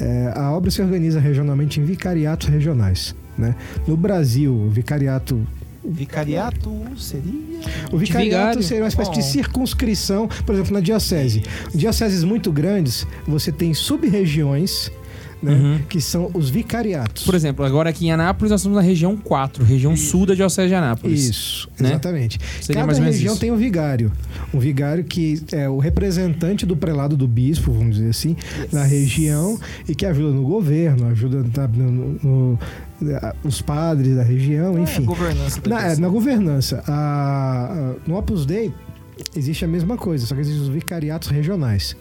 [0.00, 3.14] É, a obra se organiza regionalmente em vicariatos regionais.
[3.42, 3.56] Né?
[3.86, 5.44] No Brasil, o vicariato.
[5.84, 7.60] Vicariato seria?
[7.90, 9.26] O vicariato seria uma espécie de Bom.
[9.26, 11.42] circunscrição, por exemplo, na diocese.
[11.74, 14.92] Dioceses muito grandes, você tem sub-regiões,
[15.42, 15.78] né, Uhum.
[15.88, 17.24] que são os vicariatos.
[17.24, 20.68] Por exemplo, agora aqui em Anápolis nós estamos na região 4, região sul da Diocese
[20.68, 21.28] de Anápolis.
[21.28, 21.90] Isso, né?
[21.90, 22.38] exatamente.
[22.60, 23.40] Seria Cada mais ou menos região isso.
[23.40, 24.12] tem um vigário.
[24.54, 28.36] Um vigário que é o representante do prelado do bispo, vamos dizer assim,
[28.72, 29.58] na região
[29.88, 31.42] e que ajuda no governo, ajuda
[31.76, 31.90] no,
[32.22, 32.58] no-
[33.42, 35.02] os padres da região, enfim.
[35.02, 36.84] É, governança Na, é, na governança.
[36.86, 38.72] A- a- no Opus Dei
[39.36, 41.96] existe a mesma coisa, só que existem os vicariatos regionais.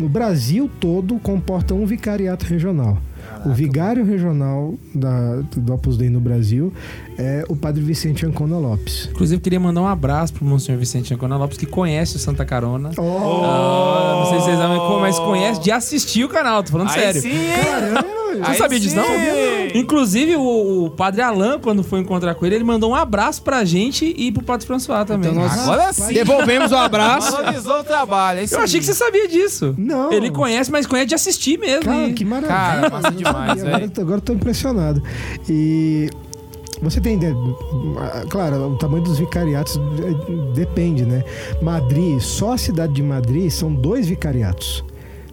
[0.00, 2.98] No Brasil todo comporta um vicariato regional.
[3.44, 6.72] o vigário regional da, do Opus Dei no Brasil
[7.18, 9.08] é o padre Vicente Ancona Lopes.
[9.10, 12.90] Inclusive, queria mandar um abraço pro Monsenhor Vicente Ancona Lopes, que conhece o Santa Carona.
[12.98, 16.88] Oh, Ah, não sei se vocês sabem, mas conhece de assistir o canal, tô falando
[16.90, 17.20] Aí sério.
[17.22, 17.30] sim?
[17.64, 18.20] Caramba!
[18.30, 19.00] Você Aí sabia disso, sim.
[19.00, 19.80] não?
[19.80, 23.64] Inclusive, o, o padre Alain, quando foi encontrar com ele, ele mandou um abraço pra
[23.64, 25.32] gente e pro padre François também.
[25.32, 26.12] Então nós- Agora sim.
[26.14, 27.32] Devolvemos o abraço.
[27.32, 28.38] Valorizou o trabalho.
[28.38, 29.74] é isso Eu achei que você sabia disso.
[29.76, 30.12] Não.
[30.12, 31.84] Ele conhece, mas conhece de assistir mesmo.
[31.84, 32.54] Cara, e- que maravilha.
[32.56, 33.92] Cara, massa demais, agora, velho.
[33.98, 35.02] agora eu tô impressionado.
[35.48, 36.08] E
[36.82, 37.34] você tem, né,
[38.28, 41.24] claro, o tamanho dos vicariatos eh, depende, né?
[41.60, 44.84] Madrid, só a cidade de Madrid são dois vicariatos.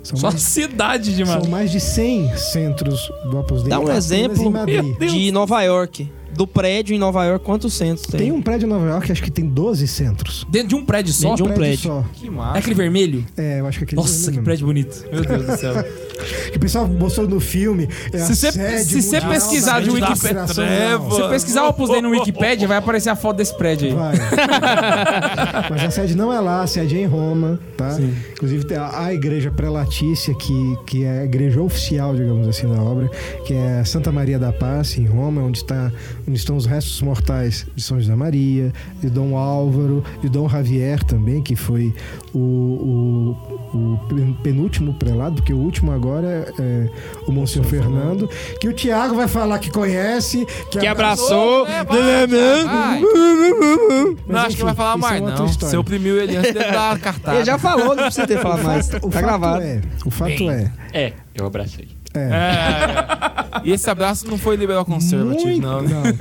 [0.04, 1.52] São, Só a mais, cidade de são Madrid.
[1.52, 3.70] mais de 100 centros do Opus Dei.
[3.70, 4.54] Dá um exemplo.
[5.00, 6.10] De Nova York.
[6.38, 8.20] Do prédio em Nova York, quantos centros tem?
[8.20, 10.46] Tem um prédio em Nova York, acho que tem 12 centros.
[10.50, 11.30] Dentro de um prédio só?
[11.30, 11.80] Dentro de um prédio.
[11.80, 12.06] só.
[12.14, 12.60] Que É massa.
[12.60, 13.26] aquele vermelho?
[13.36, 15.04] É, eu acho que aquele Nossa, que prédio bonito.
[15.12, 15.74] Meu Deus do céu.
[16.52, 17.88] Que o pessoal mostrou no filme.
[18.12, 20.48] É Se você- pesquisar de Wikipedia-.
[20.48, 23.94] Se você pesquisar o Opus Dei no Wikipedia, vai aparecer a foto desse prédio aí.
[23.94, 24.16] Vai.
[25.70, 27.98] Mas a sede não é lá, a sede é em Roma, tá?
[28.32, 32.82] Inclusive tem a, a igreja prelatícia, que, que é a igreja oficial, digamos assim, da
[32.82, 33.10] obra,
[33.46, 35.92] que é Santa Maria da Paz, em Roma, onde, está,
[36.28, 41.02] onde estão os restos mortais de São José Maria, de Dom Álvaro, de Dom Javier
[41.04, 41.94] também, que foi
[42.34, 43.36] o,
[43.74, 46.90] o, o penúltimo prelado, porque o último agora é
[47.26, 48.30] o Monsenhor Fernando,
[48.60, 51.66] que o Tiago vai falar que conhece, que, Que abraçou.
[51.68, 53.02] É, vai, vai.
[53.02, 55.46] Não, Mas, acho que vai falar é mais, outra não.
[55.46, 55.72] história.
[55.72, 57.38] Você oprimiu ele antes de dar a cartada.
[57.38, 58.88] Ele já falou, não precisa ter falado mais.
[58.90, 59.62] O Tá fato gravado.
[59.64, 61.88] é, o fato é, É, eu abracei.
[62.14, 63.37] é, É.
[63.64, 65.82] E esse abraço não foi liberal conservativo, Muito- não.
[65.84, 66.14] né?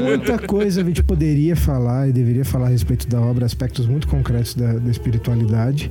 [0.00, 4.06] Muita coisa a gente poderia falar e deveria falar a respeito da obra, aspectos muito
[4.08, 5.90] concretos da, da espiritualidade.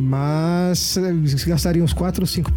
[0.00, 1.12] Mas eh,
[1.46, 2.52] gastaria uns 4 ou 5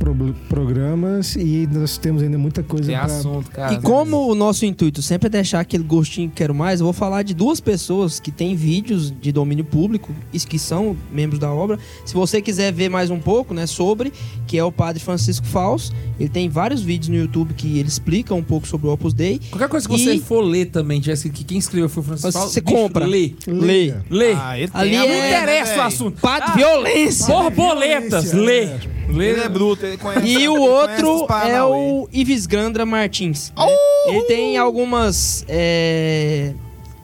[0.50, 3.06] programas e nós temos ainda muita coisa Tem pra...
[3.06, 3.74] assunto, cara.
[3.74, 6.94] E como o nosso intuito sempre é deixar aquele gostinho que quero mais, eu vou
[6.94, 11.52] falar de duas pessoas que têm vídeos de domínio público e que são membros da
[11.52, 11.78] obra.
[12.06, 14.12] Se você quiser ver mais um pouco, né, sobre,
[14.48, 18.34] que é o Padre Francisco Faus, ele tem vários vídeos no YouTube que ele explica
[18.34, 19.40] um pouco sobre o Opus Dei.
[19.50, 22.32] Qualquer coisa que você E- for ler também, tivesse que quem escreveu foi o Francisco.
[22.32, 23.06] Você Paulo, bicho, compra.
[23.06, 23.34] Lê.
[23.48, 23.94] Lê.
[24.10, 24.34] Lê.
[24.34, 26.22] Ah, ele Ali é- Não manha, interessa né, o assunto.
[26.22, 27.26] Padre Ah, Violência!
[27.42, 28.64] Borboletas, Violência, lê.
[28.64, 28.94] é.
[29.10, 29.30] Lê.
[29.32, 30.26] Ele é bruto, ele conhece.
[30.28, 33.52] E o outro é o Ives Grandra Martins.
[33.58, 33.66] né?
[34.08, 36.54] Ele tem algumas é,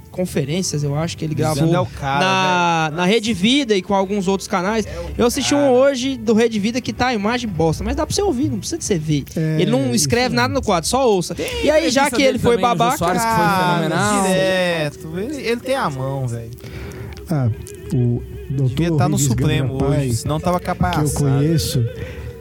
[0.09, 3.81] conferências, eu acho, que ele gravou Grandra é o cara, na, na Rede Vida e
[3.81, 4.85] com alguns outros canais.
[5.17, 8.15] eu assisti um hoje do Rede Vida que tá a imagem bosta, mas dá pra
[8.15, 9.25] você ouvir, não precisa de você ver.
[9.35, 11.35] É, ele não escreve nada no quadro, só ouça.
[11.63, 14.23] e aí, já que ele foi babaca, Soares, que foi fenomenal.
[14.23, 15.19] direto.
[15.19, 16.51] Ele, ele tem a mão, velho.
[17.29, 17.49] Ah,
[17.93, 20.95] o doutor Devia estar no Ives Supremo Pai, hoje, senão tava capaz.
[20.97, 21.83] que eu conheço,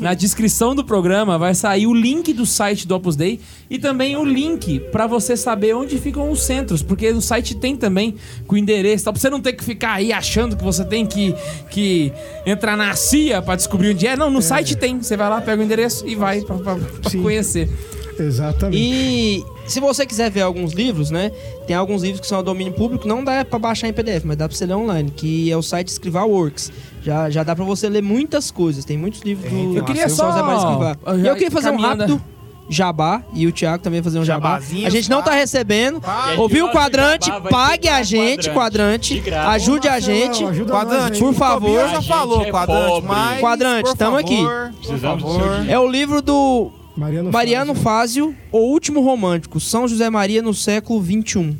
[0.00, 3.40] Na descrição do programa vai sair o link do site do Opus Dei
[3.70, 7.76] e também o link pra você saber onde ficam os centros, porque o site tem
[7.76, 9.12] também com o endereço, tá?
[9.12, 11.34] pra você não ter que ficar aí achando que você tem que,
[11.70, 12.12] que
[12.44, 14.16] entrar na CIA pra descobrir onde é.
[14.16, 15.00] Não, no site tem.
[15.00, 16.42] Você vai lá, pega o endereço e vai
[17.08, 17.22] Sim.
[17.22, 17.68] conhecer.
[18.18, 18.76] Exatamente.
[18.76, 21.30] E se você quiser ver alguns livros, né?
[21.66, 24.36] Tem alguns livros que são a domínio público, não dá pra baixar em PDF, mas
[24.36, 26.72] dá pra você ler online, que é o site Escrival Works.
[27.08, 28.84] Já, já dá pra você ler muitas coisas.
[28.84, 30.96] Tem muitos livros do Eu queria só- Escrivá.
[31.06, 32.22] eu já eu queria fazer um caminhando- rápido
[32.70, 34.56] jabá e o Thiago também fazer um jabá.
[34.56, 36.02] A gente não tá recebendo.
[36.34, 37.28] E Ouviu o quadrante?
[37.28, 39.18] jabá vai Pague a gente, quadrante.
[39.20, 39.48] Graça.
[39.52, 40.44] Ajude a gente.
[40.44, 41.18] ajuda nós Quadrante.
[41.18, 41.88] Por favor.
[41.88, 43.08] Já falou, é quadrante, pobre.
[43.08, 43.40] mas.
[43.40, 44.38] Quadrante, tamo aqui.
[45.66, 48.36] É o livro do Mariano, Mariano Fázio.
[48.52, 51.56] O Último Romântico, São José Maria no século XXI.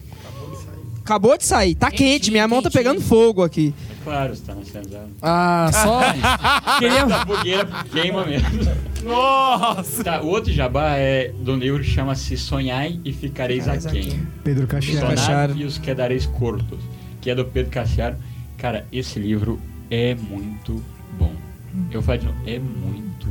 [1.03, 3.73] Acabou de sair, tá quente, minha mão tá pegando fogo aqui.
[4.09, 5.11] Claro, você tá na senzala.
[5.21, 6.01] Ah, só.
[6.81, 7.05] queria.
[7.05, 8.49] A fogueira queima mesmo.
[9.05, 10.03] Nossa!
[10.03, 14.27] Tá, o outro jabá é do livro que chama-se Sonhai e Ficareis Aquém.
[14.43, 14.67] Pedro.
[14.67, 15.01] Caxias.
[15.01, 16.81] Sonai e os Quedareis Cortos,
[17.21, 18.17] que é do Pedro Cassiaro.
[18.57, 19.61] Cara, esse livro
[19.91, 20.83] é muito
[21.19, 21.33] bom.
[21.91, 23.29] Eu falo de novo, é muito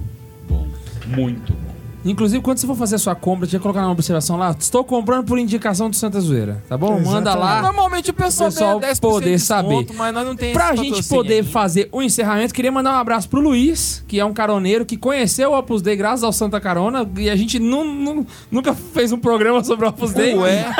[0.47, 0.67] bom.
[1.07, 1.66] Muito bom.
[2.05, 4.55] Inclusive, quando você for fazer a sua compra, tinha que colocar uma observação lá.
[4.57, 6.93] Estou comprando por indicação do Santa Zoeira, tá bom?
[7.01, 7.37] Manda Exatamente.
[7.37, 7.61] lá.
[7.61, 9.97] Normalmente o pessoal, O pessoal ganha 10% poder de desconto, saber.
[9.97, 11.51] Mas nós não tem Pra gente poder aqui.
[11.51, 15.51] fazer o encerramento, queria mandar um abraço pro Luiz, que é um caroneiro que conheceu
[15.51, 17.07] o Opus Dei graças ao Santa Carona.
[17.17, 20.35] E a gente nu- nu- nunca fez um programa sobre o Opus Dei.
[20.35, 20.65] Ué.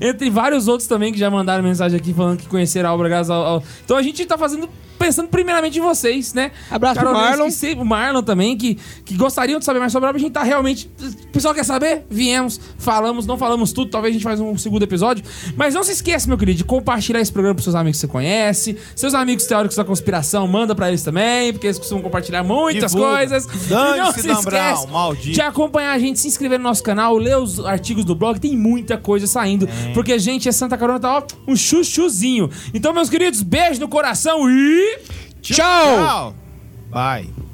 [0.00, 3.30] Entre vários outros também que já mandaram mensagem aqui falando que conheceram a obra graças
[3.30, 3.42] ao.
[3.44, 4.68] ao- Então a gente tá fazendo.
[4.98, 6.52] Pensando primeiramente em vocês, né?
[6.70, 7.46] Abraço pro Caroneiros Marlon.
[7.46, 10.18] que se- o Marlon também, que, que gostariam de saber mais sobre a obra.
[10.20, 10.88] A gente tá realmente.
[11.24, 12.04] O pessoal quer saber?
[12.08, 13.90] Viemos, falamos, não falamos tudo.
[13.90, 15.24] Talvez a gente faz um segundo episódio.
[15.56, 18.08] Mas não se esqueça, meu querido, de compartilhar esse programa pros seus amigos que você
[18.08, 18.76] conhece.
[18.94, 23.16] Seus amigos teóricos da conspiração, manda pra eles também, porque eles costumam compartilhar muitas Divulga.
[23.16, 23.44] coisas.
[23.46, 25.32] E não se Brown, esquece maldito.
[25.32, 28.38] de acompanhar a gente, se inscrever no nosso canal, ler os artigos do blog.
[28.38, 29.68] Tem muita coisa saindo.
[29.94, 32.48] Porque, gente, a Santa Carona tá ó, um chuchuzinho.
[32.72, 34.48] Então, meus queridos, beijo no coração
[34.82, 34.98] e.
[35.42, 35.56] Tchau!
[35.56, 36.34] Tchau.
[36.90, 37.51] Bye.